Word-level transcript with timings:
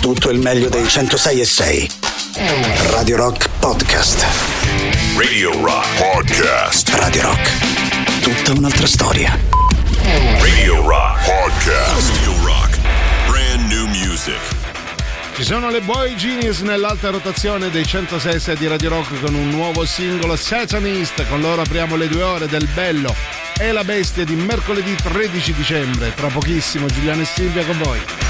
tutto 0.00 0.30
il 0.30 0.38
meglio 0.38 0.70
dei 0.70 0.88
106 0.88 1.40
e 1.40 1.44
6. 1.44 1.90
Radio 2.88 3.16
Rock 3.16 3.48
Podcast. 3.58 4.24
Radio 5.16 5.52
Rock 5.62 5.86
Podcast. 5.98 6.88
Radio 6.94 7.22
Rock. 7.22 8.20
Tutta 8.22 8.52
un'altra 8.58 8.86
storia. 8.86 9.38
Radio 10.38 10.86
Rock 10.88 11.24
Podcast. 11.24 12.16
Radio 12.16 12.44
Rock. 12.46 12.78
Brand 13.28 13.70
new 13.70 13.86
music. 13.88 14.38
Ci 15.34 15.44
sono 15.44 15.68
le 15.68 15.82
Boy 15.82 16.14
Genius 16.14 16.60
nell'alta 16.60 17.10
rotazione 17.10 17.68
dei 17.70 17.84
106 17.84 18.56
di 18.56 18.66
Radio 18.66 18.88
Rock 18.88 19.20
con 19.20 19.34
un 19.34 19.50
nuovo 19.50 19.84
singolo 19.84 20.34
Satanist. 20.34 21.26
Con 21.28 21.42
loro 21.42 21.60
apriamo 21.60 21.96
le 21.96 22.08
due 22.08 22.22
ore 22.22 22.46
del 22.46 22.66
bello 22.72 23.14
e 23.58 23.70
la 23.70 23.84
bestia 23.84 24.24
di 24.24 24.34
mercoledì 24.34 24.94
13 24.94 25.52
dicembre. 25.52 26.14
Tra 26.14 26.28
pochissimo 26.28 26.86
Giuliano 26.86 27.20
e 27.20 27.26
Silvia 27.26 27.64
con 27.66 27.78
voi. 27.78 28.29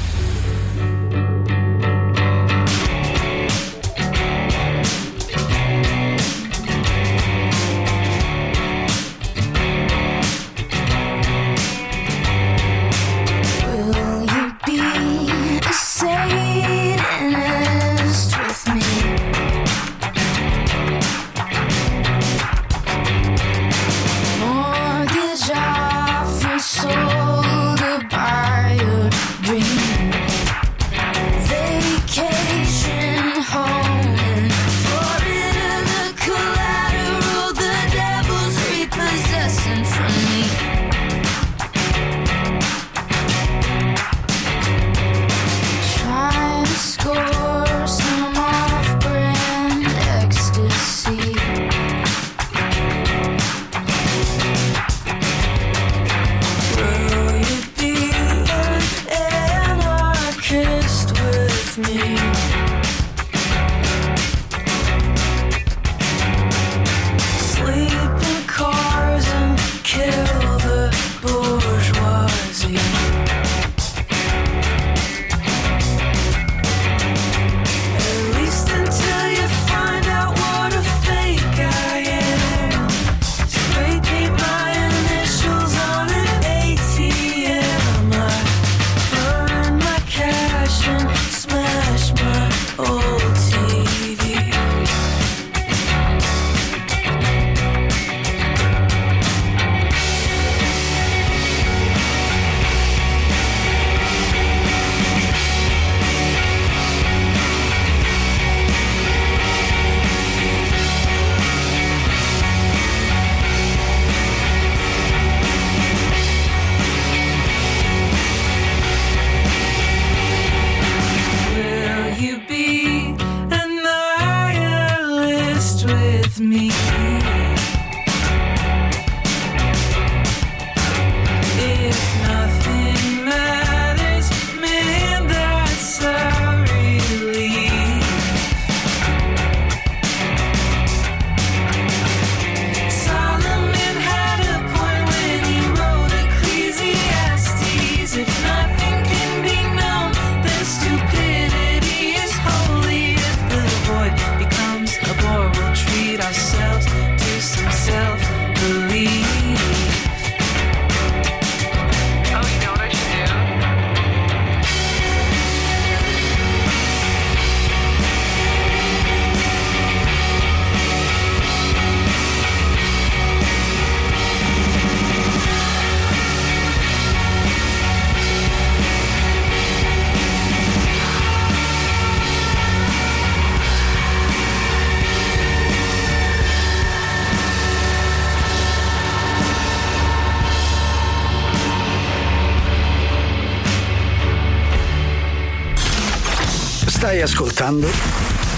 Ascoltando 197.61 197.87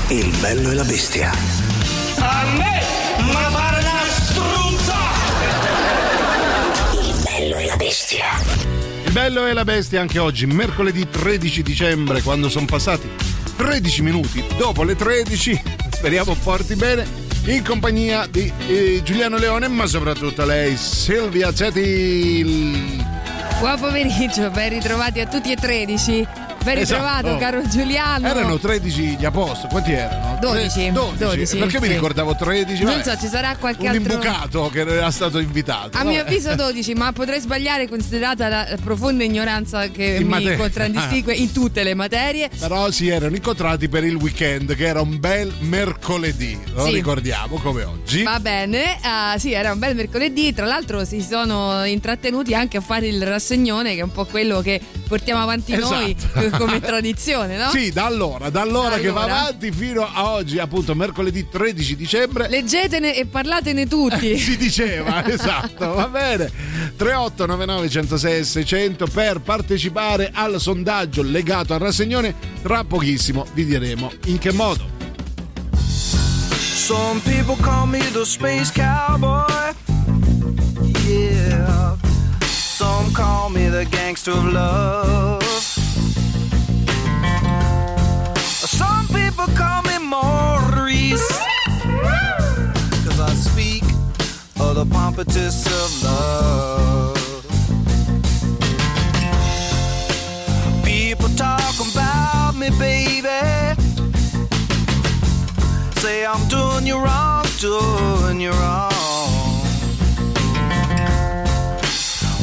Il 0.09 0.33
bello 0.39 0.71
e 0.71 0.73
la 0.75 0.83
bestia. 0.83 1.31
A 2.19 2.45
me, 2.55 2.81
ma 3.33 3.49
pare 3.51 3.79
una 3.79 4.03
struzza! 4.07 4.95
Il 7.01 7.23
bello 7.23 7.57
e 7.57 7.65
la 7.65 7.75
bestia. 7.75 8.25
Il 9.03 9.11
bello 9.11 9.45
e 9.45 9.53
la 9.53 9.65
bestia 9.65 9.99
anche 9.99 10.19
oggi, 10.19 10.45
mercoledì 10.45 11.09
13 11.09 11.63
dicembre, 11.63 12.21
quando 12.21 12.47
sono 12.47 12.65
passati 12.65 13.09
13 13.57 14.01
minuti 14.03 14.43
dopo 14.57 14.83
le 14.83 14.95
13. 14.95 15.61
Speriamo 15.91 16.35
porti 16.35 16.75
bene. 16.75 17.21
In 17.45 17.61
compagnia 17.61 18.25
di 18.25 18.51
eh, 18.67 19.01
Giuliano 19.03 19.37
Leone, 19.37 19.67
ma 19.67 19.85
soprattutto 19.85 20.45
lei, 20.45 20.77
Silvia 20.77 21.53
Cetil. 21.53 23.03
Buon 23.59 23.79
pomeriggio, 23.79 24.49
ben 24.49 24.69
ritrovati 24.69 25.19
a 25.19 25.27
tutti 25.27 25.51
e 25.51 25.55
13. 25.55 26.42
Ben 26.63 26.77
Esatto. 26.77 27.01
ritrovato, 27.01 27.37
caro 27.37 27.67
Giuliano. 27.67 28.27
Erano 28.27 28.57
13 28.57 29.17
gli 29.17 29.25
apostoli, 29.25 29.69
quanti 29.69 29.91
erano? 29.91 30.32
12, 30.43 30.69
Tre- 30.73 30.91
12. 30.91 31.17
12, 31.17 31.57
Perché 31.57 31.79
mi 31.79 31.87
sì. 31.87 31.93
ricordavo 31.93 32.35
13? 32.35 32.83
Non 32.83 32.97
Vabbè. 32.97 33.03
so, 33.15 33.17
ci 33.19 33.27
sarà 33.27 33.55
qualche 33.57 33.87
un 33.87 33.95
altro. 33.95 34.13
imbucato 34.13 34.69
che 34.69 34.79
era 34.81 35.11
stato 35.11 35.39
invitato. 35.39 35.97
A 35.97 36.03
mio 36.03 36.17
Vabbè. 36.17 36.29
avviso 36.29 36.55
12, 36.55 36.93
ma 36.95 37.11
potrei 37.11 37.39
sbagliare 37.39 37.87
considerata 37.87 38.47
la 38.47 38.67
profonda 38.83 39.23
ignoranza 39.23 39.87
che 39.89 40.03
In 40.19 40.23
mi 40.23 40.29
materia. 40.29 40.57
contraddistingue 40.57 41.33
in 41.33 41.51
tutte 41.51 41.83
le 41.83 41.93
materie. 41.93 42.49
Però 42.59 42.91
si 42.91 43.07
erano 43.09 43.35
incontrati 43.35 43.87
per 43.89 44.03
il 44.03 44.15
weekend, 44.15 44.75
che 44.75 44.85
era 44.85 45.01
un 45.01 45.19
bel 45.19 45.53
mercoledì. 45.61 46.59
Lo 46.73 46.85
Sì. 46.85 46.93
ricordiamo 46.93 47.57
come 47.57 47.83
oggi. 47.83 48.23
Va 48.23 48.39
bene, 48.39 48.97
ah, 49.01 49.35
sì, 49.37 49.53
era 49.53 49.71
un 49.71 49.79
bel 49.79 49.95
mercoledì. 49.95 50.53
Tra 50.53 50.65
l'altro, 50.65 51.05
si 51.05 51.21
sono 51.21 51.83
intrattenuti 51.85 52.53
anche 52.53 52.77
a 52.77 52.81
fare 52.81 53.07
il 53.07 53.23
rassegnone, 53.25 53.93
che 53.93 53.99
è 53.99 54.03
un 54.03 54.11
po' 54.11 54.25
quello 54.25 54.61
che 54.61 54.81
portiamo 55.07 55.41
avanti 55.41 55.75
noi 55.75 56.15
Esatto. 56.17 56.57
come 56.63 56.79
tradizione, 56.79 57.57
no? 57.57 57.69
Sì, 57.69 57.91
da 57.91 58.05
allora, 58.05 58.49
da 58.49 58.61
allora 58.61 58.97
che 58.97 59.09
va 59.09 59.23
Allora. 59.23 59.39
avanti 59.41 59.71
fino 59.71 60.01
a 60.11 60.32
oggi, 60.33 60.59
appunto, 60.59 60.95
mercoledì 60.95 61.47
13 61.47 61.95
dicembre. 61.95 62.49
Leggetene 62.49 63.15
e 63.15 63.25
parlatene 63.25 63.87
tutti. 63.87 64.37
si 64.39 64.57
diceva, 64.57 65.25
esatto, 65.29 65.93
va 65.93 66.07
bene. 66.07 66.51
3899 66.95 67.89
106 67.89 68.43
600 68.43 69.07
per 69.07 69.41
partecipare 69.41 70.31
al 70.33 70.59
sondaggio 70.59 71.21
legato 71.21 71.73
al 71.73 71.79
rassegnone. 71.79 72.33
Tra 72.61 72.83
pochissimo 72.83 73.45
vi 73.53 73.65
diremo 73.65 74.11
in 74.25 74.37
che 74.37 74.51
modo. 74.51 74.91
Some 76.57 77.21
people 77.21 77.55
call 77.61 77.87
me 77.87 77.99
the 78.11 78.25
space 78.25 78.71
cowboy. 78.71 79.73
Yeah. 81.07 81.95
Some 82.49 83.11
call 83.13 83.49
me 83.49 83.69
the 83.69 83.85
gangster 83.85 84.31
of 84.31 84.51
love. 84.51 85.43
Some 88.65 89.07
people 89.07 89.45
call 89.55 89.82
Maurice. 91.13 93.05
Cause 93.05 93.19
I 93.19 93.33
speak 93.33 93.83
of 94.59 94.75
the 94.75 94.85
pompatus 94.85 95.65
of 95.67 96.03
love. 96.03 97.17
People 100.83 101.29
talk 101.35 101.75
about 101.91 102.55
me, 102.55 102.69
baby. 102.79 103.29
Say 105.99 106.25
I'm 106.25 106.47
doing 106.47 106.87
you 106.87 106.97
wrong, 106.97 107.45
doing 107.59 108.41
you 108.41 108.51
wrong. 108.51 108.91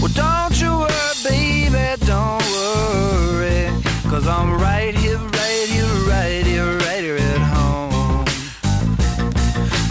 Well, 0.00 0.12
don't 0.14 0.60
you 0.60 0.70
worry, 0.78 1.14
baby, 1.24 1.96
don't 2.06 2.42
worry. 2.52 3.70
Cause 4.08 4.26
I'm 4.26 4.52
right 4.60 4.94
here, 4.94 5.18
right 5.18 5.39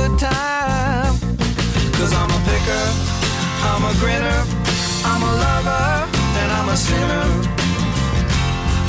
good 0.00 0.18
time. 0.18 1.14
Cause 1.98 2.12
I'm 2.20 2.30
a 2.38 2.40
picker, 2.48 2.86
I'm 3.68 3.82
a 3.90 3.92
grinner, 4.00 4.40
I'm 5.10 5.22
a 5.30 5.32
lover, 5.44 5.86
and 6.40 6.48
I'm 6.58 6.68
a 6.74 6.76
sinner. 6.88 7.26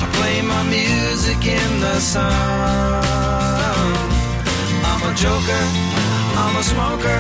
I 0.04 0.06
play 0.18 0.38
my 0.54 0.64
music 0.78 1.40
in 1.60 1.72
the 1.86 1.98
sun. 2.00 2.24
I'm 4.90 5.02
a 5.10 5.14
joker, 5.24 5.64
I'm 6.44 6.54
a 6.62 6.64
smoker, 6.72 7.20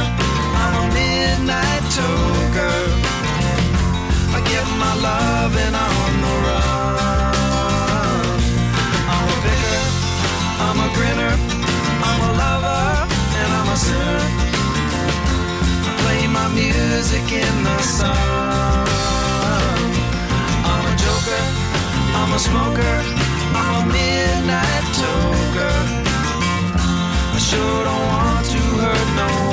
I'm 0.63 0.73
a 0.83 0.85
midnight 0.97 1.83
toker. 1.97 2.79
I 4.35 4.39
get 4.51 4.65
my 4.83 4.93
loving 5.07 5.75
on 5.87 6.11
the 6.25 6.33
run. 6.45 7.41
I'm 9.13 9.25
a 9.35 9.37
picker, 9.45 9.83
I'm 10.65 10.77
a 10.85 10.89
grinner, 10.95 11.50
a. 13.89 14.03
I 15.87 15.91
play 16.01 16.27
my 16.27 16.47
music 16.49 17.25
in 17.31 17.55
the 17.63 17.77
sun. 17.97 18.17
I'm 20.71 20.83
a 20.91 20.95
joker, 21.03 21.43
I'm 22.19 22.31
a 22.33 22.39
smoker, 22.39 22.95
I'm 23.59 23.73
a 23.81 23.85
midnight 23.93 24.85
toker. 24.99 25.77
I 27.35 27.39
sure 27.49 27.83
don't 27.87 28.05
want 28.13 28.45
to 28.53 28.61
hurt 28.81 29.09
no 29.15 29.27
one. 29.45 29.50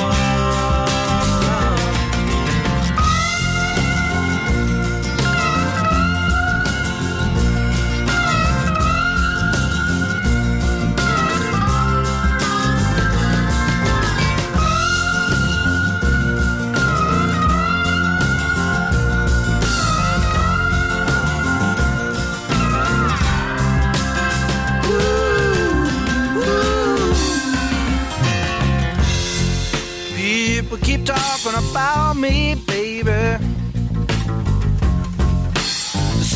Keep 30.88 31.04
talking 31.04 31.52
about 31.70 32.16
me, 32.16 32.54
baby. 32.66 33.20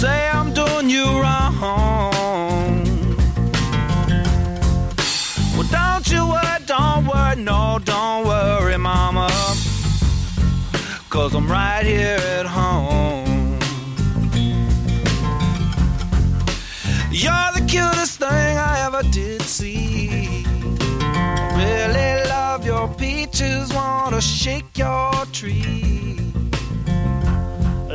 Say 0.01 0.29
I'm 0.29 0.53
doing 0.53 0.91
you 0.91 1.07
wrong. 1.23 2.13
Well, 5.57 5.69
don't 5.79 6.07
you 6.13 6.23
worry, 6.35 6.59
don't 6.67 7.07
worry, 7.07 7.37
no, 7.37 7.79
don't 7.83 8.27
worry, 8.27 8.77
mama. 8.77 9.31
Cause 11.09 11.35
I'm 11.35 11.51
right 11.51 11.87
here 11.87 12.21
at 12.39 12.47
home. 12.47 12.52
Peaches, 23.43 23.73
wanna 23.73 24.21
shake 24.21 24.79
your 24.79 25.27
tree. 25.31 26.21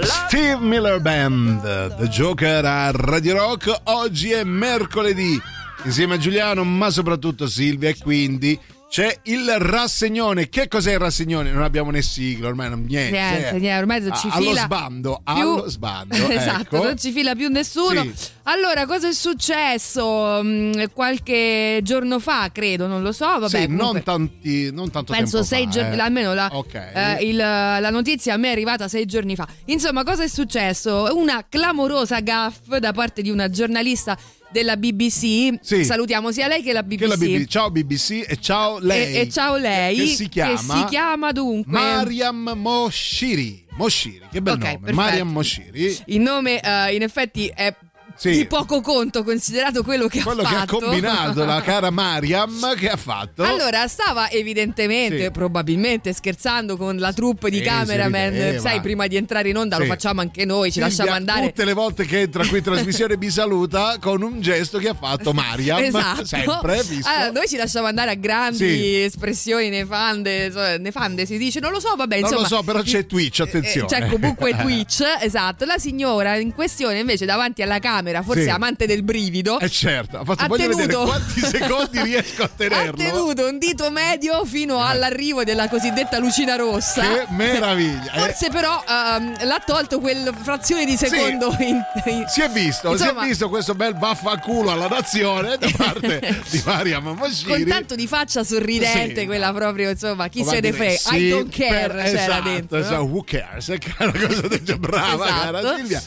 Steve 0.01 0.59
Miller 0.59 0.99
Band, 0.99 1.61
The 1.61 2.07
Joker 2.09 2.65
a 2.65 2.91
Radio 2.91 3.35
Rock. 3.35 3.81
Oggi 3.85 4.31
è 4.31 4.43
mercoledì. 4.43 5.39
Insieme 5.83 6.15
a 6.15 6.17
Giuliano, 6.17 6.63
ma 6.63 6.89
soprattutto 6.89 7.47
Silvia, 7.47 7.89
e 7.89 7.97
quindi 7.97 8.59
c'è 8.89 9.19
il 9.23 9.53
rassegnone. 9.59 10.47
Che 10.49 10.67
cos'è 10.67 10.93
il 10.93 10.99
rassegnone? 10.99 11.51
Non 11.51 11.61
abbiamo 11.63 11.91
né 11.91 12.01
sigla, 12.01 12.47
ormai 12.47 12.69
non 12.69 12.83
niente. 12.87 13.11
Niente, 13.11 13.47
eh. 13.49 13.59
niente, 13.59 13.77
ormai 13.79 14.01
non 14.01 14.15
ci 14.15 14.27
Ah, 14.27 14.35
allo 14.35 14.49
fila 14.49 14.61
sbando, 14.61 15.21
più- 15.23 15.33
allo 15.35 15.69
sbando. 15.69 16.15
esatto, 16.29 16.75
ecco. 16.77 16.83
non 16.83 16.97
ci 16.97 17.11
fila 17.11 17.35
più 17.35 17.49
nessuno. 17.49 18.01
Sì. 18.03 18.13
Allora, 18.43 18.85
cosa 18.85 19.09
è 19.09 19.13
successo 19.13 20.41
Mm, 20.43 20.83
qualche 20.93 21.79
giorno 21.83 22.19
fa, 22.19 22.49
credo, 22.51 22.87
non 22.87 23.01
lo 23.03 23.11
so, 23.11 23.25
vabbè, 23.25 23.47
Sì, 23.49 23.65
comunque- 23.65 23.85
non, 23.93 24.03
tanti, 24.03 24.71
non 24.71 24.89
tanto 24.91 25.11
Penso 25.13 25.37
tempo 25.37 25.45
sei 25.47 25.63
fa, 25.65 25.69
giorni, 25.69 25.97
eh. 25.97 25.99
almeno 26.01 26.33
la, 26.33 26.49
Ok. 26.53 26.73
eh, 26.73 27.17
il- 27.25 27.35
la 27.35 27.89
notizia 27.89 28.33
a 28.35 28.37
me 28.37 28.49
è 28.49 28.51
arrivata 28.51 28.87
sei 28.87 29.05
giorni 29.05 29.35
fa. 29.35 29.45
Insomma, 29.65 30.03
cosa 30.03 30.23
è 30.23 30.27
successo? 30.27 31.09
Una 31.13 31.45
clamorosa 31.49 32.19
gaffe 32.21 32.79
da 32.79 32.93
parte 32.93 33.21
di 33.21 33.29
una 33.29 33.49
giornalista 33.49 34.17
della 34.51 34.77
BBC. 34.77 35.57
Sì. 35.61 35.83
Salutiamo 35.83 36.31
sia 36.31 36.47
lei 36.47 36.61
che 36.61 36.73
la 36.73 36.83
BBC. 36.83 36.99
Che 36.99 37.07
la 37.07 37.17
BBC. 37.17 37.45
Ciao 37.47 37.71
BBC 37.71 38.25
e 38.27 38.37
ciao 38.39 38.79
lei. 38.79 39.15
E, 39.15 39.19
e 39.21 39.29
ciao 39.29 39.55
lei, 39.57 39.95
Che 39.97 40.05
si 40.07 40.29
chiama, 40.29 40.77
si 40.77 40.85
chiama 40.85 41.31
dunque. 41.31 41.71
Mariam 41.71 42.53
Moshiri. 42.55 43.65
Moshiri, 43.77 44.21
che 44.31 44.41
bel 44.41 44.53
Ok, 44.53 44.59
nome. 44.63 44.73
perfetto. 44.79 44.95
Mariam 44.95 45.29
Moshiri. 45.31 45.97
Il 46.05 46.19
nome, 46.21 46.59
eh, 46.59 46.95
in 46.95 47.03
effetti, 47.03 47.51
è 47.53 47.75
Sì. 48.17 48.31
di 48.31 48.45
poco 48.47 48.81
conto, 48.81 49.23
considerato 49.23 49.83
quello 49.83 50.07
che 50.07 50.21
Quello 50.23 50.41
ha 50.41 50.47
che 50.49 50.55
ha 50.55 50.59
fatto. 50.59 50.79
combinato 50.79 51.45
la 51.45 51.61
cara 51.65 51.89
Mariam, 51.91 52.73
che 52.75 52.89
ha 52.89 52.95
fatto? 52.97 53.43
Allora, 53.43 53.87
stava 53.87 54.29
evidentemente, 54.29 55.25
Sì. 55.25 55.31
probabilmente 55.31 56.13
scherzando 56.13 56.77
con 56.77 56.97
la 56.97 57.13
troupe 57.13 57.49
di 57.49 57.57
Sì, 57.57 57.63
cameraman. 57.63 58.59
Sai, 58.59 58.81
prima 58.81 59.07
di 59.07 59.15
entrare 59.17 59.49
in 59.49 59.57
onda 59.57 59.77
lo 59.77 59.85
facciamo 59.85 60.21
anche 60.21 60.45
noi, 60.45 60.71
ci 60.71 60.79
lasciamo 60.79 61.11
andare. 61.11 61.47
Tutte 61.47 61.65
le 61.65 61.73
volte 61.73 62.05
che 62.05 62.21
entra 62.21 62.45
qui 62.47 62.57
in 62.57 62.63
trasmissione 62.63 63.17
mi 63.17 63.29
saluta 63.29 63.97
con 63.99 64.21
un 64.21 64.41
gesto 64.41 64.77
che 64.79 64.89
ha 64.89 64.95
fatto 64.95 65.33
Mariam. 65.33 65.79
Esatto. 65.87 66.25
Sempre 66.25 66.83
visto. 66.83 67.09
Allora, 67.09 67.31
noi 67.31 67.47
ci 67.47 67.55
lasciamo 67.55 67.85
andare 67.87 68.11
a 68.11 68.15
grandi 68.15 69.03
espressioni 69.03 69.69
nefande, 69.69 70.77
nefande 70.79 71.25
si 71.25 71.37
dice, 71.37 71.59
non 71.59 71.71
lo 71.71 71.79
so, 71.79 71.95
vabbè, 71.95 72.15
non 72.19 72.29
insomma. 72.29 72.41
lo 72.49 72.55
so, 72.55 72.63
però 72.63 72.81
c'è 72.81 73.05
Twitch, 73.05 73.39
attenzione. 73.41 73.85
Eh, 73.87 73.89
C'è 73.99 74.07
comunque 74.07 74.55
Twitch, 74.57 75.01
esatto. 75.21 75.65
La 75.65 75.77
signora 75.77 76.35
in 76.37 76.53
questione 76.53 76.99
invece 76.99 77.25
davanti 77.25 77.61
alla 77.61 77.79
camera, 77.79 78.05
forse 78.23 78.43
Sì. 78.43 78.49
amante 78.49 78.85
del 78.85 79.03
brivido, 79.03 79.59
Eh 79.59 79.69
certo, 79.69 80.17
ha 80.19 80.23
fatto, 80.25 80.43
ha 80.43 80.47
voglio 80.47 80.69
tenuto- 80.75 81.03
quanti 81.03 81.39
secondi 81.45 82.01
riesco 82.01 82.41
a 82.43 82.45
ha 82.45 82.49
tenerlo. 82.55 82.95
tenuto 82.97 83.47
un 83.47 83.57
dito 83.59 83.89
medio 83.91 84.45
fino 84.45 84.83
all'arrivo 84.83 85.43
della 85.43 85.67
cosiddetta 85.69 86.17
lucina 86.19 86.55
rossa. 86.55 87.01
Che 87.01 87.25
meraviglia. 87.29 88.11
Eh, 88.13 88.19
Forse 88.27 88.49
però 88.49 88.83
ehm, 88.87 89.45
l'ha 89.45 89.61
tolto 89.65 89.99
quel 89.99 90.33
frazione 90.41 90.85
di 90.85 90.95
secondo 90.97 91.55
in- 91.59 91.81
in- 92.05 92.25
si 92.27 92.41
è 92.41 92.49
visto, 92.49 92.91
Insomma- 92.91 93.21
si 93.21 93.25
è 93.25 93.27
visto 93.29 93.49
questo 93.49 93.75
bel 93.75 93.95
vaffanculo 93.95 94.71
alla 94.71 94.87
nazione 94.87 95.57
da 95.57 95.69
parte 95.75 96.41
di 96.49 96.61
Mariam 96.65 97.03
con 97.03 97.15
Moshiri. 97.17 97.65
tanto 97.65 97.95
di 97.95 98.07
faccia 98.07 98.43
sorridente, 98.43 99.21
Sì. 99.21 99.25
quella 99.25 99.51
proprio, 99.53 99.89
insomma, 99.89 100.27
chi 100.27 100.39
Come 100.39 100.51
se 100.55 100.59
ne 100.61 100.73
frega. 100.73 100.97
sì, 100.97 101.15
I 101.15 101.29
don't 101.29 101.55
care 101.55 101.87
per- 101.87 102.03
c'era 102.03 102.21
esatto, 102.21 102.49
dentro. 102.49 102.77
esatto, 102.77 103.03
who 103.03 103.23
cares? 103.25 103.69
È 103.69 103.77
una 103.99 104.11
cosa 104.11 104.41
del 104.47 104.61
genere. 104.63 104.75
Brava, 104.77 105.25
Esatto. 105.25 105.51
cara 105.51 105.75
Silvia. 105.75 106.01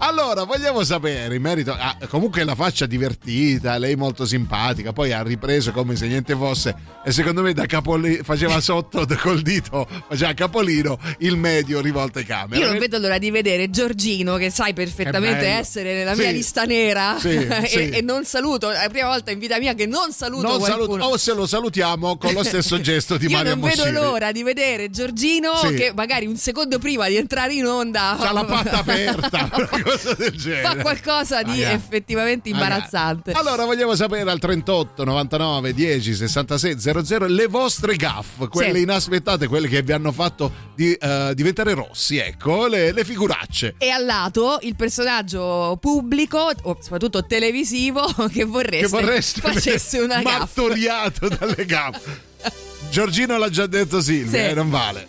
Allora, 0.00 0.44
vogliamo 0.44 0.84
sapere 0.84 1.34
in 1.34 1.42
merito. 1.42 1.72
ah, 1.72 1.96
comunque 2.08 2.44
la 2.44 2.54
faccia 2.54 2.86
divertita, 2.86 3.76
lei 3.78 3.96
molto 3.96 4.24
simpatica. 4.26 4.92
Poi 4.92 5.12
ha 5.12 5.22
ripreso 5.22 5.72
come 5.72 5.96
se 5.96 6.06
niente 6.06 6.36
fosse. 6.36 6.74
E 7.04 7.10
secondo 7.10 7.42
me 7.42 7.52
da 7.52 7.66
capoli, 7.66 8.20
faceva 8.22 8.60
sotto 8.60 9.04
col 9.20 9.42
dito, 9.42 9.86
faceva 10.08 10.32
capolino 10.34 10.98
il 11.18 11.36
medio 11.36 11.80
rivolto 11.80 12.18
ai 12.18 12.24
camera. 12.24 12.60
Io 12.60 12.68
non 12.68 12.78
vedo 12.78 12.98
l'ora 12.98 13.18
di 13.18 13.30
vedere 13.30 13.70
Giorgino, 13.70 14.36
che 14.36 14.50
sai 14.50 14.72
perfettamente 14.72 15.46
essere 15.46 15.94
nella 15.94 16.14
Sì. 16.14 16.20
mia 16.20 16.30
lista 16.30 16.62
nera. 16.64 17.16
Sì, 17.18 17.30
e, 17.34 17.66
sì. 17.66 17.88
e 17.88 18.00
non 18.00 18.24
saluto. 18.24 18.70
È 18.70 18.80
la 18.82 18.88
prima 18.88 19.08
volta 19.08 19.32
in 19.32 19.38
vita 19.40 19.58
mia 19.58 19.74
che 19.74 19.86
non 19.86 20.12
saluto 20.12 20.46
Non 20.46 20.58
qualcuno. 20.58 20.92
saluto, 20.92 21.04
o 21.04 21.16
se 21.16 21.34
lo 21.34 21.46
salutiamo 21.46 22.16
con 22.18 22.32
lo 22.34 22.44
stesso 22.44 22.78
gesto 22.80 23.16
di 23.16 23.26
Io 23.26 23.32
Mario 23.36 23.56
non 23.56 23.68
vedo 23.68 23.90
l'ora 23.90 24.30
di 24.32 24.42
vedere 24.44 24.90
Giorgino 24.90 25.52
che 25.74 25.92
magari 25.94 26.26
un 26.26 26.36
secondo 26.36 26.78
prima 26.78 27.08
di 27.08 27.16
entrare 27.16 27.54
in 27.54 27.66
onda 27.66 28.16
C'ha 28.18 28.32
la 28.32 28.44
patta 28.44 28.78
aperta, 28.78 29.50
cosa 29.90 30.14
del 30.14 30.32
genere. 30.32 30.62
fa 30.62 30.76
qualcosa 30.76 31.42
di 31.42 31.50
Magari. 31.50 31.74
effettivamente 31.74 32.48
imbarazzante. 32.48 33.32
Magari. 33.32 33.46
Allora 33.48 33.64
vogliamo 33.64 33.94
sapere 33.94 34.30
al 34.30 34.38
38 34.38 35.04
99 35.04 35.72
10 35.74 36.14
66 36.14 36.78
00 36.78 37.26
le 37.26 37.46
vostre 37.46 37.96
gaff, 37.96 38.48
quelle 38.48 38.74
Sì. 38.76 38.82
inaspettate, 38.82 39.46
quelle 39.46 39.68
che 39.68 39.82
vi 39.82 39.92
hanno 39.92 40.12
fatto 40.12 40.52
di, 40.74 40.92
eh, 40.92 41.32
diventare 41.34 41.74
rossi, 41.74 42.18
ecco, 42.18 42.66
le, 42.66 42.92
le 42.92 43.04
figuracce. 43.04 43.74
E 43.78 43.90
al 43.90 44.04
lato 44.04 44.58
il 44.62 44.76
personaggio 44.76 45.76
pubblico, 45.80 46.50
soprattutto 46.80 47.24
televisivo, 47.26 48.04
che 48.32 48.44
vorreste, 48.44 48.86
che 48.86 48.88
vorreste 48.88 49.40
facesse 49.52 49.98
una 49.98 50.20
gaffa. 50.22 50.38
martoriato 50.38 51.28
dalle 51.28 51.64
gaff. 51.64 52.02
Giorgino 52.90 53.36
l'ha 53.36 53.50
già 53.50 53.66
detto 53.66 54.00
Silvia, 54.00 54.44
Sì. 54.44 54.48
eh, 54.50 54.54
non 54.54 54.70
vale. 54.70 55.06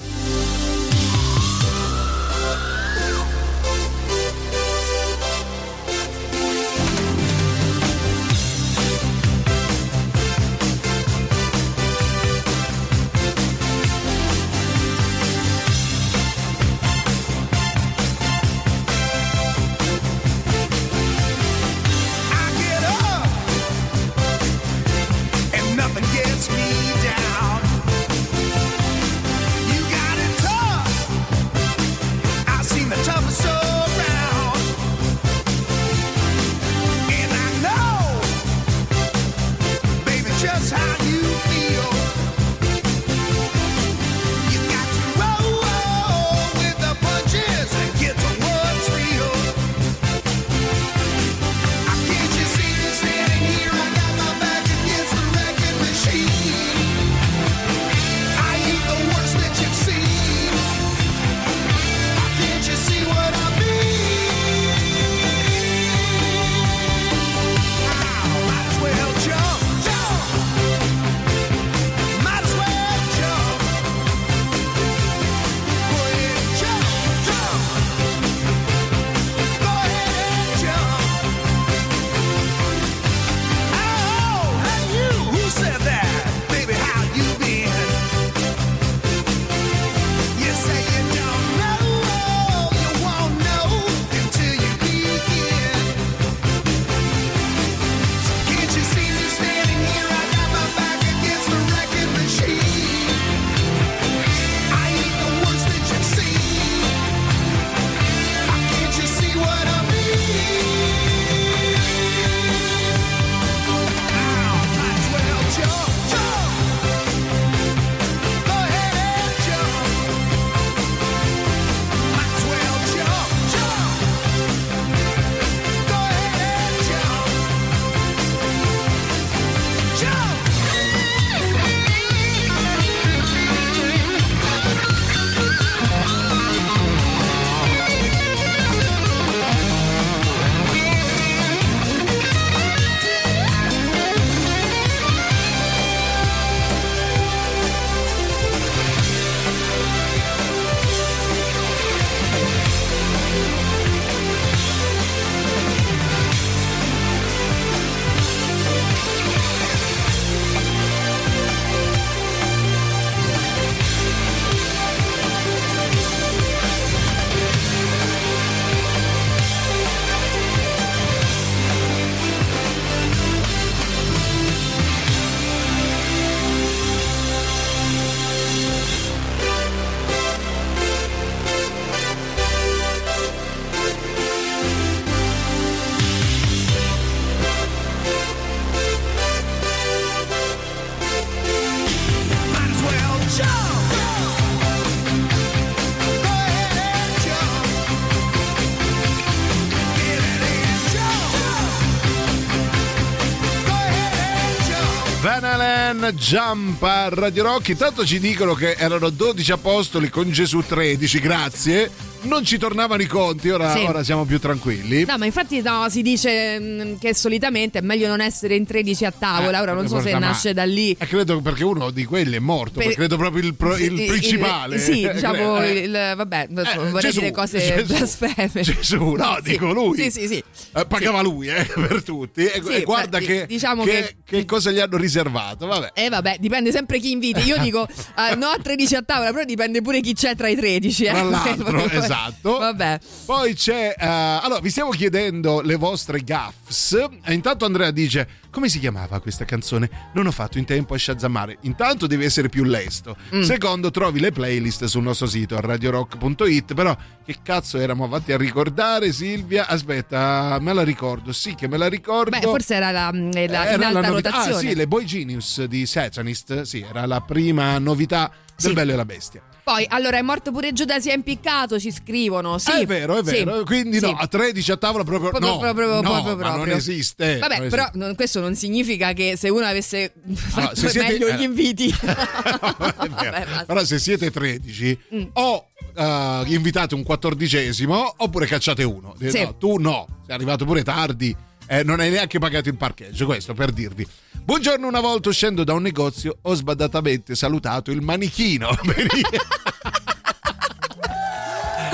One 206.10 206.18
Jump 206.18 206.82
a 206.82 207.08
Radio 207.10 207.44
Rock. 207.44 207.70
Intanto 207.70 208.04
ci 208.04 208.20
dicono 208.20 208.56
che 208.56 208.72
erano 208.80 209.10
12 209.12 209.51
apostoli 209.51 210.10
con 210.10 210.32
Gesù 210.32 210.62
13, 210.66 211.20
grazie. 211.20 211.92
Non 212.22 212.44
ci 212.44 212.58
tornavano 212.58 213.01
i 213.01 213.06
conti, 213.06 213.50
ora, 213.50 213.72
Sì. 213.74 213.86
ora 213.86 214.04
siamo 214.04 214.25
più 214.25 214.39
tranquilli. 214.39 215.06
No, 215.06 215.18
ma 215.18 215.25
infatti 215.25 215.62
no, 215.62 215.88
si 215.88 216.01
dice 216.01 216.60
mm, 216.60 216.96
che 217.00 217.13
solitamente 217.16 217.80
è 217.80 217.82
meglio 217.82 218.08
non 218.10 218.20
essere 218.20 218.56
in 218.56 218.66
13 218.66 219.06
a 219.06 219.12
tavola. 219.18 219.60
Eh, 219.60 219.62
Ora 219.62 219.72
non 219.74 219.88
so 219.88 220.01
se 220.01 220.18
nasce 220.20 220.54
da 220.54 220.66
lì. 220.66 220.94
Eh, 221.00 221.08
credo 221.08 221.39
perché 221.39 221.63
uno 221.63 221.92
di 221.92 222.04
quelli 222.04 222.36
è 222.36 222.39
morto, 222.39 222.80
Per- 222.82 222.94
credo 222.94 223.16
proprio 223.16 223.42
il, 223.44 223.54
pro- 223.56 223.78
il 223.78 223.96
Sì, 223.98 224.06
principale. 224.06 224.80
sì, 224.80 225.08
diciamo, 225.13 225.62
Eh, 225.62 225.72
il, 225.80 225.92
vabbè, 226.18 226.48
non 226.50 226.66
eh, 226.66 226.75
vorrei 226.89 227.01
Gesù, 227.04 227.20
dire 227.20 227.32
cose 227.32 227.60
Gesù, 227.86 227.86
blasfeme. 227.96 228.63
Gesù, 228.63 229.12
no, 229.13 229.38
Sì, 229.42 229.51
dico 229.51 229.72
lui. 229.72 229.98
Sì, 229.98 230.12
sì, 230.12 230.28
sì. 230.28 230.44
Eh, 230.75 230.86
pagava 230.88 231.22
lui 231.22 231.48
eh, 231.48 231.63
per 231.74 232.04
tutti. 232.04 232.44
E, 232.44 232.62
Sì, 232.62 232.70
e 232.74 232.82
guarda 232.84 233.20
beh, 233.20 233.25
che, 233.25 233.46
diciamo 233.48 233.84
che- 233.86 234.16
che- 234.25 234.39
che 234.39 234.46
cosa 234.46 234.72
gli 234.72 234.80
hanno 234.80 234.98
riservato. 234.98 235.68
Vabbè. 235.68 235.92
E 236.00 236.10
vabbè, 236.10 236.38
dipende 236.39 236.72
sempre 236.72 237.00
chi 237.00 237.12
inviti. 237.12 237.41
Io 237.41 237.58
dico 237.58 237.86
eh, 238.18 238.36
no 238.36 238.48
a 238.48 238.58
13 238.62 238.96
a 238.96 239.01
tavola, 239.01 239.32
però 239.32 239.44
dipende 239.44 239.82
pure 239.82 240.00
chi 240.00 240.13
c'è 240.13 240.36
tra 240.36 240.48
i 240.48 240.56
13. 240.56 241.03
Eh. 241.03 241.10
Tra 241.12 241.24
l'altro, 241.24 241.86
esatto. 241.91 242.58
Vabbè. 242.58 243.00
Poi 243.25 243.53
c'è. 243.53 243.96
eh, 243.98 244.06
allora, 244.06 244.60
vi 244.62 244.70
stiamo 244.70 244.91
chiedendo 244.91 245.62
le 245.62 245.75
vostre 245.75 246.24
gaffs. 246.24 246.94
E 247.24 247.34
intanto 247.34 247.65
Andrea 247.65 247.91
dice: 247.91 248.27
Come 248.51 248.68
si 248.68 248.79
chiamava 248.79 249.20
questa 249.20 249.46
canzone? 249.46 249.89
Non 250.13 250.25
ho 250.25 250.32
fatto 250.32 250.58
in 250.58 250.65
tempo 250.65 250.96
a 250.96 250.98
shazammare. 250.98 251.58
Intanto 251.62 252.08
devi 252.08 252.25
essere 252.25 252.50
più 252.50 252.63
lesto. 252.63 253.15
Mm. 253.36 253.41
Secondo, 253.41 253.91
trovi 253.91 254.20
le 254.20 254.32
playlist 254.32 254.86
sul 254.86 255.03
nostro 255.03 255.27
sito 255.27 255.56
a 255.56 255.62
radiorock.it. 255.62 256.74
Però, 256.74 256.96
che 257.24 257.36
cazzo 257.44 257.77
eravamo 257.77 258.06
avanti 258.06 258.32
a 258.32 258.38
ricordare, 258.38 259.12
Silvia? 259.13 259.68
Aspetta, 259.68 260.58
me 260.62 260.74
la 260.74 260.84
ricordo. 260.84 261.32
Sì, 261.32 261.53
che 261.53 261.68
me 261.68 261.77
la 261.77 261.88
ricordo. 261.88 262.32
Beh, 262.32 262.41
forse 262.41 262.74
era 262.75 262.89
la, 262.91 263.12
mm, 263.13 263.32
la- 263.34 263.39
in 263.39 263.50
Era 263.53 263.68
alta 263.88 263.91
la 264.01 264.08
novità- 264.08 264.29
rotazione. 264.32 264.56
Ah, 264.58 264.60
sì, 264.60 264.75
le 264.75 264.88
Boy 264.88 265.06
Genius 265.06 265.63
di 265.65 265.86
Satanist. 265.86 266.62
Sì, 266.63 266.84
era 266.88 267.06
la 267.06 267.22
prima 267.22 267.77
novità 267.77 268.32
del 268.58 268.70
Sì. 268.70 268.74
Bello 268.74 268.94
e 268.94 268.96
la 268.96 269.06
Bestia. 269.06 269.41
Poi, 269.70 269.86
allora, 269.90 270.18
è 270.18 270.24
morto 270.24 270.52
pure 270.52 270.74
Giuda, 270.74 271.00
si 271.00 271.12
è 271.12 271.14
impiccato, 271.14 271.80
ci 271.80 271.92
scrivono. 271.92 272.58
Sì, 272.58 272.72
Ah, 272.72 272.80
è 272.80 272.86
vero, 272.88 273.18
è 273.20 273.24
sì, 273.24 273.44
vero. 273.44 273.64
Quindi 273.64 274.00
sì. 274.00 274.06
no, 274.06 274.18
a 274.18 274.26
13 274.26 274.72
a 274.72 274.78
tavola 274.78 275.04
proprio, 275.04 275.30
Proprio, 275.30 275.48
no, 275.52 275.60
proprio, 275.60 275.86
no, 275.88 276.02
proprio, 276.02 276.36
ma 276.38 276.44
non 276.48 276.54
proprio. 276.56 276.76
esiste. 276.76 277.38
Vabbè, 277.38 277.60
non 277.60 277.70
però 277.70 277.84
esiste. 277.84 277.98
non- 278.00 278.16
questo 278.16 278.40
non 278.40 278.56
significa 278.56 279.14
che 279.14 279.36
se 279.38 279.50
uno 279.50 279.66
avesse 279.66 280.12
fatto 280.34 280.76
se 280.76 280.90
siete- 280.90 281.08
meglio 281.12 281.28
eh. 281.28 281.36
gli 281.36 281.44
inviti. 281.44 281.94
Vabbè. 282.02 283.66
Però 283.68 283.84
se 283.84 284.00
siete 284.00 284.32
13 284.32 285.00
Mm. 285.14 285.24
o 285.34 285.68
eh, 285.96 286.44
invitate 286.48 286.96
un 286.96 287.04
quattordicesimo 287.04 288.16
oppure 288.18 288.48
cacciate 288.48 288.84
uno. 288.84 289.16
Eh, 289.20 289.30
Sì. 289.30 289.44
no, 289.44 289.56
tu 289.56 289.78
no, 289.78 290.08
sei 290.26 290.34
arrivato 290.36 290.66
pure 290.66 290.82
tardi. 290.84 291.36
eh, 291.68 291.84
non 291.84 292.00
hai 292.00 292.10
neanche 292.10 292.40
pagato 292.40 292.70
il 292.70 292.76
parcheggio, 292.76 293.28
questo 293.28 293.54
per 293.54 293.70
dirvi. 293.72 294.08
Buongiorno, 294.42 294.88
una 294.88 295.00
volta 295.02 295.30
uscendo 295.30 295.64
da 295.64 295.74
un 295.74 295.84
negozio 295.84 296.40
ho 296.42 296.56
sbadatamente 296.56 297.36
salutato 297.36 297.92
il 297.92 298.02
manichino. 298.02 298.70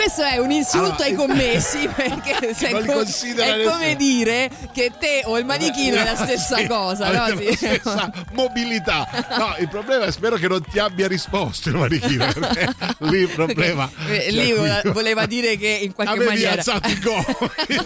Questo 0.05 0.21
è 0.23 0.37
un 0.37 0.51
insulto 0.51 1.01
Allora- 1.01 1.03
ai 1.05 1.13
commessi 1.15 1.89
perché 1.95 2.53
se 2.53 2.69
Non 2.69 2.81
li 2.81 2.87
co- 2.87 2.93
considera 2.93 3.55
è 3.55 3.63
come 3.63 3.95
dire 3.95 4.51
che 4.71 4.91
te 4.99 5.23
o 5.25 5.35
il 5.39 5.45
manichino 5.45 5.97
è 5.97 6.03
la 6.03 6.15
stessa 6.15 6.57
Sì, 6.57 6.67
cosa, 6.67 7.11
no? 7.11 7.35
Sì. 7.37 7.45
la 7.45 7.55
stessa 7.55 8.11
mobilità. 8.33 9.07
No, 9.35 9.55
il 9.57 9.67
problema 9.67 10.05
è 10.05 10.11
spero 10.11 10.35
che 10.35 10.47
non 10.47 10.63
ti 10.63 10.77
abbia 10.77 11.07
risposto 11.07 11.69
il 11.69 11.75
manichino, 11.77 12.23
lì 12.99 13.17
il 13.17 13.29
problema. 13.29 13.89
Eh, 14.07 14.29
cioè, 14.29 14.31
lì 14.31 14.53
voleva, 14.91 15.25
dire 15.25 15.57
che 15.57 15.69
in 15.81 15.91
qualche 15.93 16.13
Avevi 16.13 16.29
maniera 16.29 16.51
alzato 16.51 16.87
i 16.87 16.99
gomiti. 16.99 17.85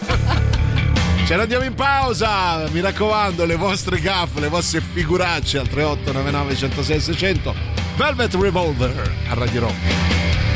Ce 1.26 1.36
ne 1.38 1.42
andiamo 1.42 1.64
in 1.64 1.74
pausa, 1.74 2.68
mi 2.70 2.82
raccomando, 2.82 3.46
le 3.46 3.56
vostre 3.56 3.98
gaffe, 4.02 4.42
le 4.42 4.50
vostre 4.50 4.82
figuracce 4.82 5.58
al 5.58 5.70
3899 5.70 6.56
106 6.56 7.00
600 7.00 7.56
Velvet 7.96 8.34
Revolver 8.36 9.16
a 9.30 9.34
Radio 9.36 9.62
Rock. 9.62 10.49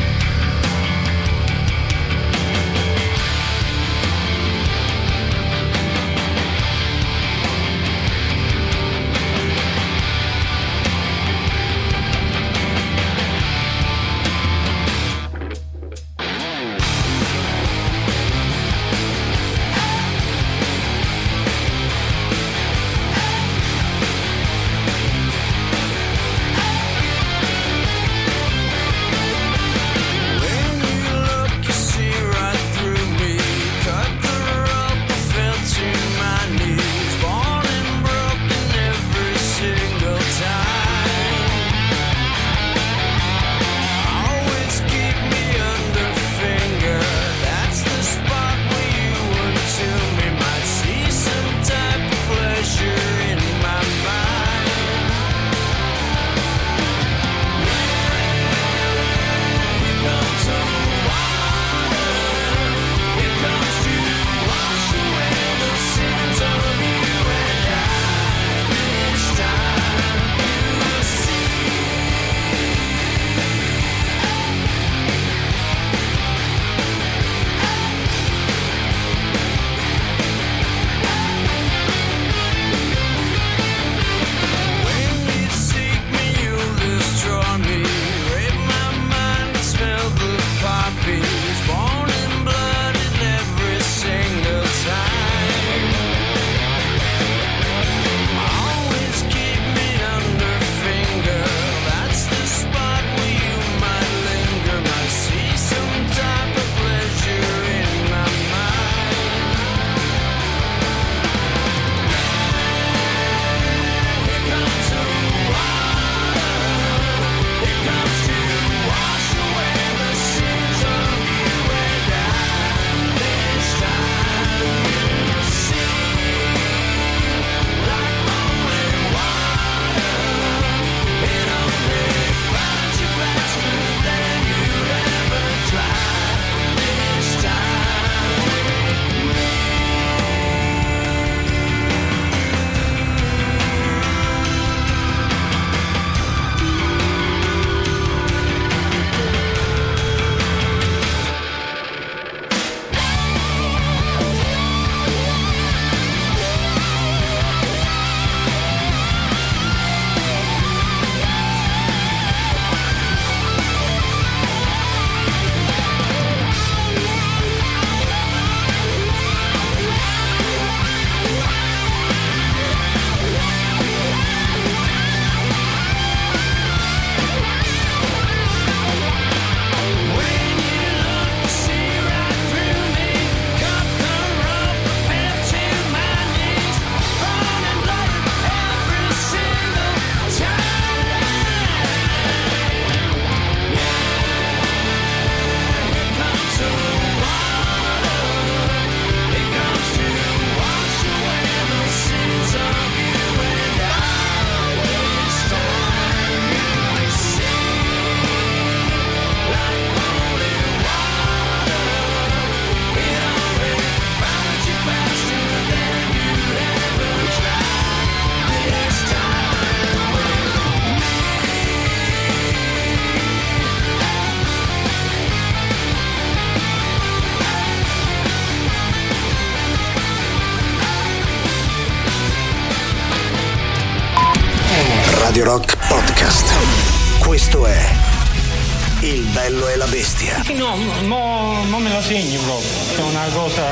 Bello 239.44 239.68
e 239.68 239.76
la 239.76 239.84
bestia. 239.86 240.42
No, 240.54 240.74
mo, 241.06 241.62
mo 241.68 241.78
me 241.78 241.92
lo 241.92 242.00
segni 242.00 242.38
proprio. 242.38 242.70
È 242.96 243.02
una 243.02 243.26
cosa. 243.32 243.62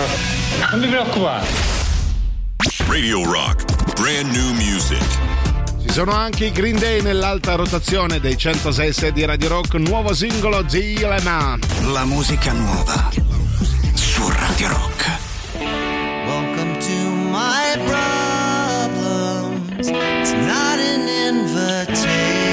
Non 0.70 0.80
mi 0.80 0.87
preoccupare. 0.87 1.46
Radio 2.87 3.24
Rock. 3.24 3.94
Brand 3.94 4.30
new 4.32 4.52
music. 4.52 5.02
Ci 5.80 5.88
sono 5.90 6.12
anche 6.12 6.44
i 6.46 6.52
Green 6.52 6.78
Day 6.78 7.00
nell'alta 7.00 7.54
rotazione 7.54 8.20
dei 8.20 8.37
106 8.37 9.12
di 9.12 9.24
Radio 9.24 9.48
Rock, 9.48 9.72
nuovo 9.74 10.12
singolo 10.12 10.61
Dilemma. 10.62 11.56
La 11.85 12.04
musica 12.04 12.52
nuova 12.52 13.08
su 13.94 14.28
Radio 14.28 14.68
Rock. 14.68 15.11
Welcome 16.26 16.78
to 16.80 16.92
my 17.30 17.78
problems. 17.87 19.88
It's 19.88 20.32
not 20.32 20.78
an 20.78 21.08
invitation. 21.08 22.51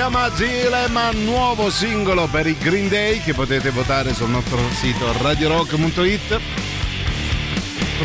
Chiama 0.00 0.30
Dilemma, 0.30 1.10
nuovo 1.10 1.68
singolo 1.68 2.26
per 2.26 2.46
i 2.46 2.56
Green 2.56 2.88
Day 2.88 3.20
che 3.20 3.34
potete 3.34 3.68
votare 3.68 4.14
sul 4.14 4.30
nostro 4.30 4.58
sito 4.70 5.12
radiorock.it. 5.20 6.40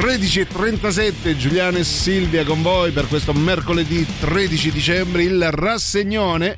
13.37 0.02 1.38
Giuliano 1.38 1.78
e 1.78 1.86
Silvia 1.86 2.44
con 2.44 2.62
voi 2.62 2.92
per 2.92 3.08
questo 3.08 3.32
mercoledì 3.32 4.06
13 4.20 4.72
dicembre, 4.72 5.24
il 5.24 5.50
rassegnone. 5.52 6.58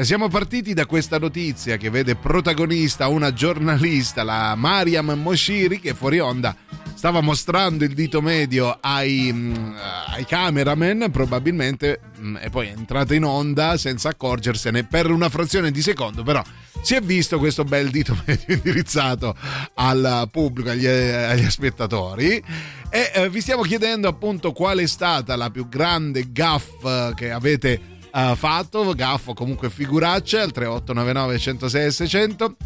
Siamo 0.00 0.28
partiti 0.28 0.74
da 0.74 0.84
questa 0.84 1.18
notizia 1.18 1.78
che 1.78 1.88
vede 1.88 2.14
protagonista 2.14 3.08
una 3.08 3.32
giornalista, 3.32 4.24
la 4.24 4.54
Mariam 4.56 5.10
Moshiri, 5.12 5.80
che 5.80 5.94
fuori 5.94 6.18
onda 6.18 6.54
stava 6.96 7.22
mostrando 7.22 7.84
il 7.84 7.94
dito 7.94 8.20
medio 8.20 8.76
ai, 8.80 9.30
mm, 9.32 9.74
ai 10.08 10.26
cameraman, 10.26 11.08
probabilmente, 11.10 12.00
e 12.40 12.50
poi 12.50 12.68
è 12.68 12.72
entrata 12.72 13.14
in 13.14 13.24
onda 13.24 13.76
senza 13.76 14.10
accorgersene 14.10 14.84
per 14.84 15.10
una 15.10 15.28
frazione 15.28 15.70
di 15.70 15.82
secondo, 15.82 16.22
però 16.22 16.42
si 16.82 16.94
è 16.94 17.00
visto 17.00 17.38
questo 17.38 17.64
bel 17.64 17.90
dito 17.90 18.16
indirizzato 18.48 19.34
al 19.74 20.28
pubblico, 20.30 20.70
agli, 20.70 20.86
agli 20.86 21.50
spettatori. 21.50 22.42
E 22.90 23.10
eh, 23.14 23.28
vi 23.28 23.40
stiamo 23.40 23.62
chiedendo 23.62 24.08
appunto 24.08 24.52
qual 24.52 24.78
è 24.78 24.86
stata 24.86 25.36
la 25.36 25.50
più 25.50 25.68
grande 25.68 26.32
gaff 26.32 27.14
che 27.14 27.30
avete 27.30 27.80
eh, 28.12 28.34
fatto, 28.36 28.92
gaff 28.94 29.28
o 29.28 29.34
comunque 29.34 29.68
figuracce 29.68 30.40
al 30.40 30.52
3899 30.52 31.38
106 31.38 31.92
600. 31.92 32.56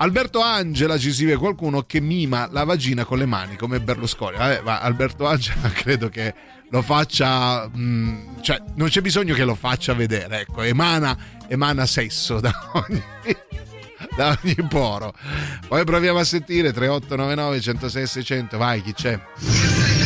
Alberto 0.00 0.40
Angela 0.40 0.96
ci 0.96 1.10
vede 1.24 1.36
qualcuno 1.36 1.82
che 1.82 2.00
mima 2.00 2.48
la 2.52 2.62
vagina 2.62 3.04
con 3.04 3.18
le 3.18 3.26
mani 3.26 3.56
come 3.56 3.80
Berlusconi. 3.80 4.36
Vabbè, 4.36 4.60
ma 4.62 4.80
Alberto 4.80 5.26
Angela 5.26 5.68
credo 5.74 6.08
che 6.08 6.32
lo 6.70 6.82
faccia, 6.82 7.68
mh, 7.68 8.40
cioè 8.42 8.62
non 8.76 8.88
c'è 8.88 9.00
bisogno 9.00 9.34
che 9.34 9.44
lo 9.44 9.54
faccia 9.54 9.94
vedere, 9.94 10.40
ecco, 10.40 10.62
emana, 10.62 11.16
emana 11.48 11.86
sesso 11.86 12.40
da 12.40 12.52
ogni, 12.74 13.02
da 14.18 14.36
ogni 14.42 14.56
poro. 14.68 15.14
Poi 15.68 15.84
proviamo 15.84 16.18
a 16.18 16.24
sentire 16.24 16.72
3899 16.72 17.60
106 17.60 18.06
600, 18.06 18.58
vai 18.58 18.82
chi 18.82 18.92
c'è? 18.92 19.18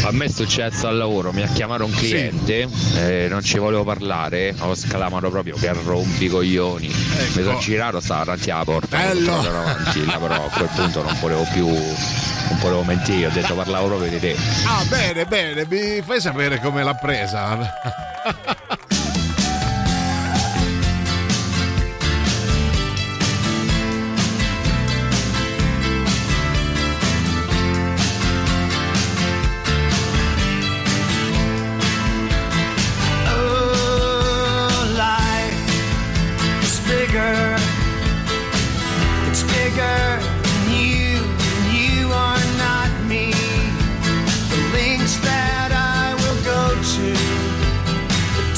A 0.05 0.13
me 0.13 0.27
è 0.27 0.29
successo 0.29 0.87
al 0.87 0.99
lavoro, 0.99 1.33
mi 1.33 1.43
ha 1.43 1.47
chiamato 1.47 1.87
un 1.87 1.93
cliente, 1.93 2.69
eh, 2.97 3.29
non 3.31 3.43
ci 3.43 3.57
volevo 3.57 3.85
parlare, 3.85 4.55
ho 4.59 4.75
sclamato 4.75 5.31
proprio 5.31 5.57
che 5.57 5.73
rompi 5.73 6.25
i 6.25 6.29
coglioni. 6.29 6.89
Mi 6.89 7.43
sono 7.43 7.59
girato, 7.59 8.01
stava 8.01 8.25
davanti 8.25 8.51
alla 8.51 8.65
porta. 8.65 9.03
Ecco. 9.03 9.15
Bello! 9.15 9.43
sono 9.43 9.59
andato 9.59 9.81
avanti, 9.81 10.05
là, 10.05 10.19
però 10.19 10.35
a 10.35 10.51
quel 10.51 10.69
punto 10.75 11.03
non 11.03 11.17
volevo 11.19 11.47
più, 11.53 11.67
non 11.67 12.59
volevo 12.61 12.83
mentire, 12.83 13.27
ho 13.29 13.31
detto 13.31 13.55
parlavo 13.55 13.87
proprio 13.87 14.11
di 14.11 14.19
te. 14.19 14.37
Ah, 14.67 14.85
bene, 14.91 15.25
bene, 15.25 15.67
mi 15.67 16.03
fai 16.03 16.21
sapere 16.21 16.61
come 16.61 16.83
l'ha 16.83 16.95
presa. 16.95 17.73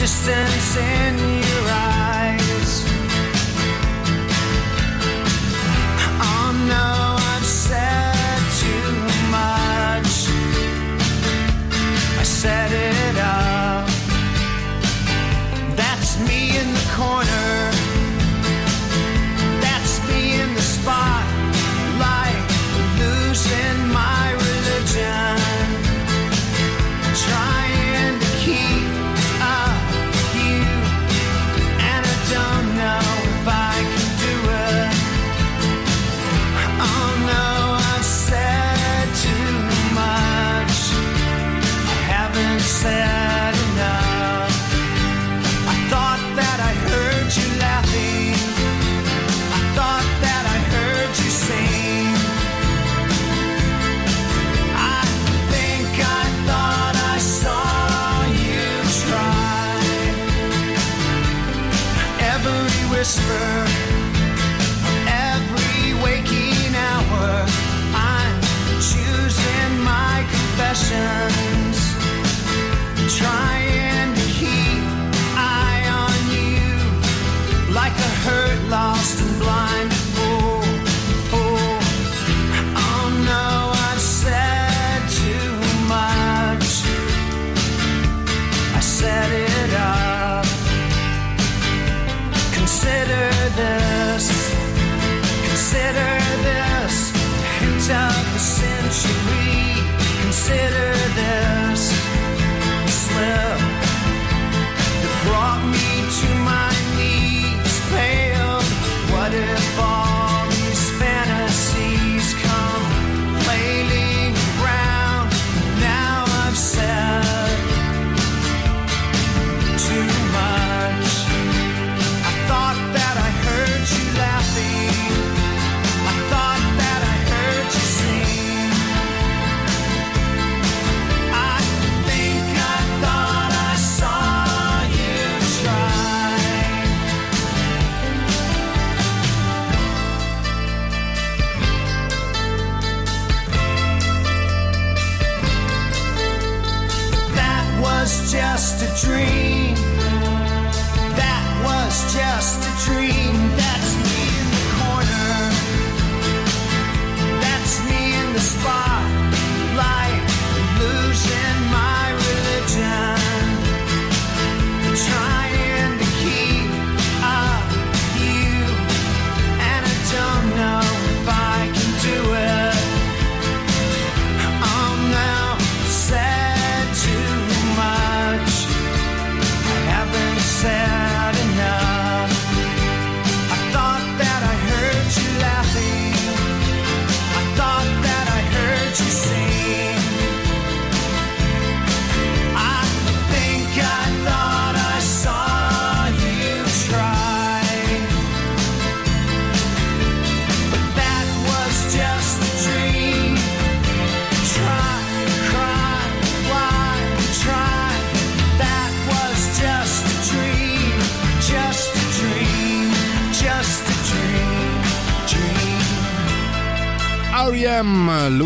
Distance 0.05 0.77
in 0.77 1.19
your 1.19 1.44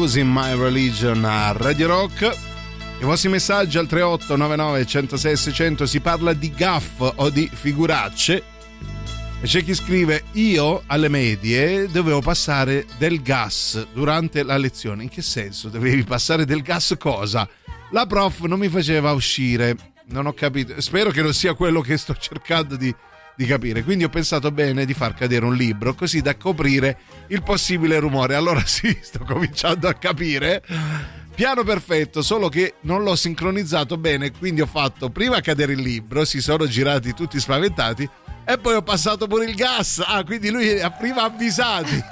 Losing 0.09 0.33
My 0.33 0.57
Religion 0.57 1.23
a 1.23 1.53
Radio 1.53 1.87
Rock. 1.89 2.35
I 2.99 3.05
vostri 3.05 3.29
messaggi 3.29 3.77
al 3.77 3.87
3899 3.87 4.87
106 4.87 5.37
600 5.37 5.85
si 5.85 6.01
parla 6.01 6.33
di 6.33 6.51
gaff 6.51 7.01
o 7.01 7.29
di 7.29 7.47
figuracce. 7.53 8.43
E 9.39 9.47
c'è 9.47 9.63
chi 9.63 9.75
scrive: 9.75 10.25
Io 10.33 10.83
alle 10.87 11.09
medie 11.09 11.91
dovevo 11.91 12.23
passare 12.23 12.87
del 12.97 13.21
gas 13.21 13.87
durante 13.93 14.43
la 14.45 14.57
lezione. 14.57 15.03
In 15.03 15.11
che 15.11 15.21
senso 15.21 15.69
dovevi 15.69 16.03
passare 16.05 16.47
del 16.47 16.63
gas? 16.63 16.95
Cosa? 16.99 17.47
La 17.91 18.07
prof 18.07 18.41
non 18.45 18.59
mi 18.59 18.69
faceva 18.69 19.13
uscire. 19.13 19.77
Non 20.07 20.25
ho 20.25 20.33
capito. 20.33 20.81
Spero 20.81 21.11
che 21.11 21.21
non 21.21 21.35
sia 21.35 21.53
quello 21.53 21.83
che 21.83 21.99
sto 21.99 22.17
cercando 22.17 22.77
di, 22.77 22.95
di 23.39 23.47
capire. 23.47 23.85
Quindi 23.85 24.03
ho 24.03 24.09
pensato 24.09 24.51
bene 24.51 24.85
di 24.85 24.95
far 24.95 25.15
cadere 25.15 25.45
un 25.45 25.55
libro 25.55 25.95
così 25.95 26.21
da 26.21 26.37
coprire 26.37 26.99
il 27.29 27.45
possibile 27.45 28.01
rumore. 28.01 28.35
Allora 28.35 28.61
sì, 28.67 28.99
sto 29.01 29.21
cominciando 29.25 29.87
a 29.87 29.95
capire. 29.95 30.61
Piano 31.37 31.63
perfetto, 31.63 32.21
solo 32.21 32.49
che 32.49 32.75
non 32.81 33.05
l'ho 33.05 33.15
sincronizzato 33.15 33.97
bene, 33.97 34.33
quindi 34.33 34.61
ho 34.61 34.67
fatto 34.67 35.09
prima 35.09 35.41
cadere 35.41 35.75
il 35.75 35.81
libro, 35.81 36.25
si 36.25 36.41
sono 36.41 36.67
girati 36.67 37.15
tutti 37.15 37.39
spaventati 37.39 38.11
e 38.45 38.59
poi 38.59 38.75
ho 38.75 38.83
passato 38.83 39.29
pure 39.29 39.45
il 39.45 39.55
gas. 39.55 40.03
Ah, 40.05 40.25
quindi 40.25 40.51
lui 40.51 40.81
ha 40.81 40.91
prima 40.99 41.23
avvisati. 41.23 42.03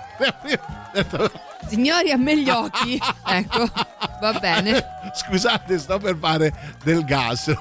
Signori, 1.68 2.12
a 2.12 2.16
me 2.16 2.40
gli 2.40 2.48
occhi. 2.48 3.00
ecco, 3.26 3.68
va 4.20 4.32
bene. 4.34 4.80
Scusate, 5.12 5.76
sto 5.76 5.98
per 5.98 6.16
fare 6.16 6.76
del 6.84 7.04
gas. 7.04 7.52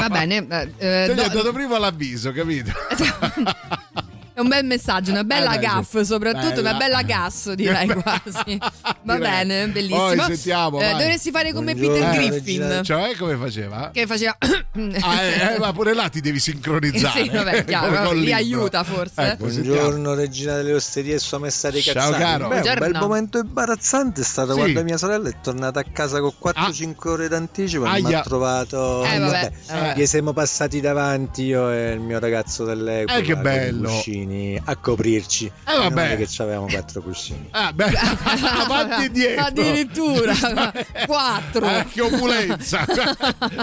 Va 0.00 0.08
bene. 0.08 0.46
eh, 0.78 1.08
gli 1.08 1.14
do- 1.14 1.22
ho 1.22 1.28
dato 1.28 1.52
prima 1.52 1.78
l'avviso, 1.78 2.32
capito? 2.32 2.72
È 4.36 4.40
un 4.40 4.48
bel 4.48 4.66
messaggio, 4.66 5.12
una 5.12 5.24
bella 5.24 5.54
Eh 5.54 5.60
gaff, 5.60 5.98
soprattutto 6.02 6.56
Bella. 6.56 6.68
una 6.68 6.76
bella 6.78 7.02
gas, 7.04 7.52
direi 7.54 7.86
quasi. 8.02 8.58
Va 8.58 8.70
Direi. 9.16 9.18
bene, 9.18 9.68
bellissimo. 9.68 9.98
Poi 10.08 10.20
sentiamo, 10.20 10.78
Eh, 10.82 10.90
dovresti 10.90 11.30
fare 11.30 11.54
come 11.54 11.74
Buongiorno, 11.74 12.10
Peter 12.10 12.20
regina. 12.20 12.66
Griffin. 12.66 12.84
Cioè, 12.84 13.16
come 13.16 13.36
faceva? 13.36 13.90
Che 13.94 14.06
faceva. 14.06 14.36
Ah, 15.00 15.22
eh, 15.22 15.54
eh, 15.54 15.58
ma 15.58 15.72
pure 15.72 15.94
là 15.94 16.10
ti 16.10 16.20
devi 16.20 16.38
sincronizzare. 16.38 17.14
Sì, 17.24 17.30
vabbè, 17.30 17.64
chiaro, 17.64 18.12
libro. 18.12 18.34
aiuta 18.34 18.84
forse. 18.84 19.22
Ecco, 19.22 19.48
sentiamo. 19.48 19.78
Buongiorno 19.78 20.14
regina 20.14 20.54
delle 20.56 20.74
osterie 20.74 21.14
e 21.14 21.18
sua 21.18 21.38
maestra 21.38 21.70
dei 21.70 21.80
Ciao, 21.80 21.94
cazzati. 21.94 22.22
caro. 22.22 22.48
Beh, 22.48 22.58
un 22.58 22.78
bel 22.78 22.96
momento 23.00 23.38
imbarazzante 23.38 24.20
è 24.20 24.24
stato 24.24 24.52
Sì. 24.52 24.58
quando 24.58 24.82
mia 24.82 24.98
sorella 24.98 25.30
è 25.30 25.34
tornata 25.42 25.80
a 25.80 25.84
casa 25.90 26.20
con 26.20 26.32
4-5 26.38 27.08
ore 27.08 27.28
d'anticipo 27.28 27.86
e 27.90 28.02
mi 28.02 28.12
ha 28.12 28.20
trovato. 28.20 29.02
Eh, 29.06 29.18
vabbè. 29.18 29.52
Eh. 29.70 29.92
Gli 29.96 30.04
siamo 30.04 30.34
passati 30.34 30.80
davanti 30.82 31.44
io 31.44 31.70
e 31.70 31.92
il 31.92 32.00
mio 32.00 32.18
ragazzo 32.18 32.64
dell'epoca 32.66 33.16
Eh, 33.18 33.22
che 33.22 33.36
bello. 33.36 33.88
cuscini 33.88 34.24
a 34.64 34.76
coprirci. 34.76 35.46
Eh, 35.46 35.50
vabbè. 35.76 36.08
Non 36.14 36.22
è 36.22 36.26
che 36.26 36.42
avevamo 36.42 36.66
quattro 36.66 37.02
cuscini. 37.02 37.48
Ah, 37.52 37.72
beh, 37.72 37.92
avanti 38.62 39.04
e 39.04 39.10
dietro. 39.10 39.44
Addirittura 39.44 40.34
quattro. 41.06 41.66
Eh, 41.68 41.86
che 41.92 42.00
opulenza. 42.00 42.84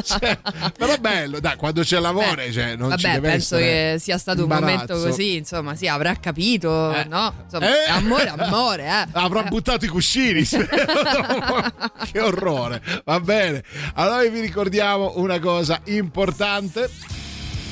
Cioè, 0.04 0.38
però 0.78 0.97
bello, 0.97 1.39
dai, 1.39 1.56
quando 1.58 1.82
c'è 1.82 1.99
l'amore, 1.99 2.52
cioè, 2.52 2.76
non 2.76 2.97
ci 2.97 3.04
Vabbè, 3.06 3.15
deve 3.15 3.30
penso 3.30 3.56
essere 3.56 3.91
che 3.93 3.99
sia 3.99 4.17
stato 4.17 4.38
un 4.45 4.52
imbarazzo. 4.52 4.71
momento 4.93 4.99
così, 5.10 5.36
insomma, 5.38 5.76
sì, 5.76 5.88
avrà 5.88 6.15
capito, 6.15 6.93
Eh. 6.93 7.06
no? 7.06 7.34
Insomma, 7.43 7.67
Eh. 7.67 7.89
amore, 7.89 8.28
amore, 8.30 8.84
eh. 8.86 9.08
Avrà 9.13 9.43
buttato 9.43 9.86
i 9.86 9.88
cuscini. 9.88 10.43
che 10.43 12.19
orrore. 12.19 12.82
Va 13.06 13.19
bene. 13.19 13.63
Allora 13.95 14.23
vi 14.28 14.39
ricordiamo 14.39 15.13
una 15.17 15.39
cosa 15.39 15.80
importante. 15.86 16.89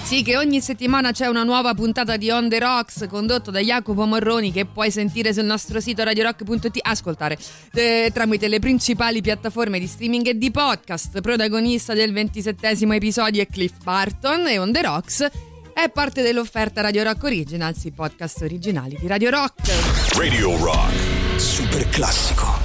Sì, 0.03 0.23
che 0.23 0.35
ogni 0.35 0.59
settimana 0.59 1.11
c'è 1.11 1.27
una 1.27 1.43
nuova 1.43 1.73
puntata 1.73 2.17
di 2.17 2.29
On 2.29 2.49
The 2.49 2.59
Rocks 2.59 3.05
condotto 3.07 3.49
da 3.49 3.59
Jacopo 3.59 4.05
Morroni 4.05 4.51
che 4.51 4.65
puoi 4.65 4.91
sentire 4.91 5.33
sul 5.33 5.45
nostro 5.45 5.79
sito 5.79 6.03
radiorock.it, 6.03 6.79
ascoltare 6.81 7.37
eh, 7.73 8.11
tramite 8.13 8.49
le 8.49 8.59
principali 8.59 9.21
piattaforme 9.21 9.79
di 9.79 9.87
streaming 9.87 10.27
e 10.27 10.37
di 10.37 10.51
podcast. 10.51 11.21
Protagonista 11.21 11.93
del 11.93 12.11
ventisettesimo 12.11 12.93
episodio 12.93 13.41
è 13.41 13.47
Cliff 13.47 13.81
Barton 13.83 14.47
e 14.47 14.59
On 14.59 14.71
The 14.71 14.81
Rocks 14.81 15.29
è 15.73 15.89
parte 15.89 16.21
dell'offerta 16.21 16.81
Radio 16.81 17.03
Rock 17.03 17.23
Originals, 17.23 17.83
i 17.85 17.91
podcast 17.91 18.41
originali 18.41 18.97
di 18.99 19.07
Radio 19.07 19.29
Rock. 19.29 20.15
Radio 20.15 20.57
Rock. 20.57 21.39
Super 21.39 21.87
classico. 21.89 22.60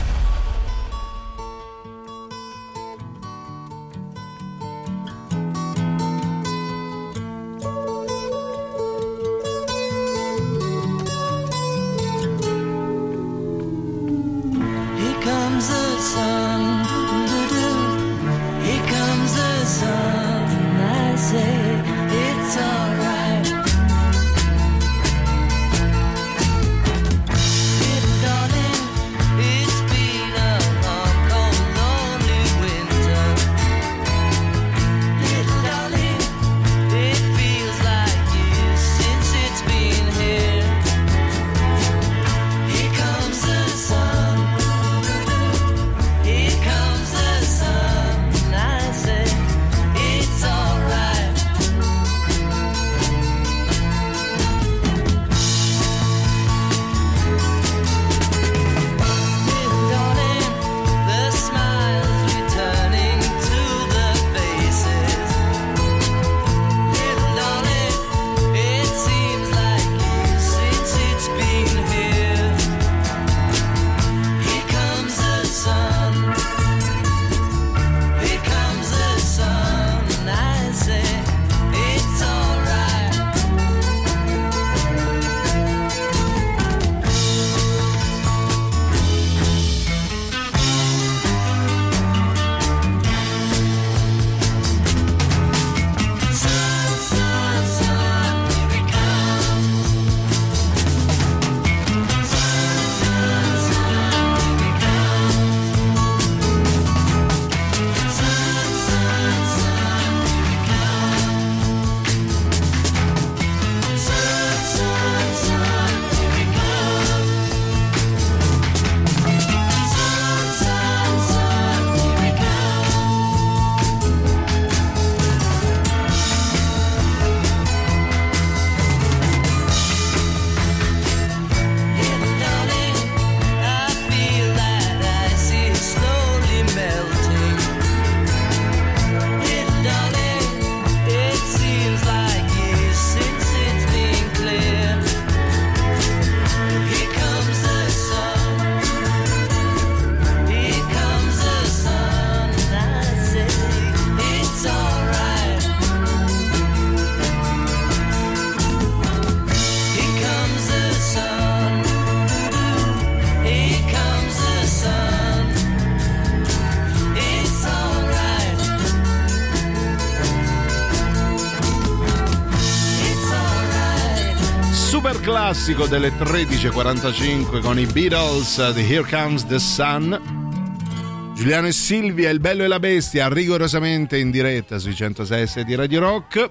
Classico 175.66 175.88
delle 175.88 176.12
13.45 176.12 177.60
con 177.60 177.76
i 177.76 177.86
Beatles 177.86 178.70
di 178.70 178.82
Here 178.82 179.04
Comes 179.04 179.44
the 179.46 179.58
Sun. 179.58 181.32
Giuliano 181.34 181.66
e 181.66 181.72
Silvia, 181.72 182.30
il 182.30 182.38
bello 182.38 182.62
e 182.62 182.68
la 182.68 182.78
bestia, 182.78 183.26
rigorosamente 183.26 184.16
in 184.16 184.30
diretta 184.30 184.78
sui 184.78 184.94
106 184.94 185.64
di 185.64 185.74
Radio 185.74 185.98
Rock. 185.98 186.50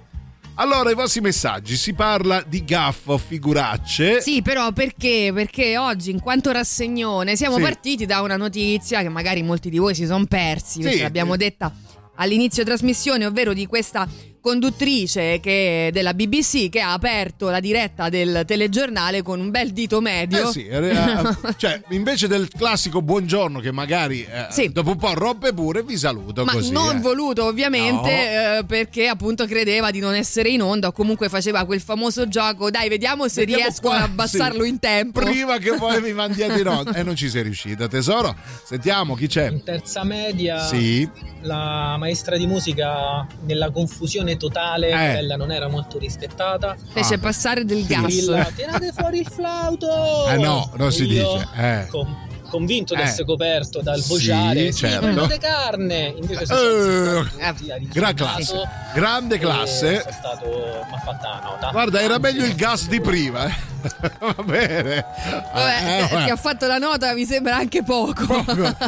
Allora, 0.56 0.92
i 0.92 0.96
vostri 0.96 1.22
messaggi, 1.22 1.78
si 1.78 1.94
parla 1.94 2.44
di 2.46 2.66
gaffo, 2.66 3.18
figuracce. 3.18 4.20
Sì, 4.20 4.42
però 4.42 4.74
perché? 4.74 5.32
Perché 5.34 5.78
oggi, 5.78 6.12
in 6.12 6.20
quanto 6.20 6.52
rassegnone, 6.52 7.38
siamo 7.38 7.56
Sì. 7.56 7.62
partiti 7.62 8.06
da 8.06 8.20
una 8.20 8.36
notizia 8.36 9.02
che 9.02 9.08
magari 9.08 9.44
molti 9.44 9.70
di 9.70 9.78
voi 9.78 9.96
si 9.96 10.06
sono 10.06 10.26
persi, 10.26 10.80
perché 10.82 10.98
Sì. 10.98 11.04
l'abbiamo 11.04 11.38
detta 11.38 11.74
all'inizio 12.16 12.66
trasmissione, 12.66 13.26
ovvero 13.26 13.54
di 13.54 13.66
questa 13.66 14.06
conduttrice 14.46 15.40
che- 15.40 15.90
della 15.92 16.14
BBC 16.14 16.70
che 16.70 16.80
ha 16.80 16.94
aperto 16.94 17.50
la 17.50 17.60
diretta 17.60 18.10
del 18.10 18.44
telegiornale 18.46 19.24
con 19.24 19.40
un 19.40 19.50
bel 19.50 19.72
dito 19.72 20.02
medio. 20.02 20.50
Eh 20.50 20.52
sì, 20.52 20.66
eh, 20.68 20.94
cioè 21.58 21.82
invece 21.90 22.28
del 22.28 22.48
classico 22.56 23.02
buongiorno 23.02 23.60
che 23.60 23.72
magari 23.72 24.22
eh, 24.24 24.46
Sì. 24.52 24.70
dopo 24.72 24.92
un 24.92 24.98
po' 24.98 25.14
rompe 25.16 25.52
pure, 25.54 25.82
vi 25.84 25.98
saluto 25.98 26.46
Ma 26.46 26.52
così. 26.54 26.72
non 26.72 26.98
eh. 26.98 27.00
voluto 27.00 27.46
ovviamente 27.46 28.58
eh, 28.60 28.66
perché 28.66 29.08
appunto 29.08 29.48
credeva 29.48 29.90
di 29.90 29.98
non 30.00 30.14
essere 30.14 30.50
in 30.50 30.62
onda 30.62 30.88
o 30.90 30.92
comunque 30.92 31.28
faceva 31.28 31.66
quel 31.66 31.82
famoso 31.82 32.28
gioco 32.28 32.70
dai 32.70 32.88
vediamo 32.88 33.28
se 33.28 33.42
Vediamo 33.42 33.64
riescono 33.64 33.96
qua, 33.96 34.04
ad 34.04 34.10
abbassarlo 34.12 34.64
sì. 34.64 34.70
in 34.70 34.80
tempo 34.80 35.22
Prima 35.22 35.58
che 35.58 35.74
poi 35.76 36.02
mi 36.02 36.14
mandiate 36.14 36.60
in 36.62 36.68
onda. 36.68 36.92
E 36.94 37.02
non 37.04 37.16
ci 37.16 37.30
sei 37.30 37.42
riuscita, 37.44 37.88
tesoro. 37.88 38.36
Sentiamo 38.64 39.16
chi 39.16 39.26
c'è. 39.28 39.50
In 39.50 39.64
terza 39.64 40.04
media 40.04 40.60
Sì. 40.66 41.10
la 41.42 41.96
maestra 41.98 42.38
di 42.38 42.46
musica 42.48 43.26
nella 43.46 43.72
confusione 43.72 44.35
totale, 44.38 44.90
Eh. 44.90 45.12
quella 45.14 45.36
non 45.36 45.52
era 45.52 45.68
molto 45.68 45.98
rispettata. 45.98 46.76
fece 46.94 47.16
Ah, 47.16 47.20
passare 47.20 47.66
del 47.66 47.82
sì. 47.82 47.88
gas 47.88 48.14
Il, 48.14 48.48
tirate 48.56 48.92
fuori 48.96 49.20
il 49.20 49.28
flauto! 49.28 50.28
Eh 50.30 50.38
no, 50.38 50.72
non 50.76 50.92
si 50.92 51.06
Io, 51.06 51.34
dice. 51.34 51.48
Eh. 51.56 51.88
con- 51.90 52.24
convinto 52.48 52.94
di 52.96 53.02
Eh. 53.02 53.06
essere 53.06 53.26
coperto 53.26 53.82
dal 53.82 54.00
Sì, 54.00 54.08
vociare, 54.08 54.72
sì, 54.72 54.78
certo. 54.80 55.00
prendete 55.02 55.38
carne! 55.40 56.14
Invece 56.18 56.46
sono 56.46 57.28
Eh, 57.38 57.44
a 57.46 57.54
gran 57.92 58.14
classe. 58.14 58.62
Grande 58.94 59.38
classe. 59.40 60.06
Stato, 60.10 60.46
mi 60.48 60.96
ha 60.96 61.00
fatta 61.04 61.28
la 61.30 61.42
nota. 61.44 61.70
Guarda, 61.72 62.00
era 62.02 62.18
meglio 62.18 62.46
il 62.46 62.56
gas 62.56 62.88
di 62.88 63.02
prima. 63.02 63.46
eh. 63.48 63.74
Va 64.20 64.44
bene. 64.44 65.06
Vabbè, 65.54 65.84
Eh, 65.84 65.98
eh, 65.98 66.08
vabbè. 66.10 66.24
ti 66.26 66.30
ha 66.32 66.36
fatto 66.38 66.66
la 66.66 66.78
nota 66.78 67.14
mi 67.14 67.26
sembra 67.26 67.58
anche 67.58 67.84
poco 67.84 68.24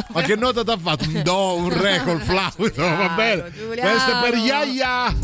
Ma 0.08 0.22
che 0.22 0.34
nota 0.34 0.64
ti 0.64 0.70
ha 0.70 0.78
fatto? 0.78 1.04
Un 1.04 1.22
do, 1.22 1.54
un 1.56 1.68
re 1.82 2.00
col 2.04 2.20
flauto, 2.20 2.72
va 2.80 3.12
bene. 3.14 3.50
Giuliano. 3.52 3.90
Questo 3.90 4.10
è 4.10 4.30
per 4.30 4.34
Yaya. 4.38 5.14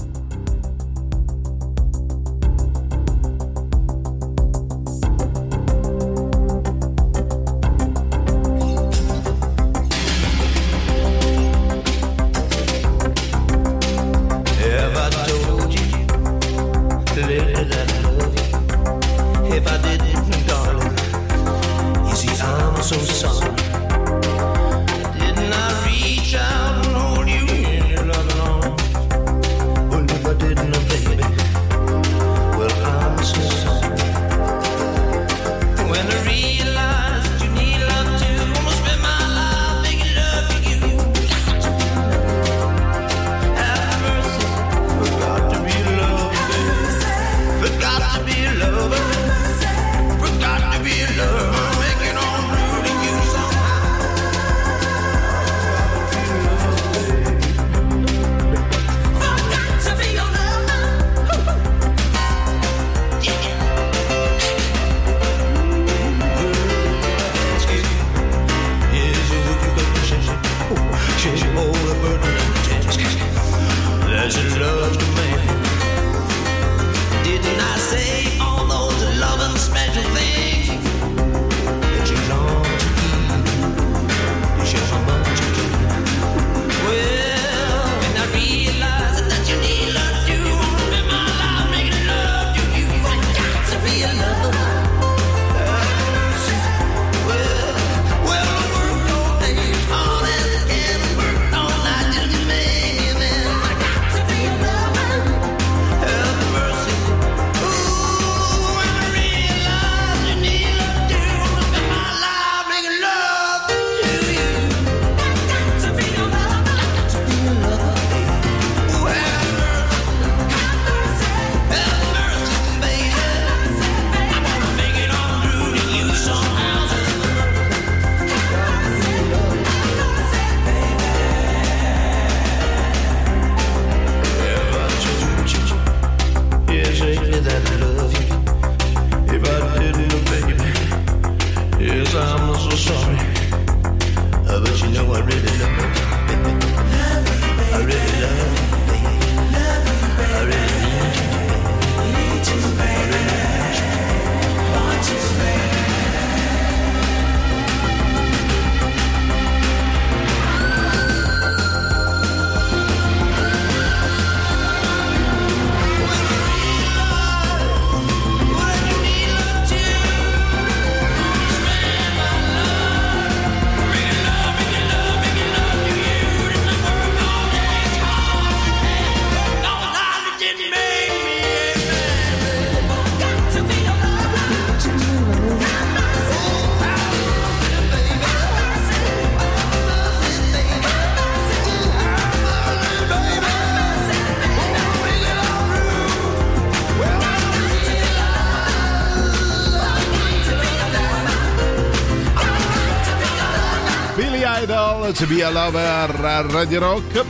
To 205.15 205.27
be 205.27 205.43
a 205.43 205.51
lover 205.51 205.81
a 206.25 206.41
Radio 206.43 206.81
Rock. 206.81 207.25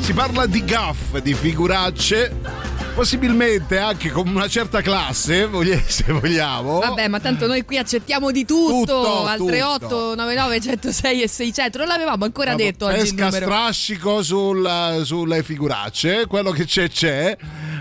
Si 0.00 0.12
parla 0.12 0.46
di 0.46 0.64
gaff, 0.64 1.18
di 1.18 1.34
figuracce, 1.34 2.34
possibilmente 2.94 3.78
anche 3.78 4.10
con 4.10 4.26
una 4.28 4.48
certa 4.48 4.80
classe, 4.80 5.48
se 5.86 6.12
vogliamo. 6.12 6.80
Vabbè, 6.80 7.08
ma 7.08 7.20
tanto 7.20 7.46
noi 7.46 7.64
qui 7.64 7.78
accettiamo 7.78 8.30
di 8.30 8.44
tutto. 8.44 8.78
Tutto, 8.84 9.26
al 9.26 9.38
tutto. 9.38 9.50
3899 9.50 10.60
106 10.60 11.22
e 11.22 11.28
600. 11.28 11.78
Non 11.78 11.86
l'avevamo 11.86 12.24
ancora 12.24 12.54
detto 12.54 12.86
oggi 12.86 13.14
Pesca 13.14 13.30
strascico 13.30 14.22
sul- 14.22 15.02
sulle 15.04 15.42
figuracce, 15.42 16.26
quello 16.26 16.50
che 16.50 16.64
c'è 16.64 16.88
c'è. 16.88 17.36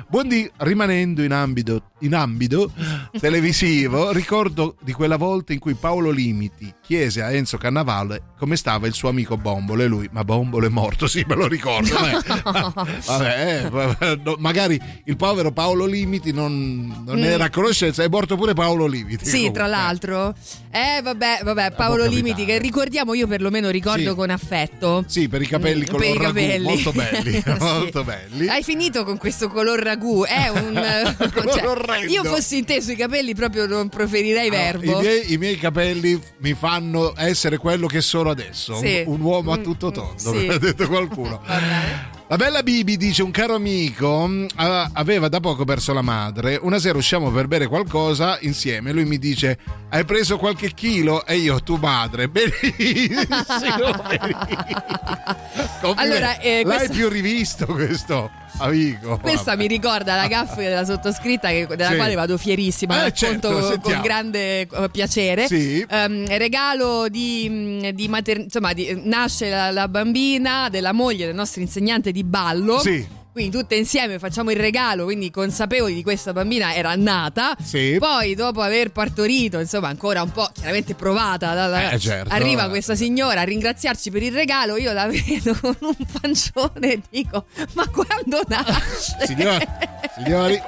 Buondì, 0.08 0.50
rimanendo 0.58 1.24
in 1.24 1.34
ambito 1.34 1.82
in 2.02 2.14
ambito 2.16 2.72
televisivo, 3.20 4.12
ricordo 4.12 4.76
di 4.82 4.92
quella 4.94 5.18
volta 5.18 5.54
in 5.54 5.60
cui 5.60 5.74
Paolo 5.74 6.12
Limiti 6.12 6.74
chiese 6.82 7.22
a 7.22 7.32
Enzo 7.32 7.58
Cannavale 7.58 8.22
come 8.38 8.56
stava 8.56 8.86
il 8.88 8.94
suo 8.94 9.10
amico 9.10 9.36
Bombolo 9.38 9.82
e 9.84 9.88
lui, 9.88 10.08
ma 10.12 10.24
Bombolo 10.24 10.66
è 10.66 10.70
morto, 10.70 11.08
sì, 11.08 11.24
me 11.28 11.36
lo 11.36 11.48
ricordo. 11.48 11.96
Vabbè, 11.96 13.00
vabbè, 13.06 13.64
eh, 13.66 13.70
vabbè, 13.70 14.16
no, 14.24 14.36
magari 14.38 14.80
il 15.06 15.16
povero 15.16 15.52
Paolo 15.52 15.86
Limiti 15.86 16.32
non, 16.32 17.04
non 17.06 17.18
Mm. 17.18 17.24
era 17.24 17.46
a 17.46 17.50
conoscenza, 17.50 18.04
è 18.04 18.08
morto 18.08 18.36
pure 18.36 18.54
Paolo 18.54 18.86
Limiti. 18.86 19.26
Sì, 19.26 19.32
comunque. 19.38 19.54
tra 19.60 19.68
l'altro. 19.68 20.36
Eh, 20.70 21.02
vabbè, 21.02 21.40
vabbè, 21.44 21.72
Paolo 21.72 22.06
Limiti, 22.06 22.46
che 22.46 22.60
ricordiamo 22.60 23.14
io 23.16 23.26
perlomeno 23.28 23.70
ricordo 23.72 24.10
Sì. 24.12 24.16
con 24.16 24.30
affetto. 24.30 25.04
Sì, 25.08 25.28
per 25.28 25.42
i 25.42 25.48
capelli 25.48 25.82
Mm, 25.82 25.88
color 25.90 26.08
ragù, 26.10 26.22
capelli. 26.24 26.64
molto 26.64 26.92
belli, 26.92 27.32
Sì. 27.42 27.44
molto 27.60 28.04
belli. 28.04 28.48
Hai 28.48 28.62
finito 28.64 29.04
con 29.04 29.18
questo 29.18 29.50
color 29.50 29.80
ragù? 29.80 30.24
È 30.26 30.48
un. 30.50 31.16
Color 31.48 31.86
orrendo. 31.94 32.12
io 32.14 32.24
fossi 32.24 32.58
in 32.58 32.66
te 32.66 32.82
sui 32.82 32.96
capelli 32.96 33.34
proprio 33.36 33.66
non 33.66 33.90
preferirei 33.90 34.48
I 34.48 34.50
verbo. 34.50 35.00
miei, 35.00 35.34
i 35.34 35.38
miei 35.38 35.58
capelli 35.58 36.20
mi 36.40 36.54
fanno 36.54 37.14
essere 37.18 37.58
quello 37.58 37.88
che 37.88 38.02
sono 38.02 38.30
adesso, 38.30 38.76
Sì. 38.78 39.04
un, 39.06 39.14
un 39.16 39.22
uomo 39.22 39.52
a 39.54 39.58
Mm, 39.58 39.64
tutto 39.64 39.88
mm, 39.88 39.92
tondo, 39.94 40.18
sì. 40.18 40.26
come 40.32 40.54
ha 40.54 40.58
detto 40.58 40.88
qualcuno. 40.88 41.42
La 42.30 42.36
bella 42.36 42.62
Bibi 42.62 42.98
dice 42.98 43.24
un 43.24 43.32
caro 43.32 43.56
amico 43.56 44.30
a- 44.56 44.90
aveva 44.92 45.30
da 45.30 45.40
poco 45.40 45.64
perso 45.64 45.94
la 45.94 46.02
madre, 46.02 46.60
una 46.62 46.78
sera 46.78 46.98
usciamo 46.98 47.32
per 47.32 47.48
bere 47.48 47.68
qualcosa 47.68 48.38
insieme, 48.42 48.92
lui 48.92 49.06
mi 49.06 49.18
dice 49.18 49.58
hai 49.90 50.04
preso 50.04 50.38
qualche 50.38 50.74
chilo? 50.74 51.26
E 51.26 51.38
io 51.38 51.62
tu 51.64 51.78
madre, 51.78 52.28
benissimo. 52.30 53.92
Complimenti. 53.94 54.76
Allora, 55.96 56.40
eh, 56.40 56.64
l'hai 56.66 56.78
questa- 56.78 56.94
più 56.94 57.08
rivisto 57.08 57.66
questo 57.68 58.30
amico? 58.58 59.18
Questa 59.20 59.52
Vabbè. 59.52 59.62
mi 59.62 59.68
ricorda 59.68 60.16
la 60.16 60.28
gaffa 60.28 60.56
della 60.56 60.84
sottoscritta 60.84 61.48
che- 61.50 61.68
della 61.68 61.92
Sì. 61.92 61.96
quale 61.96 62.16
vado 62.16 62.38
fierissima, 62.38 63.06
Eh, 63.06 63.14
certo, 63.14 63.52
con 63.52 63.64
sentiamo. 63.64 64.02
grande 64.02 64.62
eh, 64.62 64.90
piacere. 64.92 65.48
Sì. 65.48 65.86
Ehm, 65.88 66.26
regalo 66.38 67.08
di, 67.10 67.48
mh, 67.84 67.90
di 67.92 68.08
mater- 68.10 68.40
insomma, 68.40 68.74
di- 68.74 69.00
nasce 69.06 69.50
la, 69.50 69.72
la 69.72 69.88
bambina 69.88 70.68
della 70.70 70.92
moglie 70.94 71.26
del 71.28 71.36
nostro 71.36 71.62
insegnante 71.62 72.12
di 72.12 72.17
ballo. 72.24 72.80
Sì. 72.80 73.16
Quindi 73.38 73.56
tutte 73.56 73.76
insieme 73.76 74.18
facciamo 74.18 74.50
il 74.50 74.58
regalo, 74.58 75.04
quindi 75.04 75.30
consapevoli 75.30 75.94
di 75.94 76.02
questa 76.02 76.34
bambina 76.34 76.74
era 76.74 76.96
nata. 76.96 77.56
Sì. 77.64 77.98
Poi 78.00 78.34
dopo 78.34 78.62
aver 78.62 78.92
partorito, 78.92 79.60
insomma 79.60 79.90
ancora 79.90 80.24
un 80.24 80.32
po' 80.32 80.50
chiaramente 80.52 80.96
provata, 80.96 81.54
dalla- 81.54 81.92
Eh, 81.92 82.00
certo. 82.00 82.34
arriva 82.34 82.68
questa 82.68 82.96
signora 82.96 83.42
a 83.42 83.44
ringraziarci 83.44 84.10
per 84.10 84.24
il 84.24 84.34
regalo, 84.34 84.76
io 84.76 84.92
la 84.92 85.06
vedo 85.12 85.56
con 85.62 85.76
un 85.82 85.96
pancione 86.20 86.94
e 86.94 87.02
dico 87.12 87.46
ma 87.74 87.88
quando 87.90 88.42
nasce? 88.48 89.18
Signori, 89.28 89.68
signori, 90.16 90.60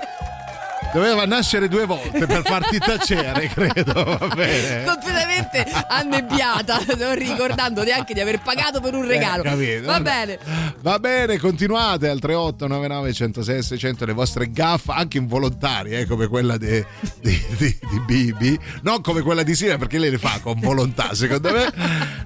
doveva 0.94 1.26
nascere 1.26 1.68
due 1.68 1.86
volte 1.86 2.26
per 2.26 2.42
farti 2.44 2.78
tacere, 2.78 3.48
credo, 3.54 3.94
va 4.20 4.28
bene. 4.36 4.84
completamente 4.86 5.66
annebbiata, 5.88 6.80
non 6.98 7.16
ricordando 7.16 7.84
neanche 7.84 8.14
di 8.14 8.20
aver 8.20 8.40
pagato 8.42 8.80
per 8.82 8.94
un 8.94 9.06
regalo. 9.06 9.44
Eh. 9.44 9.82
Va 9.82 10.00
bene. 10.00 10.40
Va 10.82 11.00
bene, 11.00 11.38
continuate 11.38 12.08
al 12.10 12.20
3899 12.20 13.14
106 13.14 13.64
600 13.64 14.06
le 14.06 14.14
vostre 14.14 14.52
gaffe, 14.52 14.92
anche 14.92 15.18
involontarie, 15.18 16.00
eh, 16.00 16.06
come 16.06 16.28
quella 16.28 16.58
di, 16.58 16.84
di, 17.22 17.46
di, 17.58 17.78
di 17.90 18.00
Bibi, 18.06 18.60
non 18.82 19.02
come 19.02 19.22
quella 19.22 19.44
di 19.44 19.56
Silvia 19.56 19.78
perché 19.78 19.98
lei 19.98 20.12
le 20.12 20.18
fa 20.18 20.40
con 20.42 20.60
volontà, 20.60 21.14
secondo 21.14 21.52
me. 21.52 21.72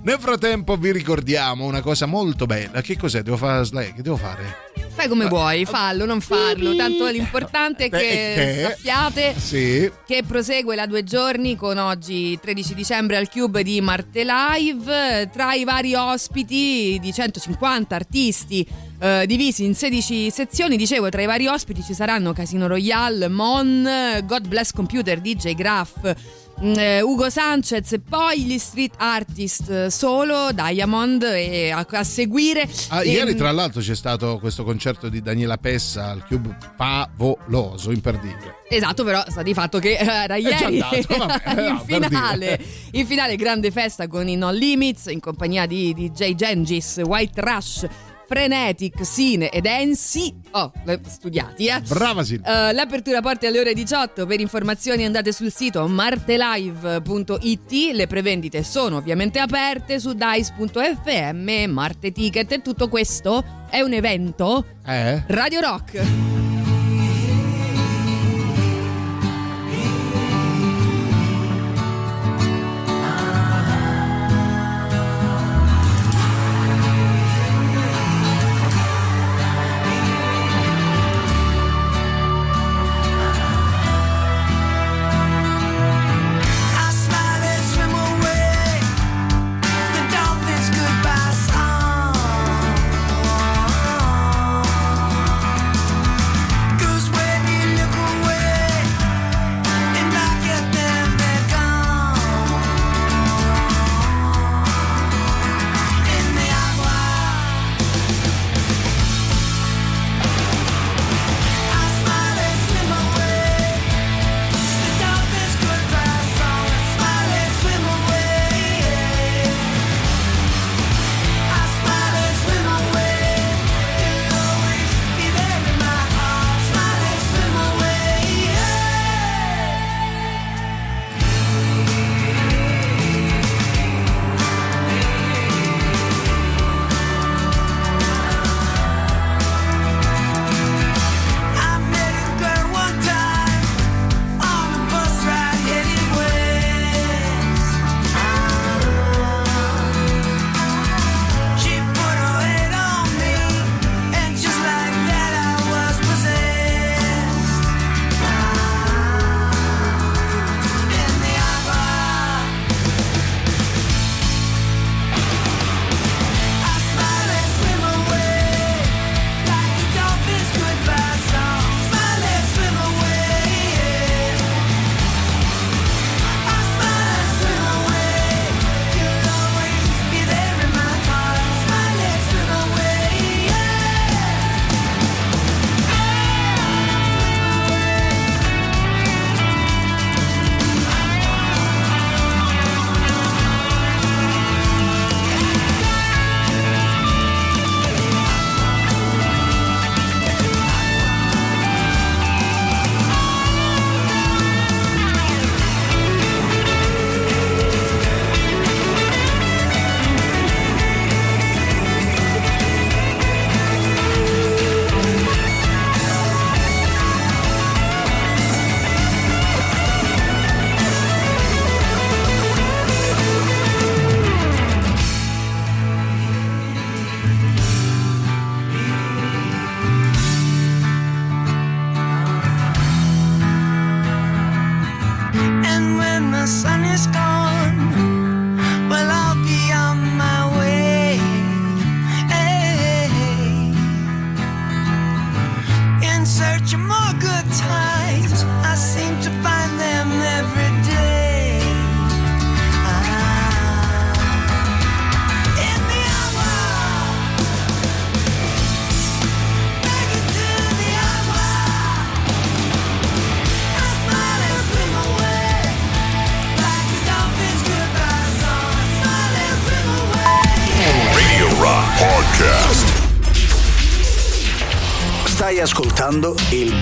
Nel 0.04 0.18
frattempo 0.20 0.76
vi 0.76 0.92
ricordiamo 0.92 1.66
una 1.66 1.82
cosa 1.82 2.06
molto 2.06 2.46
bella. 2.46 2.82
Che 2.82 2.98
cos'è? 2.98 3.22
Devo 3.22 3.38
fare 3.38 3.66
slag? 3.66 3.94
Che 3.96 4.02
devo 4.02 4.18
fare? 4.18 4.72
Fai 4.94 5.08
come 5.08 5.26
vuoi, 5.28 5.66
fallo, 5.66 6.06
non 6.06 6.22
farlo. 6.22 6.76
Tanto 6.76 7.08
l'importante 7.08 7.86
è 7.86 7.90
che, 7.90 7.98
Che- 7.98 8.53
sappiate 8.62 9.34
Sì. 9.38 9.92
che 10.06 10.24
prosegue 10.28 10.76
la 10.76 10.86
due 10.86 11.04
giorni 11.04 11.56
con 11.56 11.78
oggi 11.78 12.38
13 12.40 12.74
dicembre 12.74 13.18
al 13.18 13.30
Cube 13.30 13.64
di 13.64 13.82
Marte 13.82 14.24
Live. 14.24 15.30
Tra 15.32 15.54
i 15.54 15.64
vari 15.64 15.96
ospiti 15.96 16.98
di 17.02 17.12
150 17.14 17.96
artisti 17.96 18.66
eh, 19.00 19.26
divisi 19.28 19.66
in 19.66 19.76
16 19.76 20.30
sezioni, 20.30 20.78
dicevo, 20.78 21.10
tra 21.10 21.22
i 21.22 21.26
vari 21.26 21.48
ospiti 21.48 21.84
ci 21.84 21.94
saranno 21.94 22.32
Casino 22.34 22.68
Royale, 22.68 23.28
Mon, 23.28 24.22
God 24.24 24.48
Bless 24.48 24.72
Computer, 24.72 25.20
DJ 25.20 25.54
Graph. 25.56 26.16
Mm, 26.62 26.74
eh, 26.78 27.02
Ugo 27.02 27.30
Sanchez 27.30 27.94
e 27.94 28.00
poi 28.00 28.44
gli 28.44 28.58
street 28.58 28.94
artist 28.98 29.70
eh, 29.70 29.90
solo 29.90 30.52
Diamond 30.52 31.24
e 31.24 31.72
a, 31.72 31.86
a 31.90 32.04
seguire. 32.04 32.70
Ah, 32.90 33.04
ehm, 33.04 33.12
ieri, 33.12 33.36
tra 33.36 33.52
l'altro, 33.52 33.82
c'è 33.82 33.96
stato 33.96 34.40
questo 34.40 34.64
concerto 34.64 35.10
di 35.10 35.22
Daniela 35.22 35.58
Pessa 35.58 36.10
al 36.10 36.26
Cube 36.26 36.58
favoloso, 36.76 37.92
imperdibile. 37.92 38.62
Esatto, 38.70 39.04
però 39.04 39.24
sta 39.28 39.44
di 39.44 39.54
fatto 39.54 39.80
che 39.80 39.98
eh, 39.98 40.06
era 40.06 40.42
già 40.42 40.68
ieri. 40.68 40.82
andato, 40.82 41.18
vabbè, 41.18 41.62
in, 41.62 41.74
no, 41.74 41.84
per 41.86 42.04
finale, 42.04 42.60
in 42.92 43.06
finale 43.06 43.36
grande 43.36 43.72
festa 43.72 44.08
con 44.08 44.28
i 44.28 44.36
No 44.36 44.52
Limits 44.52 45.06
in 45.08 45.20
compagnia 45.20 45.66
di 45.66 45.94
DJ 45.94 46.34
Gengis, 46.36 47.02
White 47.04 47.42
Rush, 47.42 47.88
Frenetic, 48.28 49.06
Sine 49.06 49.50
ed 49.50 49.66
Ensi. 49.66 50.34
Oh, 50.52 50.72
studiati, 51.08 51.68
eh. 51.68 51.82
Brava 51.82 52.24
Silvia. 52.24 52.70
Eh, 52.70 52.74
l'apertura 52.74 53.22
porta 53.22 53.48
alle 53.48 53.60
ore 53.60 53.74
18. 53.74 54.26
Per 54.26 54.40
informazioni 54.40 55.06
andate 55.06 55.32
sul 55.32 55.52
sito 55.52 55.88
martelive.it. 55.88 57.72
Le 57.94 58.08
prevendite 58.08 58.64
sono 58.64 58.98
ovviamente 58.98 59.40
aperte 59.40 60.00
su 60.00 60.14
dice.fm, 60.14 61.70
Marte 61.72 62.12
Ticket 62.12 62.52
e 62.52 62.62
tutto 62.62 62.88
questo 62.90 63.44
è 63.70 63.82
un 63.82 63.94
evento 63.94 64.66
Eh? 64.86 65.24
Radio 65.28 65.60
Rock. 65.60 66.43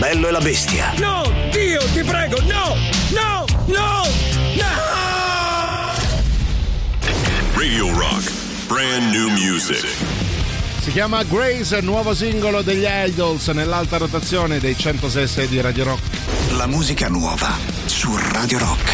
Bello 0.01 0.29
e 0.29 0.31
la 0.31 0.39
bestia. 0.39 0.93
No, 0.97 1.31
Dio, 1.51 1.79
ti 1.93 2.01
prego, 2.01 2.41
no, 2.41 2.75
no, 3.11 3.45
no, 3.67 4.01
no! 4.55 4.73
Radio 7.53 7.93
Rock, 7.93 8.31
brand 8.65 9.13
new 9.13 9.29
music. 9.29 9.85
Si 10.79 10.91
chiama 10.91 11.21
Grace, 11.21 11.81
nuovo 11.81 12.15
singolo 12.15 12.63
degli 12.63 12.87
Idols 12.87 13.49
nell'alta 13.49 13.97
rotazione 13.97 14.57
dei 14.57 14.75
106 14.75 15.47
di 15.47 15.61
Radio 15.61 15.83
Rock. 15.83 16.01
La 16.53 16.65
musica 16.65 17.07
nuova 17.07 17.55
su 17.85 18.09
Radio 18.31 18.57
Rock. 18.57 18.90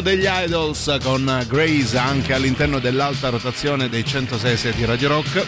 Ritorno 0.00 0.02
degli 0.02 0.26
Idols 0.26 0.98
con 1.02 1.44
Grace 1.48 1.96
anche 1.98 2.32
all'interno 2.32 2.78
dell'alta 2.78 3.28
rotazione 3.28 3.88
dei 3.88 4.04
106 4.04 4.72
di 4.74 4.84
Radio 4.84 5.08
Rock. 5.08 5.46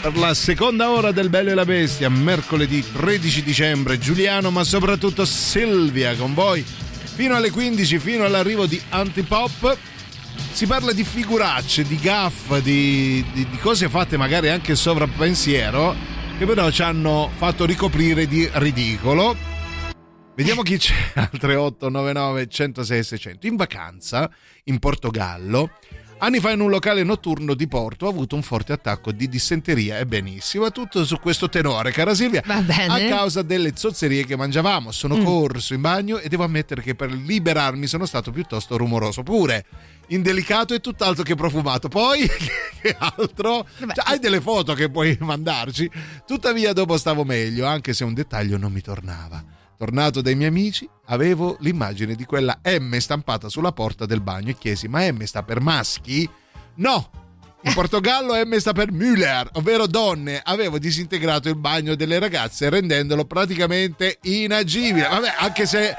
Per 0.00 0.16
la 0.16 0.32
seconda 0.34 0.90
ora 0.90 1.10
del 1.10 1.28
Bello 1.28 1.50
e 1.50 1.54
la 1.54 1.64
Bestia, 1.64 2.08
mercoledì 2.08 2.84
13 2.92 3.42
dicembre, 3.42 3.98
Giuliano, 3.98 4.50
ma 4.50 4.64
soprattutto 4.64 5.24
Silvia 5.24 6.14
con 6.14 6.34
voi 6.34 6.64
fino 6.64 7.34
alle 7.34 7.50
15, 7.50 7.98
fino 7.98 8.24
all'arrivo 8.24 8.66
di 8.66 8.80
Antipop. 8.90 9.76
Si 10.52 10.66
parla 10.66 10.92
di 10.92 11.04
figuracce, 11.04 11.84
di 11.84 11.98
gaff, 11.98 12.56
di, 12.58 13.24
di- 13.32 13.48
di 13.48 13.58
cose 13.58 13.88
fatte 13.88 14.16
magari 14.16 14.48
anche 14.48 14.76
sovrappensiero, 14.76 15.94
che 16.38 16.46
però 16.46 16.70
ci 16.70 16.82
hanno 16.82 17.30
fatto 17.36 17.64
ricoprire 17.64 18.26
di 18.26 18.48
ridicolo. 18.52 19.47
Vediamo 20.38 20.62
chi 20.62 20.78
c'è 20.78 20.94
al 21.14 21.30
3899 21.30 22.46
106 22.46 23.02
600. 23.02 23.46
In 23.48 23.56
vacanza 23.56 24.30
in 24.66 24.78
Portogallo, 24.78 25.68
anni 26.18 26.38
fa 26.38 26.52
in 26.52 26.60
un 26.60 26.70
locale 26.70 27.02
notturno 27.02 27.54
di 27.54 27.66
Porto 27.66 28.06
ho 28.06 28.08
avuto 28.10 28.36
un 28.36 28.42
forte 28.42 28.72
attacco 28.72 29.10
di 29.10 29.28
dissenteria 29.28 29.98
e 29.98 30.06
benissimo, 30.06 30.70
tutto 30.70 31.04
su 31.04 31.18
questo 31.18 31.48
tenore, 31.48 31.90
cara 31.90 32.14
Silvia. 32.14 32.40
Va 32.46 32.60
bene. 32.60 33.06
A 33.06 33.16
causa 33.16 33.42
delle 33.42 33.72
zozzerie 33.74 34.24
che 34.24 34.36
mangiavamo, 34.36 34.92
sono 34.92 35.16
Mm. 35.16 35.24
corso 35.24 35.74
in 35.74 35.80
bagno 35.80 36.18
e 36.18 36.28
devo 36.28 36.44
ammettere 36.44 36.82
che 36.82 36.94
per 36.94 37.10
liberarmi 37.10 37.88
sono 37.88 38.06
stato 38.06 38.30
piuttosto 38.30 38.76
rumoroso 38.76 39.24
pure. 39.24 39.64
Indelicato 40.10 40.72
e 40.72 40.78
tutt'altro 40.78 41.24
che 41.24 41.34
profumato. 41.34 41.88
Poi, 41.88 42.20
che 42.80 42.94
altro? 42.96 43.66
Cioè, 43.76 44.04
hai 44.04 44.20
delle 44.20 44.40
foto 44.40 44.72
che 44.74 44.88
puoi 44.88 45.16
mandarci. 45.20 45.90
Tuttavia, 46.24 46.72
dopo 46.72 46.96
stavo 46.96 47.24
meglio, 47.24 47.66
anche 47.66 47.92
se 47.92 48.04
un 48.04 48.14
dettaglio 48.14 48.56
non 48.56 48.70
mi 48.70 48.80
tornava. 48.80 49.56
Tornato 49.78 50.20
dai 50.22 50.34
miei 50.34 50.48
amici, 50.48 50.90
avevo 51.04 51.56
l'immagine 51.60 52.16
di 52.16 52.24
quella 52.24 52.58
M 52.64 52.96
stampata 52.96 53.48
sulla 53.48 53.70
porta 53.70 54.06
del 54.06 54.20
bagno 54.20 54.50
e 54.50 54.58
chiesi: 54.58 54.88
Ma 54.88 55.08
M 55.08 55.22
sta 55.22 55.44
per 55.44 55.60
maschi? 55.60 56.28
No! 56.74 57.17
In 57.60 57.72
Portogallo 57.74 58.34
M 58.46 58.56
sta 58.58 58.72
per 58.72 58.92
Müller, 58.92 59.48
ovvero 59.54 59.88
donne. 59.88 60.40
Avevo 60.44 60.78
disintegrato 60.78 61.48
il 61.48 61.56
bagno 61.56 61.96
delle 61.96 62.20
ragazze 62.20 62.70
rendendolo 62.70 63.24
praticamente 63.24 64.18
inagibile. 64.22 65.08
Vabbè, 65.08 65.34
anche 65.38 65.66
se 65.66 65.92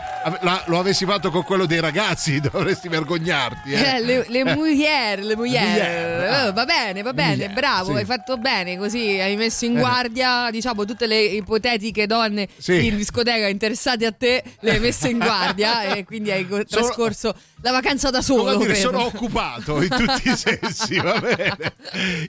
lo 0.68 0.80
avessi 0.80 1.04
fatto 1.06 1.30
con 1.32 1.44
quello 1.44 1.66
dei 1.66 1.82
ragazzi, 1.82 2.40
dovresti 2.42 2.88
vergognarti. 2.88 3.74
Eh. 3.74 3.96
Eh, 3.96 4.00
le, 4.02 4.26
le 4.30 4.44
mugliere, 4.56 5.22
le 5.22 5.36
mugliere. 5.36 5.68
Mugliere, 5.70 6.28
ah. 6.30 6.48
Oh, 6.48 6.54
va 6.54 6.64
bene, 6.66 7.02
va 7.02 7.12
bene, 7.14 7.32
Mugliere, 7.34 7.54
bravo, 7.54 7.92
sì. 7.92 7.98
hai 7.98 8.06
fatto 8.06 8.38
bene 8.38 8.78
così, 8.78 9.20
hai 9.20 9.36
messo 9.36 9.66
in 9.66 9.76
Eh. 9.76 9.80
guardia, 9.82 10.50
diciamo, 10.52 10.86
tutte 10.86 11.08
le 11.08 11.20
ipotetiche 11.22 12.08
donne 12.08 12.48
Sì. 12.58 12.88
in 12.88 12.96
discoteca 12.96 13.48
interessate 13.48 14.06
a 14.06 14.14
te, 14.14 14.42
le 14.62 14.72
hai 14.72 14.80
messe 14.80 15.10
in 15.10 15.18
guardia 15.18 15.84
e 15.94 16.06
quindi 16.06 16.32
hai 16.32 16.46
Sono- 16.50 16.64
trascorso 16.64 17.36
la 17.62 17.72
vacanza 17.72 18.10
da 18.10 18.22
solo. 18.22 18.58
Dire, 18.58 18.76
sono 18.76 19.06
occupato 19.06 19.82
in 19.82 19.90
tutti 19.90 20.30
i 20.30 20.36
sensi, 20.38 21.00
va 21.00 21.20
bene. 21.20 21.74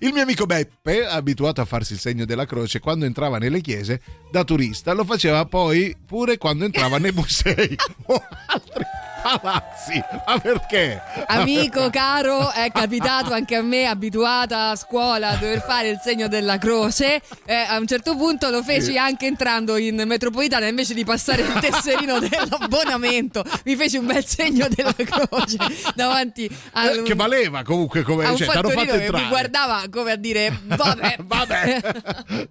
Il 0.01 0.13
mio 0.13 0.23
amico 0.23 0.47
Beppe, 0.47 1.07
abituato 1.07 1.61
a 1.61 1.65
farsi 1.65 1.95
il 1.95 2.01
segno 2.01 2.25
della 2.25 2.47
croce 2.47 2.81
quando 2.81 3.05
entrava 3.05 3.39
nelle 3.39 3.61
chiese, 3.61 4.01
da 4.31 4.45
turista, 4.45 4.93
lo 4.93 5.05
faceva 5.05 5.45
poi 5.45 5.97
pure 6.05 6.39
quando 6.39 6.65
entrava 6.65 6.99
nei 6.99 7.13
musei 7.15 7.77
o 8.07 8.23
altri 8.47 8.85
palazzi. 9.23 10.03
Ma 10.27 10.39
perché? 10.39 11.01
Amico 11.27 11.91
caro, 11.91 12.51
è 12.53 12.71
capitato 12.73 13.33
anche 13.33 13.55
a 13.57 13.63
me, 13.63 13.87
abituata 13.87 14.71
a 14.71 14.77
scuola 14.77 15.29
a 15.31 15.37
dover 15.37 15.63
fare 15.63 15.89
il 15.89 16.01
segno 16.03 16.29
della 16.29 16.59
croce. 16.59 17.21
Eh, 17.45 17.55
a 17.55 17.77
un 17.79 17.87
certo 17.87 18.17
punto 18.17 18.51
lo 18.51 18.63
feci 18.63 18.97
anche 18.99 19.27
entrando 19.27 19.77
in 19.77 20.03
metropolitana 20.07 20.67
invece 20.67 20.95
di 20.95 21.05
passare 21.05 21.43
il 21.43 21.53
tesserino 21.61 22.19
dell'abbonamento. 22.21 23.45
Mi 23.65 23.77
feci 23.77 23.97
un 23.97 24.07
bel 24.07 24.25
segno 24.25 24.67
della 24.69 24.95
croce 24.95 25.57
davanti 25.95 26.49
a 26.73 26.91
Eh, 26.91 27.03
Che 27.03 27.15
valeva 27.15 27.63
comunque 27.63 28.03
come 28.03 28.25
a 28.25 28.31
un 28.31 28.37
cioè, 28.37 28.47
fatto 28.47 28.69
che 28.69 28.81
entrare. 28.81 29.23
mi 29.23 29.29
guardava 29.29 29.83
come 29.91 30.13
a 30.13 30.17
dire 30.17 30.59
vabbè. 30.65 31.17
Vabbè. 31.31 31.81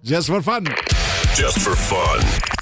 Just 0.00 0.26
for 0.28 0.42
fun. 0.42 0.64
Just 1.34 1.58
for 1.60 1.76
fun. 1.76 2.59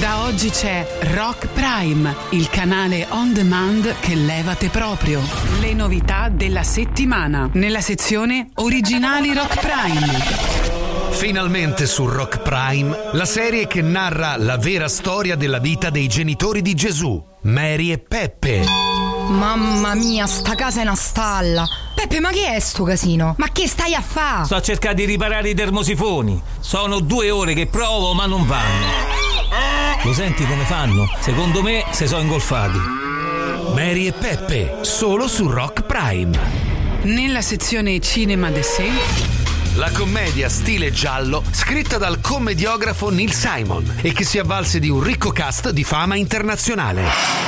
Da 0.00 0.24
oggi 0.24 0.50
c'è 0.50 0.86
Rock 1.14 1.46
Prime, 1.54 2.14
il 2.30 2.50
canale 2.50 3.06
on 3.10 3.32
demand 3.32 3.94
che 4.00 4.14
levate 4.14 4.68
proprio. 4.68 5.22
Le 5.60 5.72
novità 5.72 6.28
della 6.28 6.62
settimana 6.62 7.48
nella 7.54 7.80
sezione 7.80 8.50
Originali 8.56 9.32
Rock 9.32 9.58
Prime. 9.58 10.66
Finalmente 11.12 11.86
su 11.86 12.06
Rock 12.06 12.42
Prime, 12.42 12.94
la 13.12 13.24
serie 13.24 13.66
che 13.66 13.80
narra 13.80 14.36
la 14.36 14.58
vera 14.58 14.88
storia 14.88 15.34
della 15.34 15.60
vita 15.60 15.88
dei 15.88 16.08
genitori 16.08 16.60
di 16.60 16.74
Gesù, 16.74 17.22
Mary 17.42 17.90
e 17.90 17.98
Peppe. 17.98 18.95
Mamma 19.28 19.94
mia, 19.94 20.26
sta 20.26 20.54
casa 20.54 20.80
è 20.80 20.82
una 20.82 20.94
stalla. 20.94 21.66
Peppe, 21.94 22.20
ma 22.20 22.30
che 22.30 22.54
è 22.54 22.60
sto 22.60 22.84
casino? 22.84 23.34
Ma 23.38 23.48
che 23.50 23.66
stai 23.66 23.94
a 23.94 24.00
fa? 24.00 24.44
Sto 24.44 24.54
a 24.54 24.62
cercare 24.62 24.94
di 24.94 25.04
riparare 25.04 25.50
i 25.50 25.54
termosifoni. 25.54 26.40
Sono 26.60 27.00
due 27.00 27.30
ore 27.30 27.54
che 27.54 27.66
provo, 27.66 28.12
ma 28.12 28.26
non 28.26 28.46
vanno. 28.46 28.86
Lo 30.04 30.12
senti 30.12 30.46
come 30.46 30.64
fanno? 30.64 31.08
Secondo 31.20 31.62
me 31.62 31.84
se 31.90 32.06
sono 32.06 32.22
ingolfati. 32.22 32.78
Mary 33.74 34.06
e 34.06 34.12
Peppe, 34.12 34.78
solo 34.82 35.26
su 35.26 35.48
Rock 35.48 35.82
Prime. 35.82 36.38
Nella 37.02 37.42
sezione 37.42 37.98
Cinema 38.00 38.50
de 38.50 38.62
Sé. 38.62 39.35
La 39.76 39.90
commedia 39.90 40.48
stile 40.48 40.90
giallo 40.90 41.42
scritta 41.50 41.98
dal 41.98 42.18
commediografo 42.22 43.10
Neil 43.10 43.30
Simon 43.30 43.98
e 44.00 44.14
che 44.14 44.24
si 44.24 44.38
avvalse 44.38 44.78
di 44.78 44.88
un 44.88 45.02
ricco 45.02 45.32
cast 45.32 45.68
di 45.68 45.84
fama 45.84 46.16
internazionale. 46.16 47.02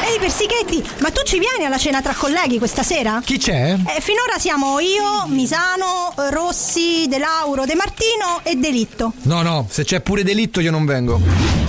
Ehi 0.05 0.19
Persichetti, 0.19 0.85
ma 1.01 1.11
tu 1.11 1.23
ci 1.25 1.39
vieni 1.39 1.65
alla 1.65 1.79
cena 1.79 2.03
tra 2.03 2.13
colleghi 2.13 2.59
questa 2.59 2.83
sera? 2.83 3.23
Chi 3.25 3.39
c'è? 3.39 3.73
Eh, 3.73 4.01
finora 4.03 4.39
siamo 4.39 4.79
io, 4.79 5.27
Misano, 5.29 6.13
Rossi, 6.31 7.07
De 7.09 7.17
Lauro, 7.17 7.65
De 7.65 7.75
Martino 7.75 8.41
e 8.43 8.57
Delitto. 8.57 9.15
No, 9.23 9.41
no, 9.41 9.67
se 9.71 9.85
c'è 9.85 10.03
pure 10.03 10.23
delitto 10.23 10.61
io 10.61 10.71
non 10.71 10.85
vengo. 10.85 11.19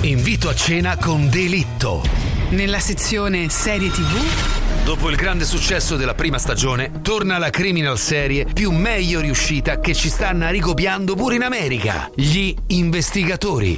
Invito 0.02 0.50
a 0.50 0.56
cena 0.56 0.98
con 0.98 1.30
Delitto. 1.30 2.04
Nella 2.50 2.80
sezione 2.82 3.48
Serie 3.48 3.90
TV. 3.92 4.69
Dopo 4.90 5.12
il 5.12 5.18
grande 5.18 5.46
successo 5.46 5.98
della 5.98 6.16
prima 6.16 6.40
stagione, 6.40 6.90
torna 7.04 7.38
la 7.38 7.52
criminal 7.52 8.00
serie 8.00 8.46
più 8.52 8.72
meglio 8.72 9.20
riuscita 9.20 9.80
che 9.80 9.94
ci 9.94 10.10
sta 10.10 10.32
naricopiando 10.32 11.14
pure 11.14 11.36
in 11.36 11.44
America. 11.44 12.10
Gli 12.16 12.56
investigatori. 12.70 13.76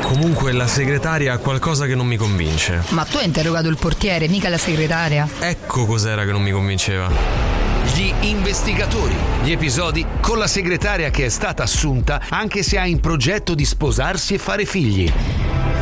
Comunque 0.00 0.52
la 0.52 0.66
segretaria 0.66 1.34
ha 1.34 1.36
qualcosa 1.36 1.84
che 1.84 1.94
non 1.94 2.06
mi 2.06 2.16
convince. 2.16 2.82
Ma 2.88 3.04
tu 3.04 3.18
hai 3.18 3.26
interrogato 3.26 3.68
il 3.68 3.76
portiere, 3.76 4.26
mica 4.26 4.48
la 4.48 4.56
segretaria. 4.56 5.28
Ecco 5.38 5.84
cos'era 5.84 6.24
che 6.24 6.32
non 6.32 6.40
mi 6.40 6.50
convinceva. 6.50 7.10
Gli 7.94 8.10
investigatori. 8.20 9.14
Gli 9.42 9.52
episodi 9.52 10.02
con 10.22 10.38
la 10.38 10.46
segretaria 10.46 11.10
che 11.10 11.26
è 11.26 11.28
stata 11.28 11.62
assunta 11.62 12.22
anche 12.30 12.62
se 12.62 12.78
ha 12.78 12.86
in 12.86 13.00
progetto 13.00 13.54
di 13.54 13.66
sposarsi 13.66 14.32
e 14.32 14.38
fare 14.38 14.64
figli. 14.64 15.12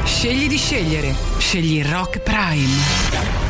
Scegli 0.03 0.49
di 0.49 0.59
scegliere. 0.59 1.15
Scegli 1.39 1.85
Rock 1.85 2.19
Prime. 2.19 3.44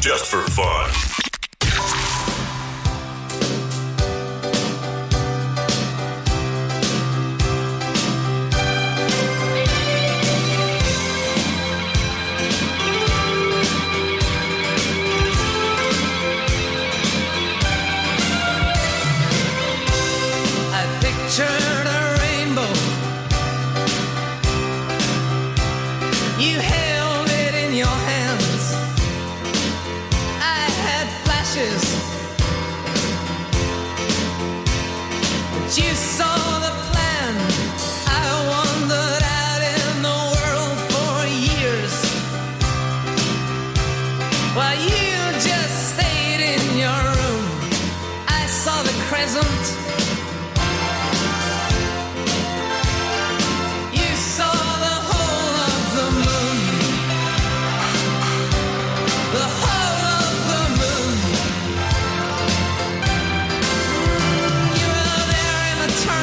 Just 0.00 0.26
for 0.26 0.42
fun. 0.50 1.25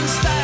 understand. 0.03 0.42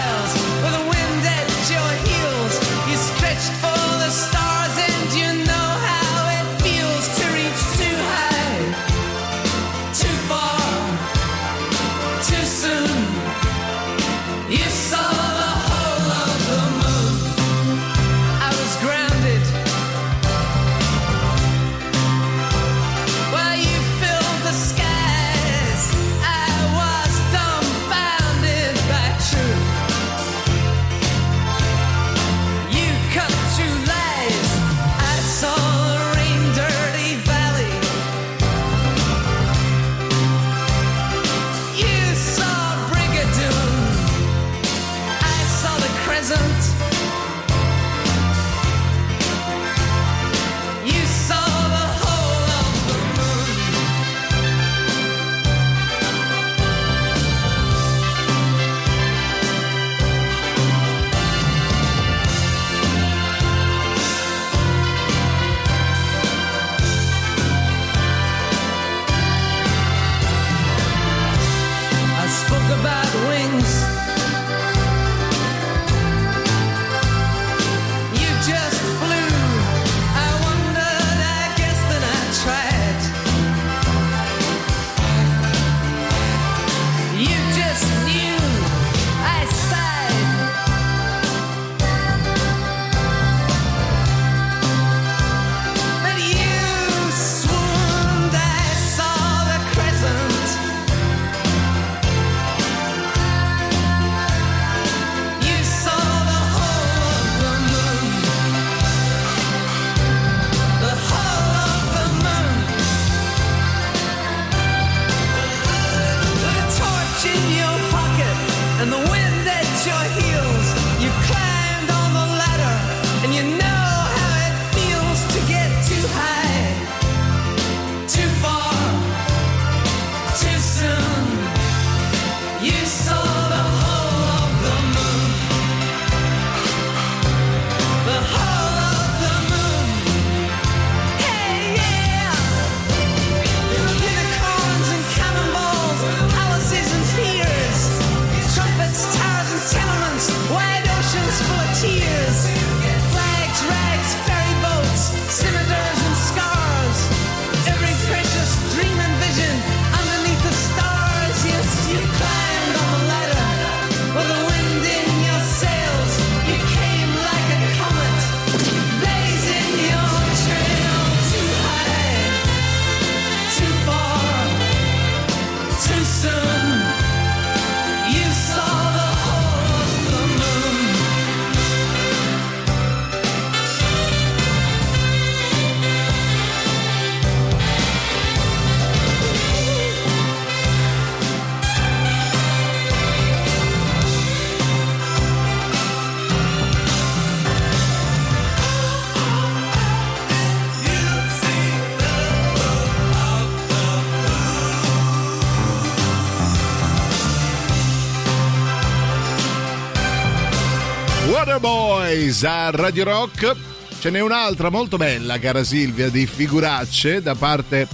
Waterboys 212.10 212.44
a 212.44 212.72
Radio 212.72 213.04
Rock. 213.04 213.56
Ce 214.00 214.10
n'è 214.10 214.20
un'altra 214.20 214.70
molto 214.70 214.98
bella, 214.98 215.38
cara 215.38 215.64
Silvia, 215.64 216.10
di 216.10 216.26
figuracce 216.26 217.22
da 217.22 217.36
parte 217.36 217.88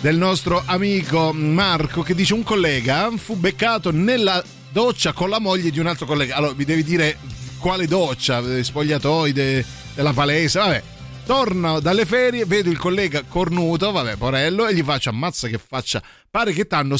del 0.00 0.16
nostro 0.16 0.62
amico 0.64 1.34
Marco 1.34 2.00
che 2.00 2.14
dice 2.14 2.32
un 2.32 2.42
collega 2.44 3.10
fu 3.16 3.36
beccato 3.36 3.90
nella 3.90 4.42
doccia 4.70 5.12
con 5.12 5.28
la 5.28 5.38
moglie 5.38 5.70
di 5.70 5.78
un 5.78 5.86
altro 5.86 6.06
collega. 6.06 6.36
Allora, 6.36 6.54
mi 6.56 6.64
devi 6.64 6.82
dire 6.82 7.18
quale 7.58 7.86
doccia, 7.86 8.38
eh, 8.38 8.64
spogliatoi 8.64 9.32
de- 9.32 9.64
della 9.94 10.14
palestra, 10.14 10.64
vabbè. 10.64 10.82
Torno 11.26 11.80
dalle 11.80 12.06
ferie, 12.06 12.46
vedo 12.46 12.70
il 12.70 12.78
collega 12.78 13.22
cornuto, 13.22 13.92
vabbè, 13.92 14.16
porello, 14.16 14.66
e 14.66 14.74
gli 14.74 14.82
faccio 14.82 15.10
ammazza 15.10 15.48
che 15.48 15.58
faccia. 15.58 16.02
Pare 16.30 16.52
che 16.52 16.66
t'hanno 16.66 16.96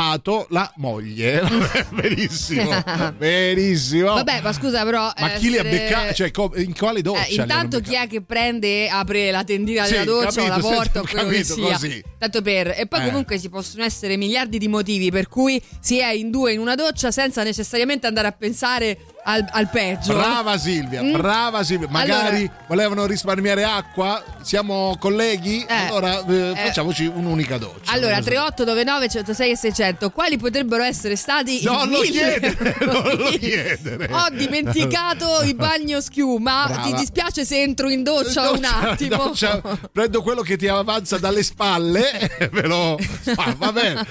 scato 0.00 0.46
la 0.50 0.72
moglie. 0.76 1.42
Benissimo. 1.90 2.70
Benissimo. 3.16 4.14
Vabbè, 4.14 4.40
ma 4.40 4.52
scusa, 4.52 4.84
però. 4.84 5.12
Ma 5.18 5.28
chi 5.30 5.50
li 5.50 5.58
ha 5.58 5.64
beccati? 5.64 6.14
Cioè, 6.14 6.30
in 6.56 6.74
quale 6.76 7.02
doccia? 7.02 7.24
Eh, 7.24 7.34
intanto 7.34 7.80
chi 7.80 7.94
è 7.96 8.06
che 8.06 8.20
prende 8.22 8.84
e 8.84 8.88
apre 8.88 9.30
la 9.32 9.42
tendina 9.42 9.84
Sì, 9.84 9.92
della 9.92 10.04
doccia 10.04 10.42
o 10.42 10.46
la 10.46 10.50
capito, 10.56 10.68
porta 10.68 11.00
o 11.00 11.02
quello 11.02 11.28
che 11.28 11.34
capito, 11.38 11.54
sia. 11.54 11.72
così. 11.72 12.04
Tanto 12.18 12.42
per. 12.42 12.74
E 12.76 12.86
poi 12.86 13.00
Eh. 13.00 13.04
comunque 13.06 13.40
ci 13.40 13.48
possono 13.48 13.82
essere 13.82 14.16
miliardi 14.16 14.58
di 14.58 14.68
motivi 14.68 15.10
per 15.10 15.28
cui 15.28 15.60
si 15.80 15.98
è 15.98 16.10
in 16.12 16.30
due 16.30 16.52
in 16.52 16.60
una 16.60 16.76
doccia 16.76 17.10
senza 17.10 17.42
necessariamente 17.42 18.06
andare 18.06 18.28
a 18.28 18.32
pensare 18.32 18.96
al, 19.24 19.46
al 19.50 19.68
peggio. 19.70 20.12
Brava 20.14 20.56
Silvia, 20.58 21.02
Mm? 21.02 21.12
brava 21.12 21.62
Silvia. 21.62 21.88
Magari 21.88 22.36
Allora- 22.38 22.52
volevano 22.66 23.06
risparmiare 23.06 23.64
acqua? 23.64 24.22
Siamo 24.42 24.96
colleghi? 24.98 25.64
Eh, 25.68 25.74
allora 25.74 26.24
eh, 26.26 26.50
eh. 26.50 26.54
facciamoci 26.56 27.06
un'unica 27.06 27.58
doccia. 27.58 27.92
Allora, 27.92 28.16
Cosa- 28.16 28.30
3899 28.30 29.08
106 29.08 29.50
e 29.50 29.56
600, 29.56 30.10
quali 30.10 30.36
potrebbero 30.38 30.82
essere 30.82 31.16
stati 31.16 31.62
Non 31.62 31.88
i 31.88 31.90
lo 31.90 31.98
mille 32.00 32.10
chiedere, 32.10 32.76
non 32.86 33.14
lo 33.16 33.28
chiedere. 33.38 34.08
Ho 34.12 34.28
dimenticato 34.30 35.42
il 35.44 35.54
bagno 35.54 36.00
schiuma. 36.00 36.64
Brava. 36.66 36.82
Ti 36.82 36.92
dispiace 36.94 37.44
se 37.44 37.60
entro 37.62 37.88
in 37.88 38.02
doccia 38.02 38.50
un 38.50 38.60
Doccia- 38.60 38.90
attimo? 38.90 39.16
doccia, 39.16 39.60
prendo 39.92 40.22
quello 40.22 40.42
che 40.42 40.56
ti 40.56 40.66
avanza 40.68 41.18
dalle 41.18 41.42
spalle 41.42 42.10
e 42.38 42.48
ve 42.48 42.62
lo 42.62 42.96
fa, 43.22 43.54
va 43.58 43.72
bene. 43.72 44.06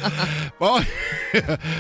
Poi, 0.57 0.86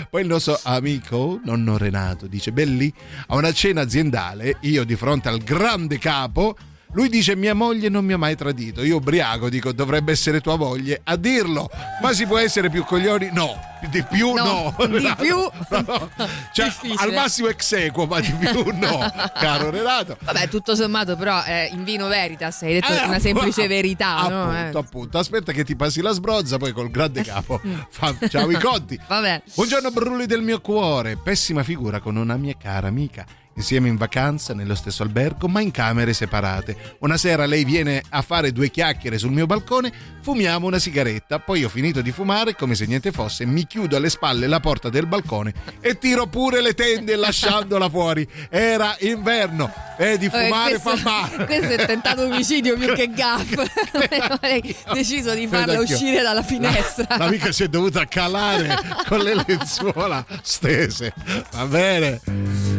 poi 0.09 0.21
il 0.21 0.27
nostro 0.27 0.59
amico, 0.63 1.39
nonno 1.43 1.77
Renato, 1.77 2.27
dice: 2.27 2.51
Belli, 2.51 2.91
a 3.27 3.35
una 3.35 3.51
cena 3.51 3.81
aziendale, 3.81 4.57
io 4.61 4.83
di 4.83 4.95
fronte 4.95 5.29
al 5.29 5.39
grande 5.39 5.97
capo. 5.97 6.57
Lui 6.93 7.07
dice 7.07 7.35
mia 7.35 7.53
moglie 7.53 7.87
non 7.87 8.03
mi 8.03 8.13
ha 8.13 8.17
mai 8.17 8.35
tradito. 8.35 8.83
Io 8.83 8.95
ubriaco 8.97 9.47
dico 9.47 9.71
dovrebbe 9.71 10.11
essere 10.11 10.41
tua 10.41 10.55
moglie 10.57 10.99
a 11.03 11.15
dirlo. 11.17 11.69
Ma 12.01 12.13
si 12.13 12.25
può 12.25 12.39
essere 12.39 12.69
più 12.71 12.83
coglioni? 12.83 13.29
No. 13.31 13.67
Di 13.91 14.03
più 14.03 14.33
no. 14.33 14.73
No, 14.77 14.85
di 14.87 15.13
più. 15.21 15.35
No. 15.37 16.09
Cioè, 16.51 16.65
Difficile. 16.65 16.95
al 16.97 17.13
massimo 17.13 17.47
ex 17.47 17.71
equo, 17.73 18.07
ma 18.07 18.19
di 18.19 18.31
più 18.33 18.73
no, 18.73 19.09
caro 19.39 19.69
Renato. 19.69 20.17
Vabbè, 20.19 20.49
tutto 20.49 20.75
sommato, 20.75 21.15
però, 21.15 21.43
eh, 21.45 21.69
in 21.71 21.83
vino 21.83 22.07
veritas, 22.07 22.61
hai 22.63 22.73
detto 22.73 22.91
Eh, 22.91 23.05
una 23.05 23.19
semplice 23.19 23.67
verità, 23.67 24.27
no? 24.27 24.41
Appunto, 24.49 24.77
Eh. 24.77 24.81
appunto. 24.81 25.17
Aspetta 25.19 25.51
che 25.53 25.63
ti 25.63 25.75
passi 25.75 26.01
la 26.01 26.11
sbrozza, 26.11 26.57
poi 26.57 26.71
col 26.73 26.89
grande 26.89 27.23
capo. 27.23 27.61
Facciamo 27.89 28.49
i 28.51 28.59
conti. 28.59 28.99
Vabbè. 29.07 29.43
Buongiorno 29.53 29.91
brulli 29.91 30.25
del 30.25 30.41
mio 30.41 30.59
cuore. 30.59 31.17
Pessima 31.17 31.61
figura 31.63 31.99
con 32.01 32.15
una 32.17 32.35
mia 32.35 32.55
cara 32.59 32.87
amica. 32.87 33.25
Insieme 33.59 33.89
in 33.89 33.97
vacanza, 33.97 34.53
nello 34.53 34.73
stesso 34.73 35.03
albergo, 35.03 35.49
ma 35.49 35.59
in 35.59 35.71
camere 35.71 36.13
separate. 36.13 36.95
Una 36.99 37.17
sera 37.17 37.45
lei 37.45 37.65
viene 37.65 38.01
a 38.07 38.21
fare 38.21 38.53
due 38.53 38.69
chiacchiere 38.71 39.17
sul 39.17 39.31
mio 39.33 39.45
balcone, 39.47 39.91
fumiamo 40.21 40.65
una 40.65 40.79
sigaretta, 40.79 41.39
poi 41.39 41.65
ho 41.65 41.69
finito 41.69 41.99
di 41.99 42.13
fumare, 42.13 42.55
come 42.55 42.73
se 42.73 42.85
niente 42.85 43.11
fosse, 43.11 43.45
mi 43.45 43.67
chiudo 43.67 43.97
alle 43.97 44.09
spalle 44.09 44.47
la 44.47 44.61
porta 44.61 44.87
del 44.87 45.07
balcone 45.07 45.53
e 45.81 45.97
tiro 45.97 46.27
pure 46.27 46.61
le 46.61 46.73
tende 46.73 47.17
lasciandola 47.17 47.89
fuori. 47.89 48.25
Era 48.49 48.95
inverno 49.01 49.69
e 49.97 50.17
di 50.17 50.27
Eh, 50.27 50.29
fumare 50.29 50.79
questo, 50.79 50.95
fa 50.95 51.27
male. 51.29 51.45
questo 51.45 51.73
è 51.73 51.85
tentato 51.85 52.21
omicidio 52.23 52.77
più 52.77 52.93
che 52.93 53.09
gaff. 53.09 53.51
Hai 54.39 54.73
deciso 54.93 55.33
di 55.33 55.47
farla 55.47 55.81
uscire 55.81 56.21
dalla 56.21 56.43
finestra. 56.43 57.05
La- 57.09 57.25
L'amica 57.25 57.51
si 57.51 57.63
è 57.63 57.67
dovuta 57.67 58.05
calare 58.05 58.73
con 59.05 59.19
le 59.19 59.35
lenzuola 59.45 60.25
stese. 60.43 61.13
Va 61.51 61.65
bene. 61.65 62.21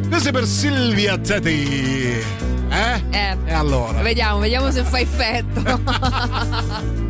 Questo 0.08 0.30
è 0.30 0.32
Silvia 0.70 1.18
Zeti. 1.20 2.22
Eh? 2.70 3.02
Eh, 3.10 3.36
E 3.46 3.52
allora? 3.52 4.00
Vediamo, 4.02 4.38
vediamo 4.38 4.70
se 4.70 4.84
fa 4.84 5.00
effetto. 5.00 5.60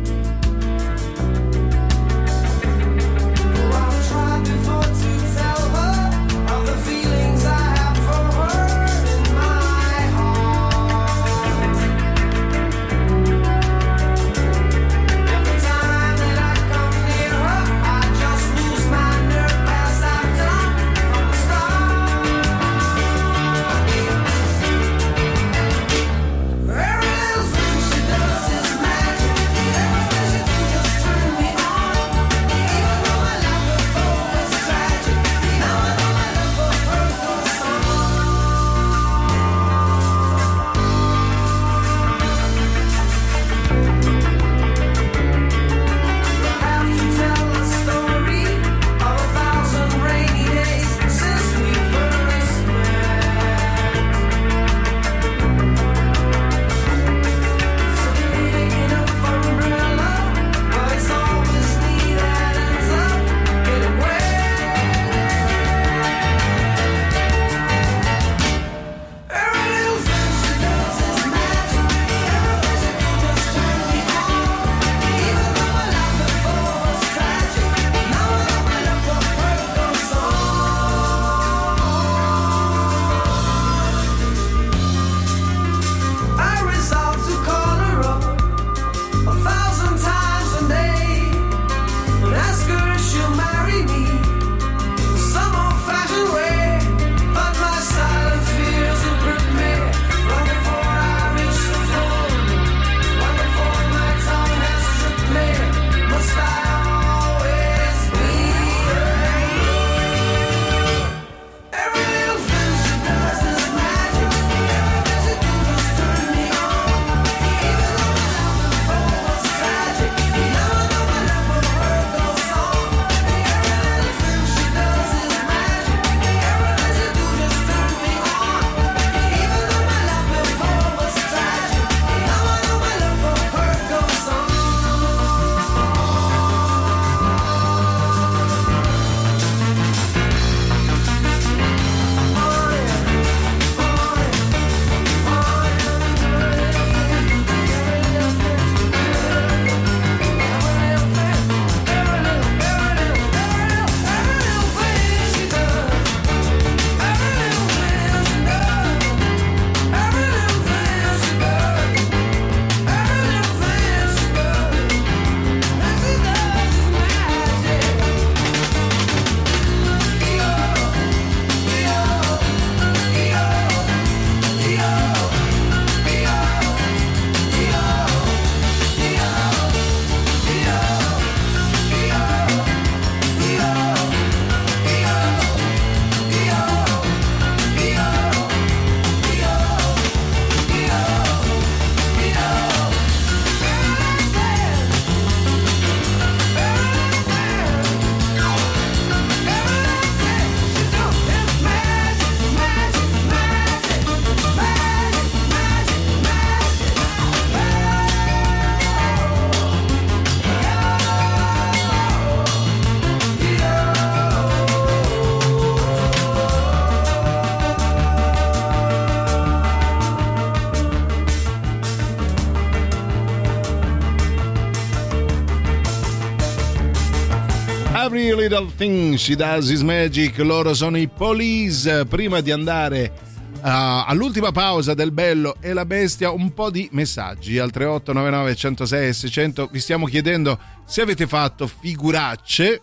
Every 228.61 228.67
Little 228.67 228.71
Thing 228.75 229.15
She 229.15 229.35
Does 229.35 229.69
Is 229.69 229.81
Magic, 229.81 230.37
loro 230.39 230.73
sono 230.73 230.97
i 230.97 231.07
Police. 231.07 232.05
Prima 232.05 232.41
di 232.41 232.51
andare 232.51 233.11
uh, 233.55 233.59
all'ultima 233.63 234.51
pausa 234.51 234.93
del 234.93 235.11
Bello 235.11 235.55
e 235.59 235.73
la 235.73 235.85
Bestia, 235.85 236.29
un 236.29 236.53
po' 236.53 236.69
di 236.69 236.87
messaggi 236.91 237.57
al 237.57 237.71
3899 237.71 238.55
106 238.55 239.13
600. 239.13 239.69
Vi 239.71 239.79
stiamo 239.79 240.05
chiedendo 240.05 240.59
se 240.85 241.01
avete 241.01 241.25
fatto 241.25 241.65
figuracce. 241.65 242.81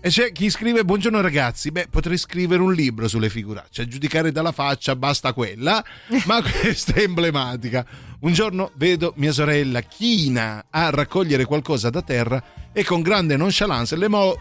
E 0.00 0.08
c'è 0.08 0.32
chi 0.32 0.48
scrive: 0.48 0.84
Buongiorno 0.84 1.20
ragazzi. 1.20 1.70
Beh, 1.70 1.88
potrei 1.90 2.16
scrivere 2.16 2.62
un 2.62 2.72
libro 2.72 3.06
sulle 3.06 3.28
figuracce. 3.28 3.82
A 3.82 3.86
giudicare 3.86 4.32
dalla 4.32 4.52
faccia 4.52 4.96
basta 4.96 5.34
quella, 5.34 5.84
ma 6.24 6.40
questa 6.42 6.94
è 6.94 7.02
emblematica. 7.02 7.84
Un 8.20 8.32
giorno 8.32 8.70
vedo 8.76 9.12
mia 9.16 9.32
sorella 9.32 9.80
china 9.80 10.64
a 10.70 10.88
raccogliere 10.88 11.44
qualcosa 11.44 11.90
da 11.90 12.00
terra 12.00 12.42
e 12.72 12.84
con 12.84 13.02
grande 13.02 13.36
nonchalance 13.36 13.96
le 13.96 14.08
mo. 14.08 14.34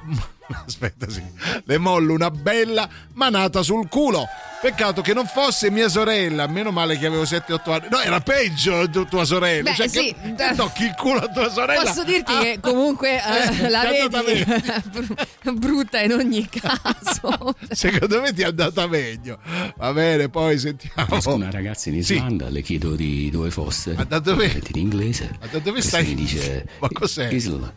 Aspetta, 0.65 1.09
sì. 1.09 1.23
Le 1.63 1.77
mollo 1.77 2.13
una 2.13 2.29
bella 2.31 2.87
manata 3.13 3.61
sul 3.63 3.87
culo. 3.87 4.25
Peccato 4.61 5.01
che 5.01 5.13
non 5.13 5.25
fosse 5.25 5.69
mia 5.69 5.89
sorella, 5.89 6.47
meno 6.47 6.71
male 6.71 6.97
che 6.97 7.05
avevo 7.05 7.23
7-8 7.23 7.69
anni. 7.71 7.87
No, 7.89 7.99
era 7.99 8.21
peggio 8.21 8.89
tu- 8.89 9.05
tua 9.05 9.25
sorella. 9.25 9.71
Beh, 9.71 9.75
cioè, 9.75 9.87
sì. 9.89 10.15
che, 10.21 10.35
che 10.35 10.55
tocchi 10.55 10.83
il 10.85 10.95
culo 10.95 11.19
a 11.19 11.27
tua 11.27 11.49
sorella. 11.49 11.81
Posso 11.83 12.05
dirti 12.05 12.33
che 12.37 12.59
comunque 12.61 13.19
eh, 13.21 13.65
Eh, 13.65 13.69
la 13.69 13.81
ti 13.81 13.87
è 13.95 13.99
andata 13.99 14.23
vedi 14.23 14.45
br- 14.45 15.51
brutta 15.59 15.99
in 15.99 16.13
ogni 16.13 16.47
caso. 16.47 17.55
Secondo 17.71 18.21
me 18.21 18.31
ti 18.31 18.41
è 18.41 18.45
andata 18.45 18.87
meglio. 18.87 19.37
Va 19.75 19.91
bene, 19.91 20.29
poi 20.29 20.57
sentiamo. 20.57 21.19
Una 21.25 21.51
ragazza 21.51 21.89
in 21.89 22.01
Sì. 22.01 22.13
Islanda, 22.13 22.47
le 22.47 22.61
chiedo 22.61 22.95
di 22.95 23.29
dove 23.29 23.51
fosse. 23.51 23.93
Ma 23.95 24.05
da 24.05 24.19
dove? 24.19 24.45
In 24.45 24.79
inglese. 24.79 25.29
Ma 25.41 25.47
da 25.47 25.59
dove 25.59 25.79
Questa 25.79 25.97
stai? 25.99 26.05
Mi 26.05 26.15
dice 26.15 26.65
Ma 26.79 26.87
cos'è? 26.89 27.27
Isla. 27.29 27.73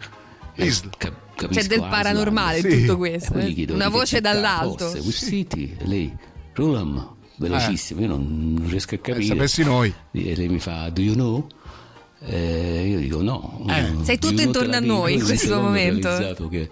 Isla. 0.54 0.90
Cap- 1.36 1.50
C'è 1.50 1.54
capisco 1.60 1.68
del 1.68 1.76
Island. 1.78 1.92
paranormale 1.92 2.58
in 2.58 2.70
Sì. 2.70 2.80
tutto 2.80 2.96
questo. 2.96 3.32
E 3.32 3.36
poi 3.38 3.42
gli 3.46 3.50
eh. 3.50 3.54
chiedo 3.54 3.74
Una 3.74 3.88
voce 3.88 4.20
dall'alto. 4.20 4.86
fosse, 4.86 4.98
Which 5.00 5.16
city? 5.16 5.76
Lei, 5.84 6.12
Rulam, 6.54 7.14
velocissimo, 7.36 8.00
io 8.00 8.06
non, 8.08 8.54
non 8.58 8.68
riesco 8.68 8.94
a 8.94 8.98
capire. 8.98 9.24
Eh, 9.24 9.26
sapessi 9.28 9.62
noi. 9.62 9.92
E 10.12 10.34
lei 10.34 10.48
mi 10.48 10.58
fa, 10.58 10.88
do 10.90 11.00
you 11.02 11.12
know? 11.14 11.46
Eh, 12.24 12.86
io 12.88 12.98
dico 12.98 13.20
no. 13.22 13.64
Eh. 13.68 13.82
Mm, 13.90 14.02
Sei 14.02 14.18
tutto 14.18 14.32
you 14.32 14.50
know 14.50 14.62
intorno 14.62 14.76
a 14.76 14.80
noi 14.80 15.12
in 15.14 15.22
questo 15.22 15.54
ho 15.58 15.60
momento. 15.60 16.08
realizzato 16.08 16.48
che 16.48 16.70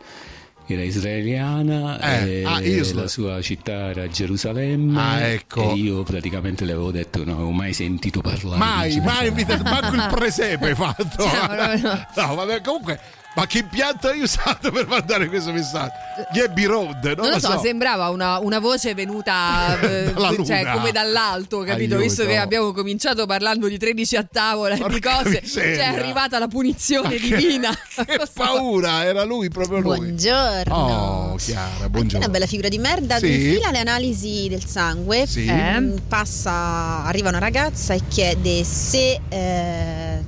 era 0.67 0.83
israeliana 0.83 2.01
Eh, 2.01 2.41
e 2.41 2.45
ah, 2.45 2.95
la 2.95 3.07
sua 3.07 3.43
città 3.43 3.91
era 3.91 4.09
Gerusalemme 4.09 4.99
Ah, 4.99 5.21
ecco. 5.27 5.73
e 5.73 5.75
io 5.75 6.03
praticamente 6.05 6.65
le 6.65 6.73
avevo 6.73 6.91
detto 6.91 7.19
non 7.23 7.35
avevo 7.35 7.51
mai 7.51 7.75
sentito 7.75 8.23
parlare 8.23 8.57
Mai, 8.57 8.99
mai 9.01 9.29
invitato, 9.29 9.63
manco 9.63 9.95
il 9.95 10.07
presepe 10.11 10.69
hai 10.69 10.75
fatto. 10.75 11.23
Cioè, 11.29 12.07
No, 12.17 12.35
vabbè, 12.35 12.63
comunque, 12.63 12.99
ma 13.35 13.47
che 13.47 13.59
impianto 13.59 14.09
hai 14.09 14.21
usato 14.21 14.71
per 14.71 14.87
mandare 14.87 15.29
questo 15.29 15.53
messaggio? 15.53 15.93
Gli 16.33 16.39
Abbey 16.39 16.65
Road, 16.65 17.05
non, 17.05 17.27
Non 17.27 17.31
lo 17.31 17.39
so, 17.41 17.59
sembrava 17.59 18.09
una, 18.11 18.39
una 18.39 18.61
voce 18.61 18.95
venuta 18.95 19.79
eh, 19.81 20.13
cioè, 20.45 20.71
come 20.73 20.93
dall'alto, 20.93 21.59
capito? 21.61 21.95
Aiuto. 21.95 21.99
Visto 21.99 22.25
che 22.25 22.37
abbiamo 22.37 22.73
cominciato 22.73 23.27
parlando 23.27 23.67
di 23.67 23.77
13 23.79 24.17
a 24.17 24.27
tavola 24.31 24.75
e 24.77 24.89
di 24.89 25.01
cose, 25.01 25.41
miseria. 25.43 25.75
cioè 25.85 25.95
è 25.95 25.99
arrivata 25.99 26.39
la 26.39 26.47
punizione 26.49 27.09
Ma 27.09 27.15
che- 27.15 27.37
divina. 27.37 27.71
Che 28.05 28.21
paura, 28.33 29.05
era 29.05 29.25
lui, 29.25 29.49
proprio 29.49 29.79
lui. 29.81 29.97
Buongiorno. 29.97 30.75
Oh, 30.75 31.35
Chiara, 31.37 31.89
buongiorno. 31.89 32.19
Una 32.25 32.29
bella 32.29 32.47
figura 32.47 32.69
di 32.69 32.79
merda, 32.79 33.19
Sì. 33.19 33.29
defila 33.29 33.71
le 33.71 33.79
analisi 33.81 34.47
del 34.49 34.65
sangue, 34.65 35.27
Sì. 35.27 35.51
Mm, 35.51 35.97
passa, 36.09 37.05
arriva 37.05 37.29
una 37.31 37.39
ragazza 37.39 37.95
e 37.95 38.03
chiede 38.09 38.63
se 38.65 39.21
eh, 39.29 40.23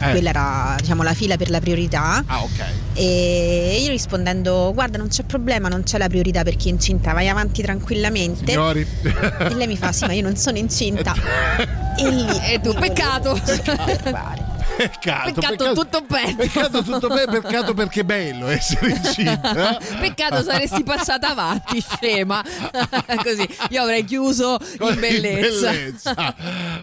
Eh. 0.00 0.10
quella 0.10 0.28
era 0.30 0.76
diciamo, 0.80 1.02
la 1.02 1.14
fila 1.14 1.36
per 1.36 1.50
la 1.50 1.60
priorità 1.60 2.22
Ah, 2.26 2.42
ok. 2.42 2.64
e 2.94 3.78
io 3.80 3.90
rispondendo 3.90 4.72
guarda 4.74 4.98
non 4.98 5.08
c'è 5.08 5.22
problema, 5.24 5.68
non 5.68 5.82
c'è 5.84 5.98
la 5.98 6.08
priorità 6.08 6.42
per 6.42 6.56
chi 6.56 6.68
è 6.68 6.72
incinta, 6.72 7.12
vai 7.12 7.28
avanti 7.28 7.62
tranquillamente 7.62 8.52
Signori. 8.52 8.86
e 9.02 9.54
lei 9.54 9.66
mi 9.66 9.76
fa 9.76 9.92
sì 9.92 10.04
ma 10.06 10.12
io 10.12 10.22
non 10.22 10.36
sono 10.36 10.58
incinta 10.58 11.14
e 11.96 12.10
lì 12.10 12.26
E 12.46 12.60
tu, 12.60 12.72
peccato. 12.74 13.38
Peccato, 14.76 15.32
Peccato 15.32 15.72
tutto 15.74 16.00
bene. 16.08 16.34
Peccato 16.36 16.82
tutto 16.82 17.08
bene, 17.08 17.26
peccato 17.40 17.74
perché 17.74 18.00
è 18.00 18.04
bello 18.04 18.48
essere 18.48 18.90
incinta. 18.90 19.78
Peccato 20.00 20.42
saresti 20.42 20.82
passata 20.82 21.30
avanti, 21.30 21.80
scema. 21.80 22.42
Così 23.22 23.48
io 23.70 23.82
avrei 23.82 24.04
chiuso 24.04 24.58
in 24.80 24.96
bellezza. 24.98 25.70
bellezza. 25.70 26.34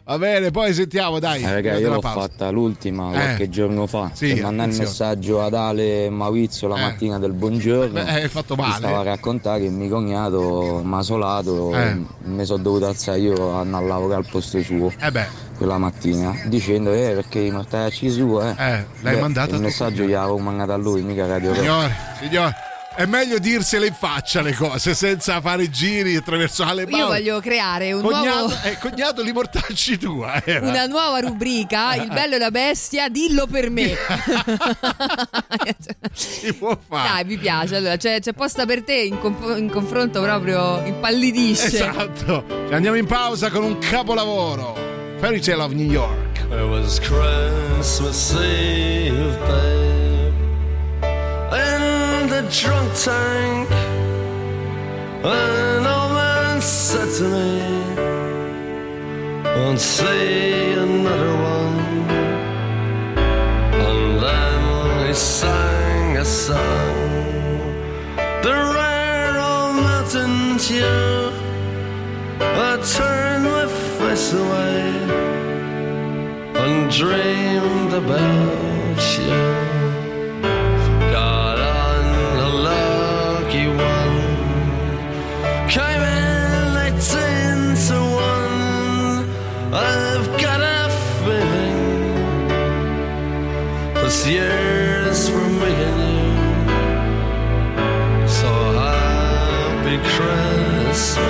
Va 0.06 0.18
bene, 0.18 0.52
poi 0.52 0.74
sentiamo, 0.74 1.20
dai. 1.20 1.44
Eh, 1.44 1.52
raga, 1.52 1.78
io 1.78 1.92
l'ho 1.94 2.00
pausa. 2.00 2.22
fatta 2.22 2.50
l'ultima 2.50 3.10
Eh. 3.10 3.14
qualche 3.14 3.50
giorno 3.50 3.88
fa 3.88 4.10
Sì, 4.14 4.34
per 4.34 4.44
mandare 4.44 4.72
il 4.72 4.78
messaggio 4.78 5.42
ad 5.44 5.54
Ale 5.54 6.10
Maurizio 6.10 6.68
la 6.70 6.78
Eh. 6.78 6.82
mattina 6.82 7.20
del 7.20 7.34
buongiorno. 7.34 7.92
Beh, 8.04 8.10
hai 8.22 8.28
fatto 8.30 8.56
Mi 8.56 8.62
male. 8.62 8.76
stava 8.78 9.00
a 9.00 9.04
raccontare 9.04 9.62
che 9.62 9.70
mio 9.70 9.90
cognato 9.90 10.82
mi 10.84 10.96
ha 10.98 11.02
solato 11.02 11.74
Eh. 11.76 11.82
e 11.90 12.02
mi 12.24 12.46
sono 12.46 12.62
dovuto 12.64 12.88
alzare 12.88 13.20
io 13.20 13.56
a 13.56 13.60
andare 13.60 13.84
a 13.84 13.88
lavorare 13.88 14.22
al 14.22 14.28
posto 14.30 14.62
suo 14.62 14.92
Eh 15.00 15.12
beh, 15.12 15.28
quella 15.62 15.78
mattina 15.78 16.36
dicendo 16.46 16.92
eh 16.92 17.12
perché 17.14 17.38
i 17.38 17.52
mortacci 17.52 18.10
su 18.10 18.40
eh. 18.42 18.50
Eh, 18.50 18.86
l'hai 19.02 19.14
Beh, 19.14 19.20
mandata 19.20 19.54
il 19.54 19.62
messaggio 19.62 20.06
gli 20.06 20.14
avevo 20.14 20.40
mandato 20.40 20.72
a 20.72 20.76
lui 20.76 21.04
mica 21.04 21.28
Radio 21.28 21.54
signore, 21.54 21.96
signore, 22.20 22.56
è 22.96 23.06
meglio 23.06 23.38
dirsele 23.38 23.86
in 23.86 23.94
faccia 23.94 24.42
le 24.42 24.56
cose 24.56 24.96
senza 24.96 25.40
fare 25.40 25.70
giri 25.70 26.16
attraverso 26.16 26.64
le 26.74 26.88
Io 26.90 27.06
voglio 27.06 27.40
creare 27.42 27.94
un 27.94 28.02
cognato, 28.02 28.48
nuovo. 28.48 28.56
eh, 28.64 28.78
cognato 28.80 29.22
li 29.22 29.32
mortacci 29.32 30.00
tua. 30.00 30.44
Era. 30.44 30.68
Una 30.68 30.88
nuova 30.88 31.20
rubrica, 31.20 31.94
Il 31.94 32.08
bello 32.08 32.36
e 32.36 32.40
la 32.40 32.50
bestia, 32.50 33.08
dillo 33.08 33.46
per 33.46 33.70
me. 33.70 33.96
si 36.12 36.54
può 36.54 36.76
fare. 36.88 37.08
Dai, 37.08 37.26
mi 37.26 37.38
piace. 37.38 37.76
Allora, 37.76 37.98
c'è, 37.98 38.20
c'è 38.20 38.34
posta 38.34 38.66
per 38.66 38.84
te 38.84 38.96
in, 38.96 39.20
conf- 39.20 39.58
in 39.60 39.70
confronto 39.70 40.22
proprio 40.22 40.84
impallidisce. 40.84 41.68
Esatto. 41.68 42.44
Andiamo 42.72 42.98
in 42.98 43.06
pausa 43.06 43.52
con 43.52 43.64
un 43.64 43.78
capolavoro. 43.78 44.91
Fairy 45.22 45.40
Tale 45.40 45.62
of 45.62 45.76
New 45.76 45.86
York. 45.86 46.40
It 46.50 46.68
was 46.68 47.00
Christmas 47.00 48.34
Eve, 48.34 49.38
babe, 49.48 50.34
in 51.54 52.28
the 52.28 52.42
drunk 52.50 52.92
tank. 52.96 53.70
An 55.24 55.86
old 55.86 56.12
man 56.14 56.60
said 56.60 57.08
to 57.18 57.24
me, 57.36 57.62
Won't 59.44 59.80
see 59.80 60.72
another 60.72 61.36
one. 61.54 61.78
And 63.86 64.24
then 64.24 65.08
he 65.08 65.14
sang 65.14 66.18
a 66.18 66.26
song, 66.26 67.60
the 68.42 68.56
rare 68.74 69.38
old 69.38 69.76
mountain 69.86 70.58
tune. 70.58 71.32
I 72.42 72.82
turned 72.98 73.61
face 74.12 74.34
away 74.34 74.84
and 76.64 76.92
dreamed 76.92 77.94
about 77.94 79.00
you. 79.18 79.40
Got 81.12 81.58
on 81.60 82.04
a 82.48 82.50
lucky 82.70 83.68
one, 83.68 84.18
came 85.70 86.04
in 86.20 86.78
eighteen 86.88 87.60
to 87.88 87.98
one. 88.36 89.18
I've 89.74 90.30
got 90.44 90.60
a 90.60 90.82
feeling 91.24 91.82
this 93.94 94.20
year's 94.28 95.22
for 95.30 95.48
me 95.62 95.72
and 95.90 96.02
you. 96.12 96.34
So 98.28 98.52
happy 98.84 99.98
Christmas. 100.14 101.30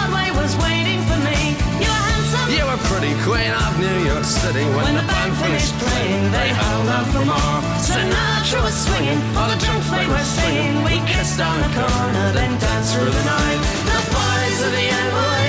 pretty 3.01 3.19
queen 3.23 3.51
of 3.51 3.79
New 3.79 3.97
York 4.05 4.23
City 4.23 4.63
when, 4.75 4.85
When 4.85 4.95
the 4.95 5.01
band 5.01 5.33
finished 5.37 5.73
playing. 5.79 6.31
They 6.31 6.49
held 6.49 6.87
out 6.87 7.07
for 7.09 7.25
more. 7.25 7.57
Sinatra 7.81 8.61
was 8.61 8.77
swinging, 8.77 9.19
all 9.35 9.49
the 9.49 9.57
drunks 9.57 9.89
they 9.89 10.05
were 10.05 10.27
singing. 10.37 10.83
We 10.83 11.01
kissed 11.09 11.41
on 11.41 11.57
the 11.65 11.71
corner, 11.73 12.31
then 12.37 12.59
danced 12.59 12.93
through 12.93 13.09
the 13.09 13.25
night. 13.25 13.59
The 13.89 14.01
boys 14.13 14.57
of 14.67 14.71
the 14.77 14.87
NYPD 15.05 15.40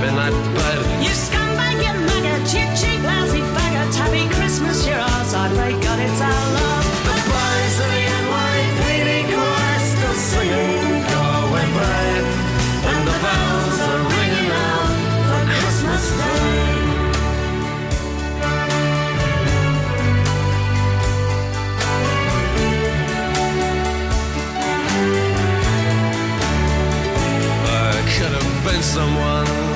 that. 0.00 0.32
You 1.02 1.10
scumbag, 1.10 1.78
you 1.80 1.94
maggot, 2.08 2.44
you 2.52 2.66
cheap, 2.76 3.00
lousy 3.02 3.40
faggot. 3.54 3.94
Happy 3.96 4.28
Christmas, 4.34 4.86
you're 4.86 4.98
ours. 4.98 5.34
I 5.34 5.48
pray 5.54 5.72
God 5.72 5.98
it's 6.00 6.20
our 6.20 6.44
love. 6.56 6.86
The 7.06 7.16
boys 7.30 7.76
of 7.84 7.88
the 7.94 8.02
NYPD 8.22 9.10
choir 9.32 9.78
still 9.90 10.16
singing. 10.30 10.96
And 12.86 13.02
the 13.08 13.16
bells 13.24 13.78
are 13.88 14.02
ringing 14.16 14.50
out 14.52 14.90
for 15.28 15.42
Christmas 15.54 16.04
Day. 16.18 16.36
someone 28.82 29.75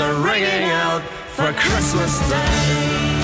are 0.00 0.14
ringing 0.14 0.70
out 0.70 1.02
for 1.02 1.52
Christmas 1.52 2.18
Day. 2.30 3.19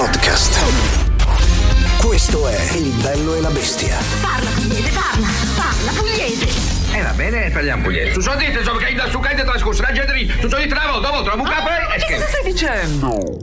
Podcast. 0.00 0.58
Questo 1.98 2.48
è 2.48 2.58
Il 2.72 2.88
bello 3.02 3.34
e 3.34 3.42
la 3.42 3.50
bestia. 3.50 3.98
Parla 4.22 4.48
pugliese, 4.48 4.90
parla, 4.92 5.28
parla 5.54 5.92
pugliese. 5.92 6.48
E 6.90 7.02
va 7.02 7.10
bene, 7.10 7.50
parliamo 7.50 7.82
pugliese. 7.82 8.12
Tu 8.12 8.22
so 8.22 8.34
dite, 8.36 8.60
insomma, 8.60 8.78
che 8.78 8.94
da 8.94 9.10
su 9.10 9.20
che 9.20 9.34
trascorso 9.34 9.82
la 9.82 9.92
gente 9.92 10.14
lì. 10.14 10.26
Tu 10.26 10.48
so 10.48 10.56
una 10.56 10.90
volta, 10.90 11.10
volta, 11.10 11.28
la 11.28 11.36
mucca 11.36 11.60
poi 11.60 11.96
e 11.96 12.06
Che 12.06 12.14
cosa 12.14 12.26
stai 12.28 12.50
dicendo? 12.50 13.40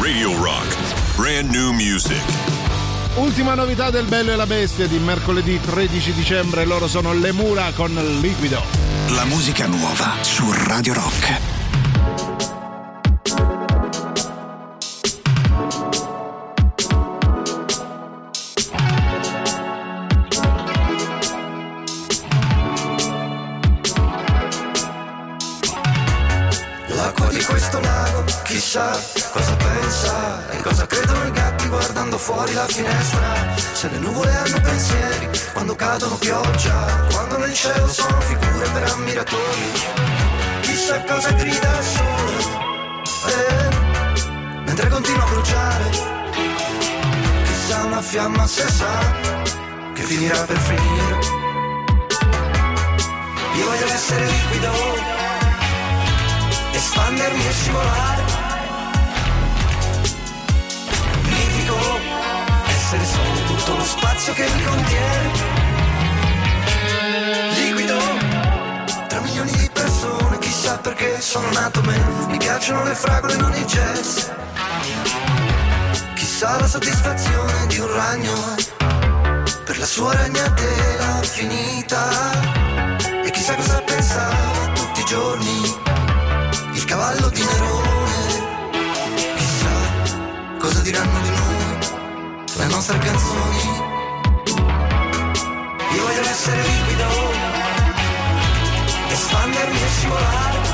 Radio 0.00 0.36
Rock. 0.42 0.76
Brand 1.14 1.48
new 1.48 1.70
music. 1.70 2.20
Ultima 3.14 3.54
novità 3.54 3.90
del 3.90 4.06
Bello 4.06 4.32
e 4.32 4.36
la 4.36 4.46
Bestia 4.46 4.88
di 4.88 4.98
mercoledì 4.98 5.60
13 5.60 6.12
dicembre, 6.12 6.64
loro 6.64 6.88
sono 6.88 7.12
Le 7.12 7.30
Mura 7.30 7.70
con 7.72 7.94
Liquido. 8.20 8.60
La 9.10 9.24
musica 9.26 9.68
nuova 9.68 10.16
su 10.22 10.52
Radio 10.66 10.92
Rock. 10.92 11.49
Cadono 35.90 36.18
pioggia, 36.18 37.08
quando 37.10 37.36
nel 37.38 37.52
cielo 37.52 37.88
sono 37.88 38.20
figure 38.20 38.68
per 38.68 38.84
ammiratori. 38.92 39.72
Chissà 40.60 41.02
cosa 41.02 41.32
grida 41.32 41.78
il 41.78 41.84
sole, 41.84 42.36
eh, 43.26 43.68
mentre 44.66 44.88
continua 44.88 45.24
a 45.24 45.28
bruciare. 45.30 45.90
Chissà 47.42 47.84
una 47.86 48.00
fiamma 48.00 48.46
se 48.46 48.68
sa 48.68 49.14
che 49.92 50.02
finirà 50.02 50.40
per 50.44 50.58
finire. 50.58 51.18
Io 53.56 53.64
voglio 53.64 53.86
essere 53.86 54.26
liquido 54.26 54.72
espandermi 56.70 57.46
e 57.46 57.52
scivolare. 57.52 58.22
Mitico, 61.22 61.78
essere 62.68 63.04
solo 63.04 63.42
tutto 63.48 63.74
lo 63.74 63.84
spazio 63.84 64.32
che 64.34 64.48
mi 64.54 64.62
contiene. 64.62 65.59
Perché 70.90 71.20
sono 71.20 71.48
nato 71.50 71.80
me. 71.82 71.96
Mi 72.28 72.36
piacciono 72.36 72.82
le 72.82 72.94
fragole, 72.94 73.36
non 73.36 73.54
il 73.54 73.64
jazz. 73.64 74.26
Chissà 76.14 76.58
la 76.58 76.66
soddisfazione 76.66 77.66
di 77.68 77.78
un 77.78 77.94
ragno 77.94 78.34
per 79.64 79.78
la 79.78 79.86
sua 79.86 80.12
ragnatela 80.14 81.22
finita. 81.22 82.02
E 83.24 83.30
chissà 83.30 83.54
cosa 83.54 83.80
pensava 83.82 84.72
tutti 84.74 85.00
i 85.00 85.04
giorni 85.04 85.78
il 86.72 86.84
cavallo 86.84 87.28
di 87.28 87.44
Nerone. 87.44 88.18
Chissà 89.36 90.56
cosa 90.58 90.80
diranno 90.80 91.20
di 91.20 91.30
noi 91.30 91.78
le 92.56 92.66
nostre 92.66 92.98
canzoni. 92.98 93.88
Io 95.94 96.02
voglio 96.02 96.20
essere 96.20 96.62
liquido, 96.62 97.08
espandermi 99.08 99.82
e 99.82 99.88
scivolare. 99.88 100.69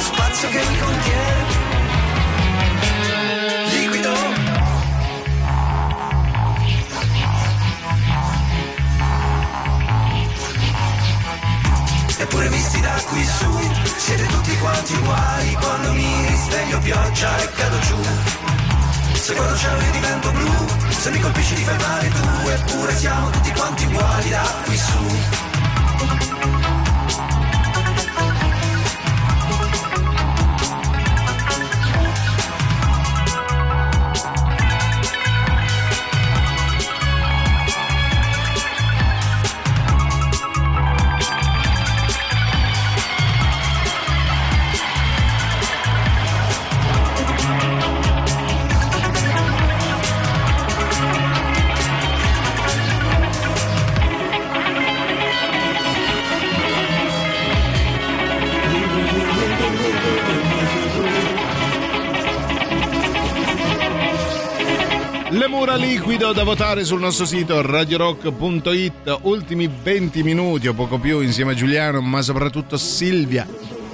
Spazio 0.00 0.48
che 0.48 0.64
mi 0.68 0.78
contiene. 0.78 1.68
Liquido. 3.70 4.14
Eppure 12.18 12.48
visti 12.48 12.80
da 12.80 13.02
qui 13.08 13.24
su 13.24 13.58
Siete 13.96 14.26
tutti 14.26 14.56
quanti 14.58 14.94
uguali. 14.94 15.54
Quando 15.54 15.92
mi 15.92 16.26
risveglio 16.26 16.78
pioggia 16.78 17.36
e 17.38 17.50
cado 17.52 17.78
giù. 17.80 17.96
Se 19.12 19.34
guardo 19.34 19.56
cielo 19.56 19.80
io 19.80 19.90
divento 19.90 20.30
blu. 20.32 20.66
Se 20.88 21.10
mi 21.10 21.20
colpisci 21.20 21.54
ti 21.54 21.64
fai 21.64 21.78
male 21.78 22.08
tu. 22.08 22.48
Eppure 22.48 22.96
siamo 22.96 23.30
tutti 23.30 23.52
quanti 23.52 23.84
uguali 23.84 24.30
da 24.30 24.42
qui 24.64 24.76
su 24.76 25.49
liquido 66.20 66.32
da 66.32 66.44
votare 66.44 66.84
sul 66.84 67.00
nostro 67.00 67.24
sito 67.24 67.62
radiorock.it. 67.62 69.20
Ultimi 69.22 69.66
20 69.68 70.22
minuti 70.22 70.68
o 70.68 70.74
poco 70.74 70.98
più 70.98 71.20
insieme 71.20 71.52
a 71.52 71.54
Giuliano, 71.54 72.02
ma 72.02 72.20
soprattutto 72.20 72.76
Silvia. 72.76 73.48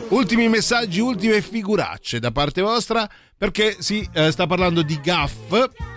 Ultimi 0.08 0.48
messaggi, 0.48 0.98
ultime 0.98 1.40
figuracce 1.40 2.18
da 2.18 2.32
parte 2.32 2.62
vostra 2.62 3.08
perché 3.38 3.76
si 3.78 4.08
eh, 4.12 4.32
sta 4.32 4.46
parlando 4.48 4.82
di 4.82 4.98
gaff 5.00 5.95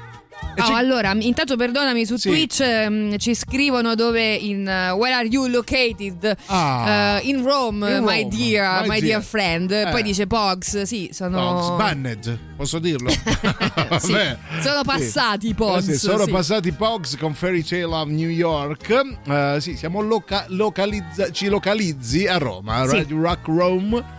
Oh, 0.60 0.66
c'è- 0.68 0.74
allora, 0.74 1.14
intanto 1.20 1.56
perdonami, 1.56 2.06
su 2.06 2.16
Sì. 2.18 2.30
Twitch 2.30 2.60
ehm, 2.62 3.18
ci 3.18 3.34
scrivono 3.36 3.96
dove 3.96 4.34
in 4.36 4.60
uh, 4.62 4.96
Where 4.96 5.14
are 5.14 5.28
you 5.28 5.48
located? 5.48 6.36
Ah. 6.48 7.20
Uh, 7.22 7.28
in 7.28 7.44
Rome, 7.44 7.98
In 7.98 8.04
my 8.04 8.22
Rome, 8.24 8.28
dear, 8.36 8.82
my 8.82 8.88
my, 8.88 9.00
dear. 9.00 9.02
dear 9.02 9.24
friend. 9.24 9.72
Eh. 9.72 9.88
Poi 9.92 10.04
dice 10.04 10.28
Pogs, 10.28 10.82
sì, 10.84 11.10
sono 11.14 11.38
Pogs, 11.40 11.76
banned, 11.78 12.40
posso 12.56 12.80
dirlo? 12.80 13.10
Sì, 14.00 14.14
sono 14.62 14.82
passati 14.84 15.48
i 15.50 15.54
Pogs, 15.54 15.88
Eh 15.88 15.94
sì, 15.94 15.98
sono 15.98 16.26
sì. 16.26 16.32
passati 16.32 16.72
Pogs 16.72 17.18
con 17.18 17.34
Fairy 17.34 17.64
Tale 17.64 17.86
of 17.86 18.08
New 18.08 18.30
York. 18.30 19.02
Eh, 19.28 19.58
sì, 19.60 19.76
siamo 19.76 20.02
loca- 20.02 20.46
localizza- 20.50 21.32
ci 21.32 21.48
localizzi 21.48 22.28
a 22.28 22.38
Roma, 22.38 22.88
Sì. 22.88 23.06
Rock 23.10 23.48
Rome. 23.48 24.18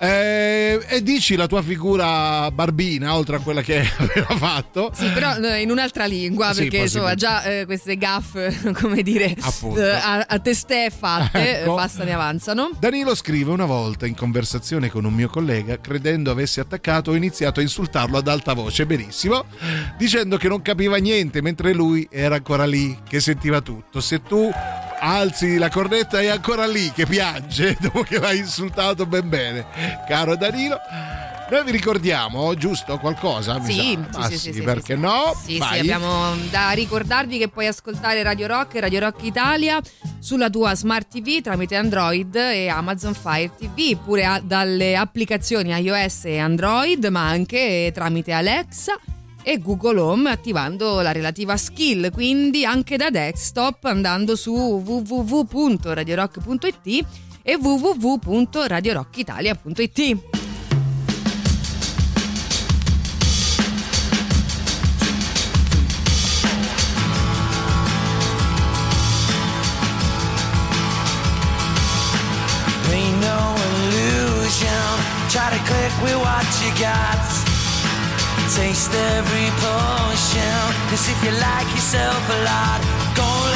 Eh, 0.00 0.80
e 0.88 1.02
dici 1.02 1.34
la 1.34 1.46
tua 1.48 1.60
figura 1.62 2.50
barbina, 2.52 3.16
oltre 3.16 3.36
a 3.36 3.38
quella 3.40 3.62
che 3.62 3.80
aveva 3.98 4.36
fatto. 4.36 4.92
Sì, 4.94 5.08
però 5.10 5.36
eh, 5.38 5.60
in 5.60 5.70
un'altra 5.70 6.04
lingua, 6.06 6.52
Sì, 6.52 6.62
perché 6.62 6.76
insomma 6.78 7.14
già 7.14 7.42
eh, 7.42 7.64
queste 7.66 7.96
gaffe, 7.96 8.56
come 8.80 9.02
dire, 9.02 9.34
eh, 9.34 9.90
a, 9.90 10.24
a 10.28 10.38
testè 10.38 10.90
fatte, 10.90 11.60
Ecco. 11.60 11.72
eh, 11.72 11.74
bastano 11.74 12.10
e 12.10 12.12
avanzano. 12.12 12.70
Danilo 12.78 13.14
scrive 13.14 13.50
una 13.50 13.64
volta 13.64 14.06
in 14.06 14.14
conversazione 14.14 14.88
con 14.88 15.04
un 15.04 15.12
mio 15.14 15.28
collega, 15.28 15.80
credendo 15.80 16.30
avesse 16.30 16.60
attaccato, 16.60 17.10
ho 17.10 17.14
iniziato 17.14 17.58
a 17.60 17.62
insultarlo 17.62 18.18
ad 18.18 18.28
alta 18.28 18.52
voce, 18.52 18.86
benissimo, 18.86 19.46
dicendo 19.96 20.36
che 20.36 20.48
non 20.48 20.62
capiva 20.62 20.96
niente, 20.98 21.42
mentre 21.42 21.72
lui 21.72 22.06
era 22.10 22.36
ancora 22.36 22.66
lì, 22.66 22.96
che 23.08 23.18
sentiva 23.20 23.60
tutto. 23.60 24.00
Se 24.00 24.22
tu 24.22 24.48
alzi 25.00 25.56
la 25.58 25.68
cornetta 25.68 26.20
è 26.20 26.26
ancora 26.28 26.66
lì, 26.66 26.90
che 26.92 27.06
piange, 27.06 27.76
dopo 27.80 28.02
che 28.02 28.18
l'hai 28.18 28.38
insultato 28.38 29.06
ben 29.06 29.28
bene, 29.28 29.66
caro 30.06 30.36
Danilo. 30.36 30.78
Noi 31.50 31.64
vi 31.64 31.70
ricordiamo, 31.70 32.54
giusto, 32.56 32.98
qualcosa? 32.98 33.58
Sì, 33.62 33.72
sì, 33.72 33.98
Ah, 34.12 34.28
sì, 34.28 34.36
sì, 34.36 34.52
sì, 34.52 34.60
perché 34.60 34.94
sì. 34.96 35.00
no? 35.00 35.32
Sì, 35.34 35.52
sì, 35.52 35.58
Vai. 35.58 35.78
abbiamo 35.80 36.34
da 36.50 36.72
ricordarvi 36.72 37.38
che 37.38 37.48
puoi 37.48 37.66
ascoltare 37.66 38.22
Radio 38.22 38.46
Rock 38.46 38.74
e 38.74 38.80
Radio 38.80 39.00
Rock 39.00 39.22
Italia 39.22 39.80
sulla 40.18 40.50
tua 40.50 40.74
Smart 40.74 41.08
TV 41.08 41.40
tramite 41.40 41.74
Android 41.76 42.34
e 42.34 42.68
Amazon 42.68 43.14
Fire 43.14 43.50
TV, 43.56 43.96
pure 43.96 44.42
dalle 44.44 44.94
applicazioni 44.94 45.70
iOS 45.70 46.26
e 46.26 46.38
Android, 46.38 47.06
ma 47.06 47.26
anche 47.28 47.90
tramite 47.94 48.32
Alexa 48.32 48.98
e 49.42 49.58
Google 49.58 50.00
Home 50.00 50.30
attivando 50.30 51.00
la 51.00 51.12
relativa 51.12 51.56
skill, 51.56 52.10
quindi 52.10 52.64
anche 52.64 52.96
da 52.96 53.10
desktop 53.10 53.84
andando 53.84 54.34
su 54.36 54.52
www.radiorock.it 54.52 57.06
e 57.42 57.56
www.radiorockitalia.it. 57.56 60.16
Try 75.30 75.50
to 75.50 75.58
click 75.66 75.92
with 76.02 76.16
what 76.16 76.46
you 76.62 76.70
got. 76.80 77.17
Taste 78.58 78.92
every 78.92 79.50
potion. 79.62 80.58
Cause 80.90 81.08
if 81.08 81.18
you 81.22 81.30
like 81.30 81.68
yourself 81.76 82.22
a 82.28 82.38
lot, 82.42 82.80
go 83.14 83.47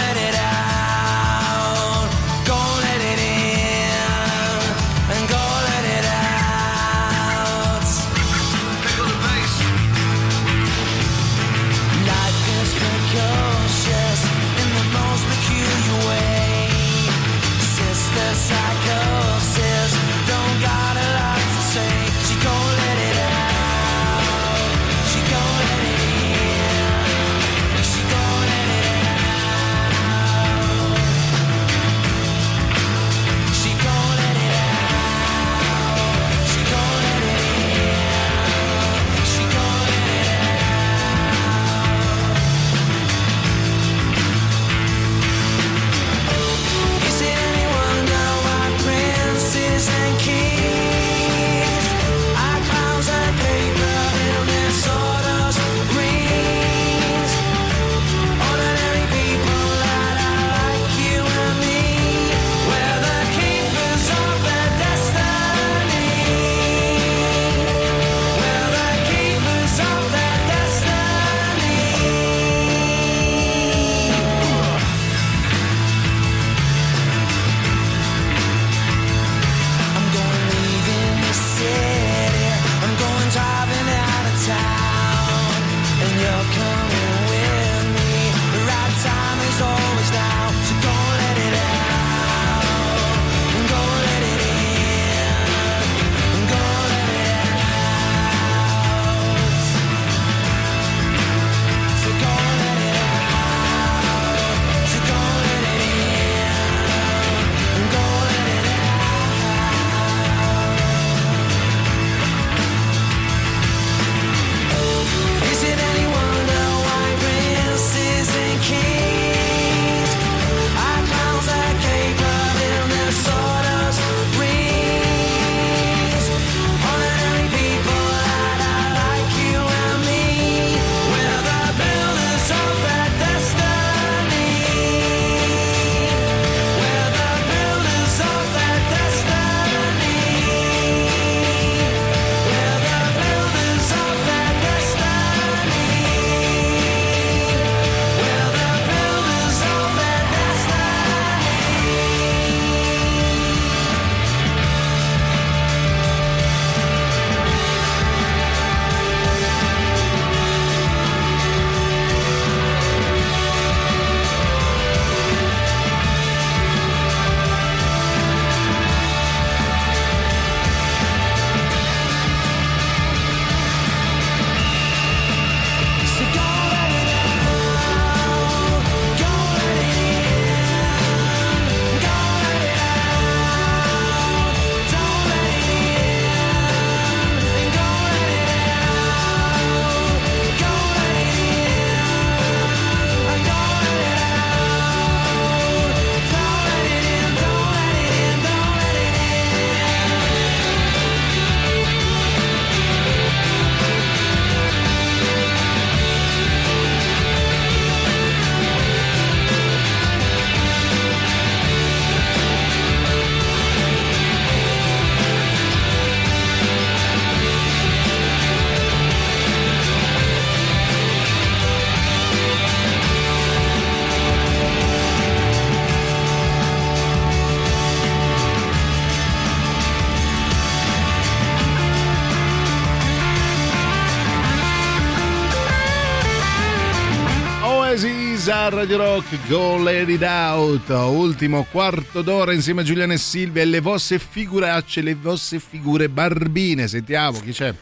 Radio 238.72 238.96
Rock, 238.96 239.36
Go 239.48 239.76
Let 239.76 240.08
It 240.08 240.22
Out. 240.22 240.88
Ultimo 240.88 241.66
quarto 241.70 242.22
d'ora 242.22 242.54
insieme 242.54 242.80
a 242.80 242.84
Giuliana 242.84 243.12
e 243.12 243.18
Silvia 243.18 243.60
e 243.60 243.66
le 243.66 243.80
vostre 243.80 244.18
figuracce, 244.18 245.02
le 245.02 245.14
vostre 245.14 245.58
figure 245.58 246.08
barbine. 246.08 246.88
Sentiamo 246.88 247.38
chi 247.40 247.52
c'è. 247.52 247.74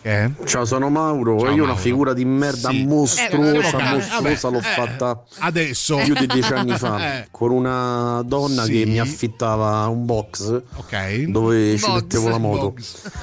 È? 0.00 0.30
Ciao, 0.44 0.64
sono 0.64 0.88
Mauro. 0.90 1.38
Ciao, 1.40 1.48
Io 1.48 1.54
una 1.56 1.66
Mauro. 1.66 1.80
figura 1.80 2.12
di 2.14 2.24
merda 2.24 2.70
Sì. 2.70 2.84
mostruosa, 2.86 3.58
Eh, 3.58 3.60
vabbè, 3.72 3.94
mostruosa 4.30 4.48
l'ho 4.48 4.58
eh, 4.58 4.62
fatta 4.62 5.22
adesso. 5.40 5.96
più 5.96 6.14
di 6.14 6.26
dieci 6.26 6.52
anni 6.52 6.76
fa 6.78 7.16
Eh. 7.18 7.28
con 7.32 7.50
una 7.50 8.22
donna 8.24 8.62
Sì. 8.62 8.72
che 8.72 8.86
mi 8.86 9.00
affittava 9.00 9.86
un 9.88 10.06
box 10.06 10.62
Ok. 10.76 11.22
dove 11.24 11.76
ci 11.76 11.84
Box. 11.86 11.94
mettevo 12.00 12.28
la 12.28 12.38
moto. 12.38 12.74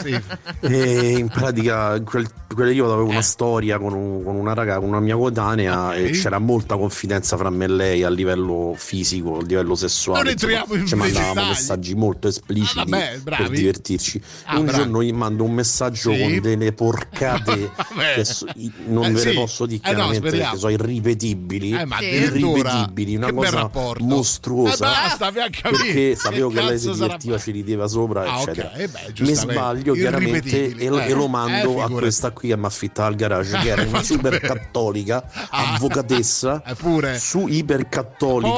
Sì. 0.02 0.20
E 0.62 1.18
in 1.18 1.28
pratica 1.30 2.00
quel, 2.02 2.28
quel 2.48 2.56
periodo 2.68 2.94
avevo 2.94 3.10
una 3.10 3.22
storia 3.22 3.78
con, 3.80 3.94
un- 3.94 4.24
con 4.24 4.36
una 4.36 4.54
raga, 4.54 4.78
con 4.80 4.90
una 4.90 5.00
mia 5.00 5.16
coetanea 5.16 5.96
Eh. 5.96 6.04
Ok. 6.04 6.10
e 6.10 6.12
c'era 6.12 6.40
molta 6.40 6.76
confidenza 6.78 7.38
fra 7.38 7.50
me 7.50 7.66
e 7.66 7.68
lei 7.70 8.04
a 8.04 8.10
livello 8.10 8.74
fisico, 8.76 9.38
a 9.40 9.44
livello 9.44 9.76
sessuale. 9.76 10.22
Non 10.24 10.32
entriamo 10.32 10.74
in 10.76 10.86
ci 10.86 10.96
mandavamo 10.96 11.48
messaggi 11.48 11.96
molto 11.96 12.28
espliciti 12.28 12.80
Ah, 12.80 12.86
vabbè, 12.86 13.20
per 13.24 13.50
divertirci. 13.50 14.22
Ah, 14.46 14.58
un 14.58 14.66
bravi. 14.66 14.78
giorno 14.80 15.04
gli 15.04 15.14
mando 15.14 15.44
un 15.46 15.54
messaggio 15.54 16.10
con 16.12 16.40
delle 16.42 16.65
porcate 16.74 17.70
Vabbè. 17.76 18.14
che 18.16 18.26
so- 18.26 18.46
non 18.88 19.06
Eh, 19.06 19.12
ve 19.12 19.24
le 19.24 19.30
sì. 19.32 19.34
posso 19.36 19.66
dire 19.66 19.82
Eh, 19.84 19.94
no, 19.94 20.10
chiaramente 20.10 20.58
sono 20.58 20.72
irripetibili. 20.72 21.72
Eh, 21.72 21.86
ma 21.86 21.98
addirittura. 21.98 22.70
irripetibili, 22.72 23.16
una 23.16 23.26
Che 23.28 23.34
cosa 23.34 23.70
mostruosa. 24.00 24.86
Eh, 24.86 25.18
basta, 25.18 25.32
perché 25.32 26.16
sapevo 26.16 26.50
che, 26.50 26.62
lei 26.62 26.78
si 26.80 26.86
sarà 26.94 26.94
divertiva, 27.18 27.38
ci 27.38 27.52
rideva 27.52 27.88
sopra, 27.88 28.24
Ah, 28.24 28.42
eccetera. 28.42 28.74
Eh 28.74 28.88
beh, 28.88 29.14
Mi 29.20 29.34
sbaglio 29.34 29.94
chiaramente 29.94 30.76
e 30.76 30.88
lo, 30.90 31.00
Eh, 31.00 31.10
e 31.10 31.14
lo 31.14 31.26
eh, 31.26 31.30
mando 31.30 31.84
a 31.84 31.90
questa 31.90 32.32
qui 32.32 32.50
che 32.50 32.58
mi 32.58 32.66
affitta 32.66 33.06
al 33.06 33.16
garage, 33.16 33.58
che 33.60 33.68
era 33.70 33.82
una 33.84 34.02
super 34.04 34.40
cattolica, 34.40 35.24
Ah. 35.50 35.74
avvocatessa, 35.74 36.64
Eh, 36.66 36.76
pure. 36.76 37.18
su 37.20 37.48
ipercattolica, 37.48 38.50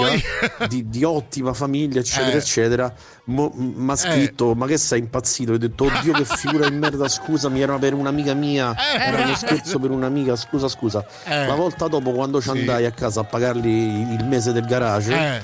Poi- 0.57 0.67
di, 0.69 0.89
di 0.89 1.03
ottima 1.03 1.53
famiglia, 1.53 1.99
eccetera, 1.99 2.35
Eh. 2.35 2.37
eccetera. 2.37 2.93
Mi 3.27 3.91
ha 3.91 3.95
scritto: 3.97 4.55
Ma 4.55 4.65
che 4.67 4.77
sei 4.77 4.99
impazzito? 4.99 5.51
Ho 5.53 5.57
detto: 5.57 5.83
Oddio, 5.85 6.13
che 6.13 6.23
figura 6.23 6.69
di 6.69 6.75
merda, 6.77 7.09
scusami, 7.09 7.61
era 7.61 7.77
per 7.77 7.93
un'amica 7.93 8.33
mia, 8.33 8.73
Eh. 8.73 9.01
era 9.03 9.23
uno 9.25 9.35
scherzo 9.35 9.79
per 9.79 9.91
un'amica. 9.91 10.35
Scusa, 10.37 10.69
scusa. 10.69 11.05
Eh. 11.25 11.45
La 11.45 11.55
volta 11.55 11.87
dopo, 11.87 12.11
quando 12.13 12.39
ci 12.41 12.49
Sì. 12.51 12.57
andai 12.59 12.85
a 12.85 12.91
casa 12.91 13.21
a 13.21 13.23
pagargli 13.25 13.67
il 13.67 14.23
mese 14.25 14.53
del 14.53 14.65
garage, 14.65 15.13
Eh. 15.13 15.41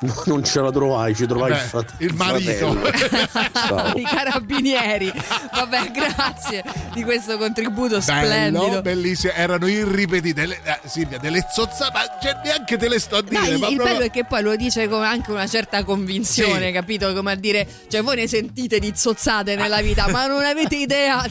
No, 0.00 0.22
non 0.26 0.44
ce 0.44 0.60
la 0.60 0.70
trovai, 0.70 1.14
ci 1.14 1.26
trovai 1.26 1.50
Beh, 1.52 1.56
il, 1.56 1.62
frat- 1.62 1.94
il 1.98 2.14
marito. 2.14 2.76
I 3.96 4.02
carabinieri. 4.02 5.12
Vabbè, 5.52 5.90
grazie 5.94 6.62
di 6.92 7.02
questo 7.02 7.36
contributo 7.38 7.98
Bello, 7.98 8.26
splendido. 8.26 8.82
bellissimo. 8.82 9.32
Erano 9.34 9.66
irripetite. 9.66 10.32
Delle- 10.40 10.60
eh, 10.64 10.80
Silvia, 10.86 11.18
delle 11.18 11.46
zozzate, 11.52 11.92
ma 11.92 12.00
cioè, 12.20 12.40
neanche 12.44 12.76
te 12.76 12.88
le 12.88 12.98
sto 12.98 13.16
a 13.16 13.20
No, 13.20 13.40
dire. 13.40 13.54
il, 13.54 13.58
ma 13.58 13.68
il 13.68 13.74
proprio- 13.76 13.94
bello 13.96 14.06
è 14.06 14.10
che 14.10 14.24
poi 14.24 14.42
lo 14.42 14.56
dice 14.56 14.88
con 14.88 15.02
anche 15.02 15.30
una 15.30 15.46
certa 15.46 15.84
convinzione, 15.84 16.66
Sì. 16.66 16.72
capito? 16.72 17.12
Come 17.14 17.32
a 17.32 17.36
dire, 17.36 17.66
cioè 17.88 18.02
voi 18.02 18.16
ne 18.16 18.26
sentite 18.28 18.78
di 18.78 18.92
zozzate 18.94 19.54
nella 19.56 19.80
vita, 19.80 20.08
ma 20.08 20.26
non 20.26 20.42
avete 20.42 20.76
idea. 20.76 21.22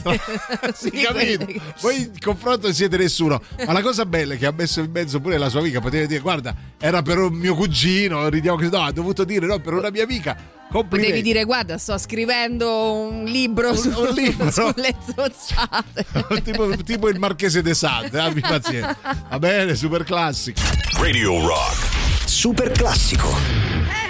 Sì, 0.74 0.90
di 0.90 1.02
capito? 1.02 1.46
che- 1.46 1.60
Voi 1.82 2.02
in 2.02 2.12
confronto 2.20 2.68
non 2.68 2.74
siete 2.74 2.98
nessuno. 2.98 3.42
Ma 3.66 3.74
la 3.74 3.82
cosa 3.82 4.06
bella 4.06 4.34
è 4.34 4.38
che 4.38 4.46
ha 4.46 4.52
messo 4.52 4.80
in 4.80 4.92
mezzo 4.92 5.20
pure 5.20 5.38
la 5.38 5.50
sua 5.50 5.60
amica. 5.60 5.80
Poteva 5.80 6.06
dire, 6.06 6.20
guarda, 6.22 6.54
era 6.80 7.02
per 7.02 7.18
un 7.20 7.34
mio 7.34 7.56
cugino. 7.56 8.28
Ridiamo 8.30 8.58
che 8.58 8.63
no, 8.70 8.82
ha 8.84 8.92
dovuto 8.92 9.24
dire 9.24 9.46
no, 9.46 9.60
per 9.60 9.74
una 9.74 9.90
mia 9.90 10.04
amica. 10.04 10.36
Complimenti. 10.72 11.12
Potevi 11.12 11.22
dire, 11.22 11.44
guarda, 11.44 11.78
sto 11.78 11.98
scrivendo 12.00 12.94
un 12.94 13.26
libro, 13.26 13.76
su- 13.76 13.90
un 13.90 14.08
libro? 14.10 14.50
sulle 14.52 14.96
zozzate. 15.06 16.06
tipo, 16.42 16.76
tipo 16.84 17.10
il 17.10 17.20
marchese 17.20 17.62
de 17.62 17.76
Sade, 17.76 18.20
abbi 18.20 18.42
pazienza. 18.42 18.98
Va 19.30 19.38
bene, 19.40 19.76
super 19.76 20.04
classico. 20.04 20.60
Radio 20.98 21.46
Rock. 21.46 22.26
Super 22.26 22.72
classico. 22.72 24.03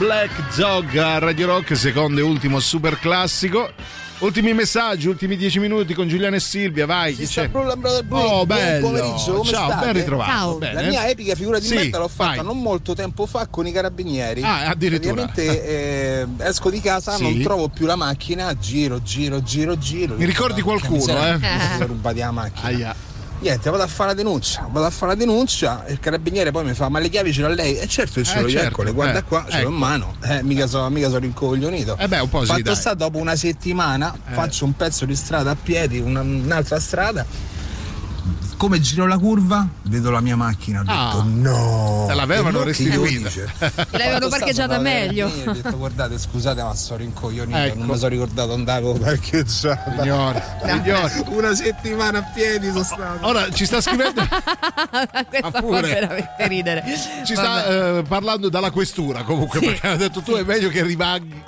Black 0.00 0.56
Dog 0.56 0.96
a 0.96 1.18
Radio 1.18 1.46
Rock, 1.46 1.76
secondo 1.76 2.20
e 2.20 2.22
ultimo 2.22 2.58
super 2.58 2.98
classico. 2.98 3.70
Ultimi 4.20 4.54
messaggi, 4.54 5.08
ultimi 5.08 5.36
dieci 5.36 5.58
minuti 5.58 5.92
con 5.92 6.08
Giuliano 6.08 6.36
e 6.36 6.40
Silvia, 6.40 6.86
vai. 6.86 7.14
Chi 7.14 7.26
c'è? 7.26 7.48
Brulla, 7.48 7.76
brother, 7.76 8.02
Brulla. 8.04 8.24
Oh, 8.24 8.46
Buon 8.46 8.46
bello. 8.46 8.86
pomeriggio, 8.86 9.32
come 9.34 9.50
Ciao, 9.50 9.68
state? 9.70 9.84
ben 9.84 9.92
ritrovato. 9.92 10.54
Bene. 10.56 10.72
La 10.82 10.88
mia 10.88 11.06
epica 11.06 11.34
figura 11.34 11.58
di 11.58 11.66
Sì, 11.66 11.74
merda 11.74 11.98
l'ho 11.98 12.08
fatta 12.08 12.36
vai. 12.36 12.44
non 12.46 12.62
molto 12.62 12.94
tempo 12.94 13.26
fa 13.26 13.46
con 13.48 13.66
i 13.66 13.72
carabinieri. 13.72 14.42
Ah, 14.42 14.68
addirittura. 14.68 15.12
Praticamente 15.26 15.64
eh, 15.68 16.26
esco 16.38 16.70
di 16.70 16.80
casa, 16.80 17.16
Sì. 17.16 17.22
non 17.22 17.38
trovo 17.42 17.68
più 17.68 17.84
la 17.84 17.96
macchina, 17.96 18.56
giro, 18.56 19.02
giro, 19.02 19.42
giro, 19.42 19.76
giro. 19.76 20.14
Mi 20.16 20.24
ricordi 20.24 20.62
qualcuno, 20.62 21.26
eh? 21.26 21.36
Mi 21.36 21.46
sono 21.72 21.86
rubati 21.86 22.18
la 22.20 22.30
macchina. 22.30 22.66
Aia. 22.68 22.94
Niente, 23.40 23.70
vado 23.70 23.82
a 23.82 23.86
fare 23.86 24.10
la 24.10 24.14
denuncia, 24.14 24.68
vado 24.70 24.84
a 24.84 24.90
fare 24.90 25.12
la 25.12 25.18
denuncia 25.18 25.86
e 25.86 25.92
il 25.92 25.98
carabiniere 25.98 26.50
poi 26.50 26.62
mi 26.64 26.74
fa: 26.74 26.90
Ma 26.90 26.98
le 26.98 27.08
chiavi 27.08 27.32
ce 27.32 27.40
l'ha 27.40 27.48
lei? 27.48 27.78
E 27.78 27.86
certo 27.88 28.22
ce 28.22 28.36
Eh, 28.36 28.40
l'ho 28.42 28.48
io, 28.48 28.52
certo, 28.52 28.68
eccole, 28.68 28.92
guarda 28.92 29.20
eh, 29.20 29.24
qua, 29.24 29.46
ce 29.48 29.56
l'ho 29.56 29.60
ecco. 29.62 29.70
in 29.70 29.76
mano. 29.76 30.14
Eh, 30.22 30.42
mica 30.42 30.66
sono 30.66 30.90
mica 30.90 31.06
sono 31.06 31.20
rincoglionito. 31.20 31.96
Eh 31.98 32.06
beh, 32.06 32.18
un 32.18 32.28
po' 32.28 32.40
sì, 32.42 32.48
Fatto 32.48 32.62
dai. 32.62 32.76
sta 32.76 32.92
dopo 32.92 33.16
una 33.16 33.36
settimana, 33.36 34.14
Eh. 34.28 34.34
faccio 34.34 34.66
un 34.66 34.74
pezzo 34.76 35.06
di 35.06 35.16
strada 35.16 35.52
a 35.52 35.56
piedi, 35.60 36.00
una- 36.00 36.20
un'altra 36.20 36.78
strada. 36.78 37.24
Come 38.60 38.78
giro 38.78 39.06
la 39.06 39.16
curva, 39.16 39.66
vedo 39.84 40.10
la 40.10 40.20
mia 40.20 40.36
macchina. 40.36 40.80
Ho 40.80 40.84
detto 40.84 41.20
Ah. 41.20 41.24
no. 41.26 42.04
Te 42.06 42.12
l'avevano 42.14 42.62
restituita. 42.62 43.30
L'avevano 43.92 44.28
parcheggiata 44.28 44.78
meglio. 44.78 45.28
Ho 45.46 45.52
detto 45.56 45.78
guardate 45.78 46.18
scusate 46.18 46.62
ma 46.62 46.74
sono 46.74 46.98
rincoglionito, 46.98 47.56
Ecco. 47.56 47.78
non 47.78 47.86
mi 47.86 47.96
sono 47.96 48.08
ricordato 48.08 48.52
andavo 48.52 48.92
parcheggiata. 49.00 50.02
Signore, 50.02 50.44
signore. 50.62 51.24
Una 51.28 51.54
settimana 51.54 52.18
a 52.18 52.22
piedi 52.34 52.66
sono 52.68 52.82
stato. 52.82 53.26
Ora 53.26 53.50
ci 53.50 53.64
sta 53.64 53.80
scrivendo, 53.80 54.20
Questa 54.28 55.50
fa 55.50 55.60
veramente 55.80 56.46
ridere. 56.48 56.84
ci 57.24 57.32
Vabbè. 57.34 57.48
sta 57.48 57.66
eh, 57.98 58.02
parlando 58.06 58.50
dalla 58.50 58.70
questura 58.70 59.22
comunque, 59.22 59.60
perché 59.60 59.86
ha 59.86 59.96
detto 59.96 60.20
tu 60.20 60.32
è 60.32 60.42
meglio 60.42 60.68
che 60.68 60.82
rimanghi. 60.82 61.42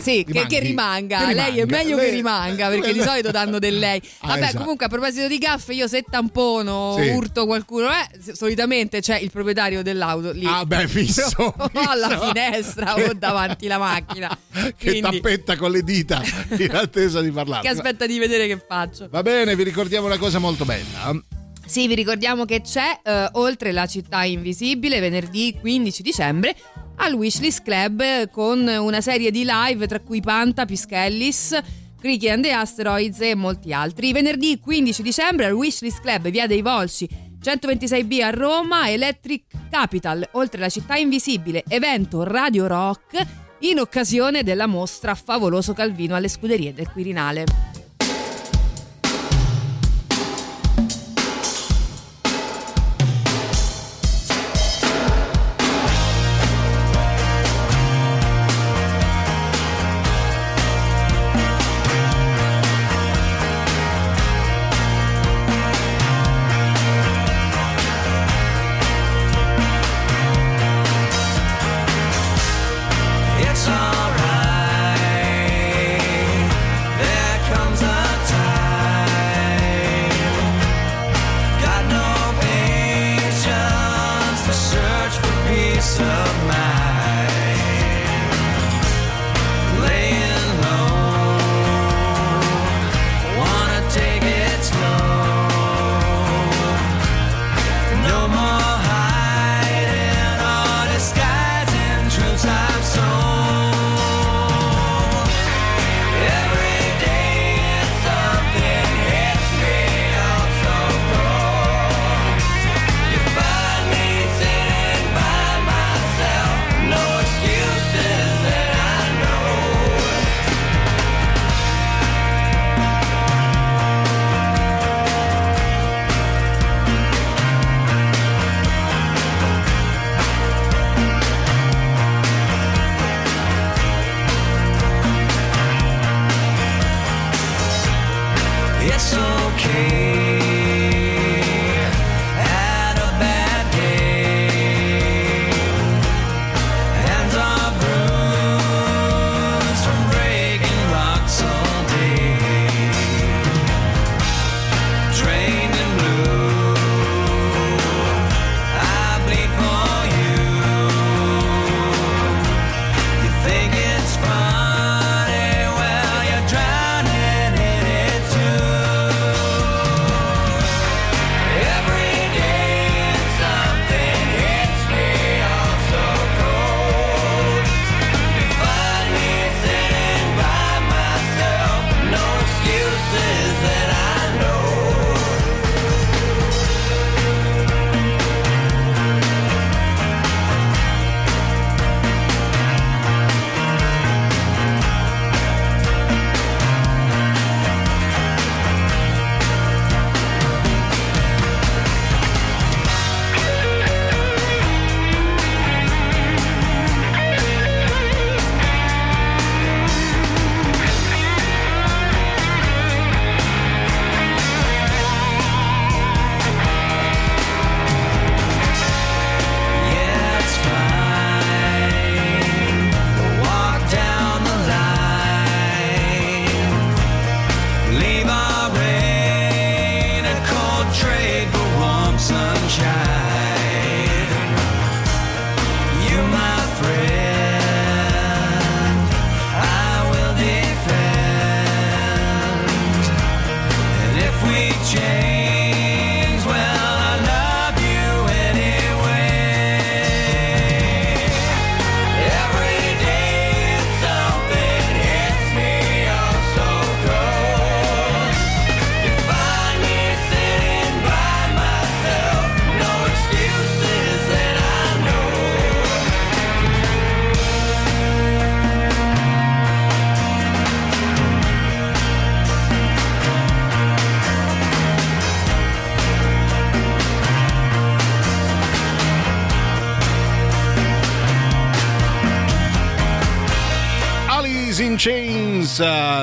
Sì, 0.00 0.24
che, 0.30 0.46
che 0.46 0.60
rimanga. 0.60 1.26
Che 1.26 1.34
Lei 1.34 1.48
è 1.58 1.64
rimanga. 1.64 1.76
meglio 1.76 1.96
Lei- 1.96 2.04
che 2.10 2.14
rimanga 2.16 2.68
perché 2.70 2.92
di 2.92 3.00
solito 3.00 3.30
danno 3.30 3.58
del 3.58 3.78
lei. 3.78 4.00
Ah, 4.20 4.28
Vabbè, 4.28 4.40
esatto. 4.44 4.58
comunque 4.58 4.86
a 4.86 4.88
proposito 4.88 5.26
di 5.28 5.38
gaffe, 5.38 5.72
io 5.74 5.86
se 5.88 6.04
tampono, 6.08 6.96
Sì. 7.00 7.08
urto 7.08 7.46
qualcuno, 7.46 7.88
eh, 7.90 8.34
solitamente 8.34 9.00
c'è 9.00 9.18
il 9.18 9.30
proprietario 9.30 9.82
dell'auto 9.82 10.32
lì. 10.32 10.44
Ah, 10.46 10.64
beh, 10.66 10.86
fisso, 10.88 11.32
o 11.56 11.70
alla 11.86 12.08
fisso. 12.10 12.26
finestra 12.26 12.94
o 12.94 13.12
davanti 13.14 13.66
la 13.66 13.78
macchina. 13.78 14.38
Che 14.78 14.90
Quindi, 14.90 15.20
tappetta 15.20 15.56
con 15.56 15.70
le 15.70 15.82
dita 15.82 16.22
in 16.58 16.70
attesa 16.74 17.20
di 17.20 17.30
parlare. 17.30 17.62
che 17.62 17.68
aspetta 17.68 18.06
di 18.06 18.18
vedere 18.18 18.46
che 18.46 18.62
faccio. 18.66 19.08
Va 19.10 19.22
bene, 19.22 19.54
vi 19.56 19.62
ricordiamo 19.62 20.06
una 20.06 20.18
cosa 20.18 20.38
molto 20.38 20.64
bella. 20.64 21.18
Sì, 21.66 21.86
vi 21.86 21.94
ricordiamo 21.94 22.44
che 22.44 22.60
c'è 22.62 22.98
eh, 23.02 23.28
oltre 23.32 23.72
la 23.72 23.86
città 23.86 24.24
invisibile 24.24 25.00
venerdì 25.00 25.56
15 25.60 26.02
dicembre 26.02 26.56
al 26.98 27.14
Wishlist 27.14 27.62
Club 27.62 28.30
con 28.30 28.66
una 28.66 29.00
serie 29.00 29.30
di 29.30 29.44
live 29.46 29.86
tra 29.86 30.00
cui 30.00 30.20
Panta, 30.20 30.64
Pischellis, 30.64 31.58
Cricky 32.00 32.28
and 32.28 32.42
the 32.42 32.52
Asteroids 32.52 33.20
e 33.20 33.34
molti 33.34 33.72
altri. 33.72 34.12
Venerdì 34.12 34.58
15 34.58 35.02
dicembre 35.02 35.46
al 35.46 35.52
Wishlist 35.52 36.00
Club, 36.00 36.28
via 36.30 36.46
dei 36.46 36.62
Volsci. 36.62 37.08
126B 37.42 38.22
a 38.22 38.30
Roma, 38.30 38.90
Electric 38.90 39.44
Capital, 39.70 40.28
oltre 40.32 40.60
la 40.60 40.68
città 40.68 40.96
invisibile, 40.96 41.62
evento 41.68 42.24
Radio 42.24 42.66
Rock 42.66 43.26
in 43.60 43.78
occasione 43.78 44.42
della 44.42 44.66
mostra 44.66 45.14
Favoloso 45.14 45.72
Calvino 45.72 46.14
alle 46.14 46.28
scuderie 46.28 46.74
del 46.74 46.90
Quirinale. 46.90 47.77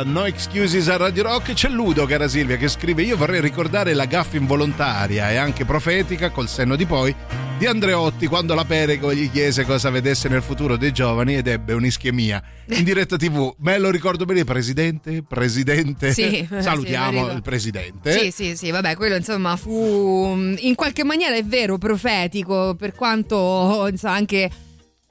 No 0.03 0.25
Excuses 0.25 0.89
a 0.89 0.97
Radio 0.97 1.23
Rock. 1.23 1.53
C'è 1.53 1.69
Ludo, 1.69 2.05
cara 2.05 2.27
Silvia, 2.27 2.57
che 2.57 2.67
scrive: 2.67 3.03
Io 3.03 3.15
vorrei 3.15 3.39
ricordare 3.39 3.93
la 3.93 4.05
gaffa 4.05 4.35
involontaria 4.35 5.31
e 5.31 5.37
anche 5.37 5.63
profetica, 5.63 6.31
col 6.31 6.49
senno 6.49 6.75
di 6.75 6.85
poi, 6.85 7.15
di 7.57 7.65
Andreotti 7.65 8.27
quando 8.27 8.53
la 8.53 8.65
Perego 8.65 9.13
gli 9.13 9.31
chiese 9.31 9.63
cosa 9.63 9.89
vedesse 9.89 10.27
nel 10.27 10.41
futuro 10.41 10.75
dei 10.75 10.91
giovani 10.91 11.35
ed 11.35 11.47
ebbe 11.47 11.73
un'ischemia. 11.73 12.43
In 12.69 12.83
diretta 12.83 13.15
TV, 13.15 13.53
me 13.59 13.77
lo 13.77 13.89
ricordo 13.91 14.25
bene, 14.25 14.43
presidente, 14.43 15.23
presidente. 15.23 16.11
Sì, 16.11 16.47
Salutiamo 16.59 17.29
sì, 17.29 17.35
il 17.35 17.41
presidente. 17.41 18.19
Sì, 18.19 18.31
sì, 18.31 18.55
sì, 18.57 18.71
vabbè, 18.71 18.95
quello 18.95 19.15
insomma 19.15 19.55
fu 19.55 20.33
mm, 20.35 20.55
in 20.59 20.75
qualche 20.75 21.03
maniera 21.03 21.35
è 21.35 21.43
vero 21.43 21.77
profetico, 21.77 22.75
per 22.75 22.93
quanto 22.93 23.87
insomma, 23.89 24.15
anche 24.15 24.49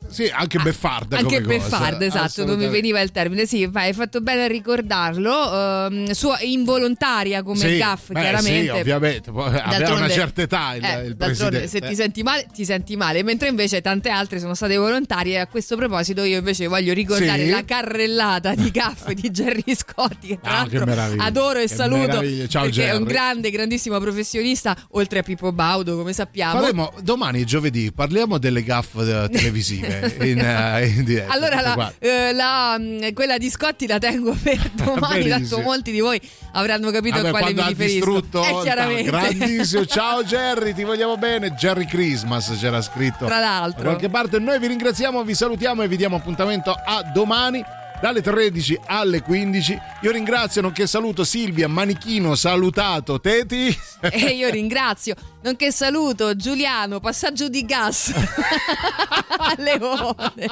Sì, 0.09 0.31
anche 0.32 0.59
beffarda 0.60 1.18
anche 1.18 1.43
come 1.43 1.56
cosa. 1.56 1.68
beffarda, 1.68 2.05
esatto, 2.05 2.44
non 2.44 2.56
mi 2.59 2.68
veniva 2.68 3.01
il 3.01 3.10
termine. 3.10 3.47
Sì, 3.47 3.66
vai, 3.66 3.89
hai 3.89 3.93
fatto 3.94 4.20
bene 4.20 4.44
a 4.44 4.47
ricordarlo. 4.47 5.86
ehm, 5.90 6.10
sua 6.12 6.39
involontaria 6.40 7.43
come 7.43 7.59
Sì, 7.59 7.76
gaff, 7.76 8.12
beh, 8.12 8.20
chiaramente. 8.20 8.62
Sì, 8.64 8.68
ovviamente. 8.81 9.31
Aveva 9.31 9.94
una 9.94 10.09
certa 10.09 10.43
età 10.43 10.74
il, 10.74 10.85
eh, 10.85 11.06
il 11.06 11.16
presidente. 11.16 11.66
se 11.68 11.81
ti 11.81 11.94
senti 11.94 12.22
male, 12.22 12.47
ti 12.52 12.64
senti 12.64 12.97
male, 12.97 13.22
mentre 13.22 13.48
invece 13.48 13.81
tante 13.81 14.09
altre 14.10 14.39
sono 14.39 14.55
state 14.55 14.76
volontarie. 14.76 15.35
E 15.35 15.39
a 15.39 15.47
questo 15.47 15.76
proposito, 15.76 16.22
io 16.22 16.39
invece 16.39 16.66
voglio 16.66 16.93
ricordare 16.93 17.44
Sì? 17.44 17.51
la 17.51 17.64
carrellata 17.64 18.55
di 18.55 18.70
gaff 18.70 19.09
di 19.12 19.31
Jerry 19.31 19.74
Scotti, 19.74 20.28
che 20.28 20.39
tra 20.40 20.60
Ah, 20.60 20.66
che 20.68 20.78
l'altro 20.78 20.85
meraviglia. 20.86 21.24
adoro 21.24 21.59
e 21.59 21.62
Che 21.66 21.74
saluto 21.74 22.06
meraviglia. 22.06 22.47
Ciao, 22.47 22.62
perché 22.64 22.86
è 22.89 22.94
un 22.94 23.05
grande, 23.05 23.51
grandissimo 23.51 23.98
professionista, 23.98 24.76
oltre 24.93 25.20
a 25.20 25.22
Pippo 25.22 25.51
Baudo, 25.52 25.97
come 25.97 26.12
sappiamo. 26.12 26.60
Faremo 26.60 26.93
domani, 27.01 27.44
giovedì, 27.44 27.90
parliamo 27.93 28.39
delle 28.39 28.62
gaff 28.62 28.94
eh, 28.97 29.28
televisive 29.31 29.94
in, 30.21 30.39
eh, 30.39 30.87
in 30.87 31.05
diretta. 31.05 31.33
Allora, 31.33 31.61
la, 31.61 31.93
eh, 31.99 32.33
la, 32.33 32.77
mm, 32.79 33.09
quella 33.15 33.39
di 33.39 33.51
Scotti 33.51 33.87
la 33.87 33.99
tengo 33.99 34.35
per 34.43 34.59
domani, 34.75 35.29
tanto 35.29 35.61
molti 35.61 35.91
di 35.93 36.01
voi 36.01 36.21
avranno 36.53 36.91
capito 36.91 37.16
Vabbè, 37.16 37.29
a 37.29 37.31
quale 37.31 37.53
mi 37.53 37.62
riferisco. 37.66 37.95
distrutto 37.95 38.43
Eh, 38.45 38.62
chiaramente. 38.62 39.11
grandissimo 39.11 39.85
ciao 39.87 40.23
Jerry 40.25 40.73
ti 40.73 40.85
vogliamo 40.85 41.16
bene 41.16 41.53
Jerry 41.55 41.87
Christmas 41.87 42.57
c'era 42.61 42.81
scritto 42.81 43.25
Tra 43.27 43.41
l'altro. 43.41 43.83
da 43.83 43.89
qualche 43.91 44.09
parte 44.09 44.39
noi 44.39 44.59
vi 44.61 44.69
ringraziamo 44.69 45.23
vi 45.25 45.35
salutiamo 45.35 45.83
e 45.83 45.89
vi 45.89 45.97
diamo 45.97 46.16
appuntamento 46.16 46.71
a 46.73 47.03
domani 47.12 47.62
dalle 48.05 48.20
13 48.20 48.81
alle 48.85 49.22
15 49.22 49.78
io 50.02 50.10
ringrazio 50.10 50.60
nonché 50.60 50.86
saluto 50.86 51.24
Silvia 51.24 51.68
Manichino 51.68 52.35
salutato 52.35 53.18
Teti 53.18 53.74
E 54.12 54.18
io 54.36 54.51
ringrazio, 54.51 55.14
nonché 55.43 55.72
saluto 55.72 56.36
Giuliano, 56.36 57.01
passaggio 57.01 57.48
di 57.48 57.64
gas 57.64 58.12
a 59.39 59.55
Leone. 59.56 60.47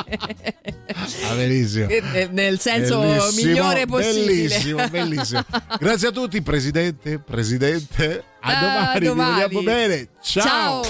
ah, 0.95 1.35
benissimo 1.35 1.89
Eh, 1.89 2.03
eh, 2.15 2.29
Nel 2.31 2.59
senso 2.59 3.01
Bellissimo, 3.01 3.47
migliore 3.49 3.85
possibile. 3.85 4.25
Bellissimo, 4.25 4.89
bellissimo. 4.89 5.45
Grazie 5.79 6.09
a 6.09 6.11
tutti, 6.11 6.41
Presidente, 6.41 7.19
Presidente. 7.19 8.25
A 8.41 8.49
A 8.57 8.61
domani, 8.61 8.99
vi 9.01 9.07
domani. 9.07 9.63
bene. 9.63 10.09
Ciao. 10.23 10.81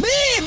Mi 0.00 0.46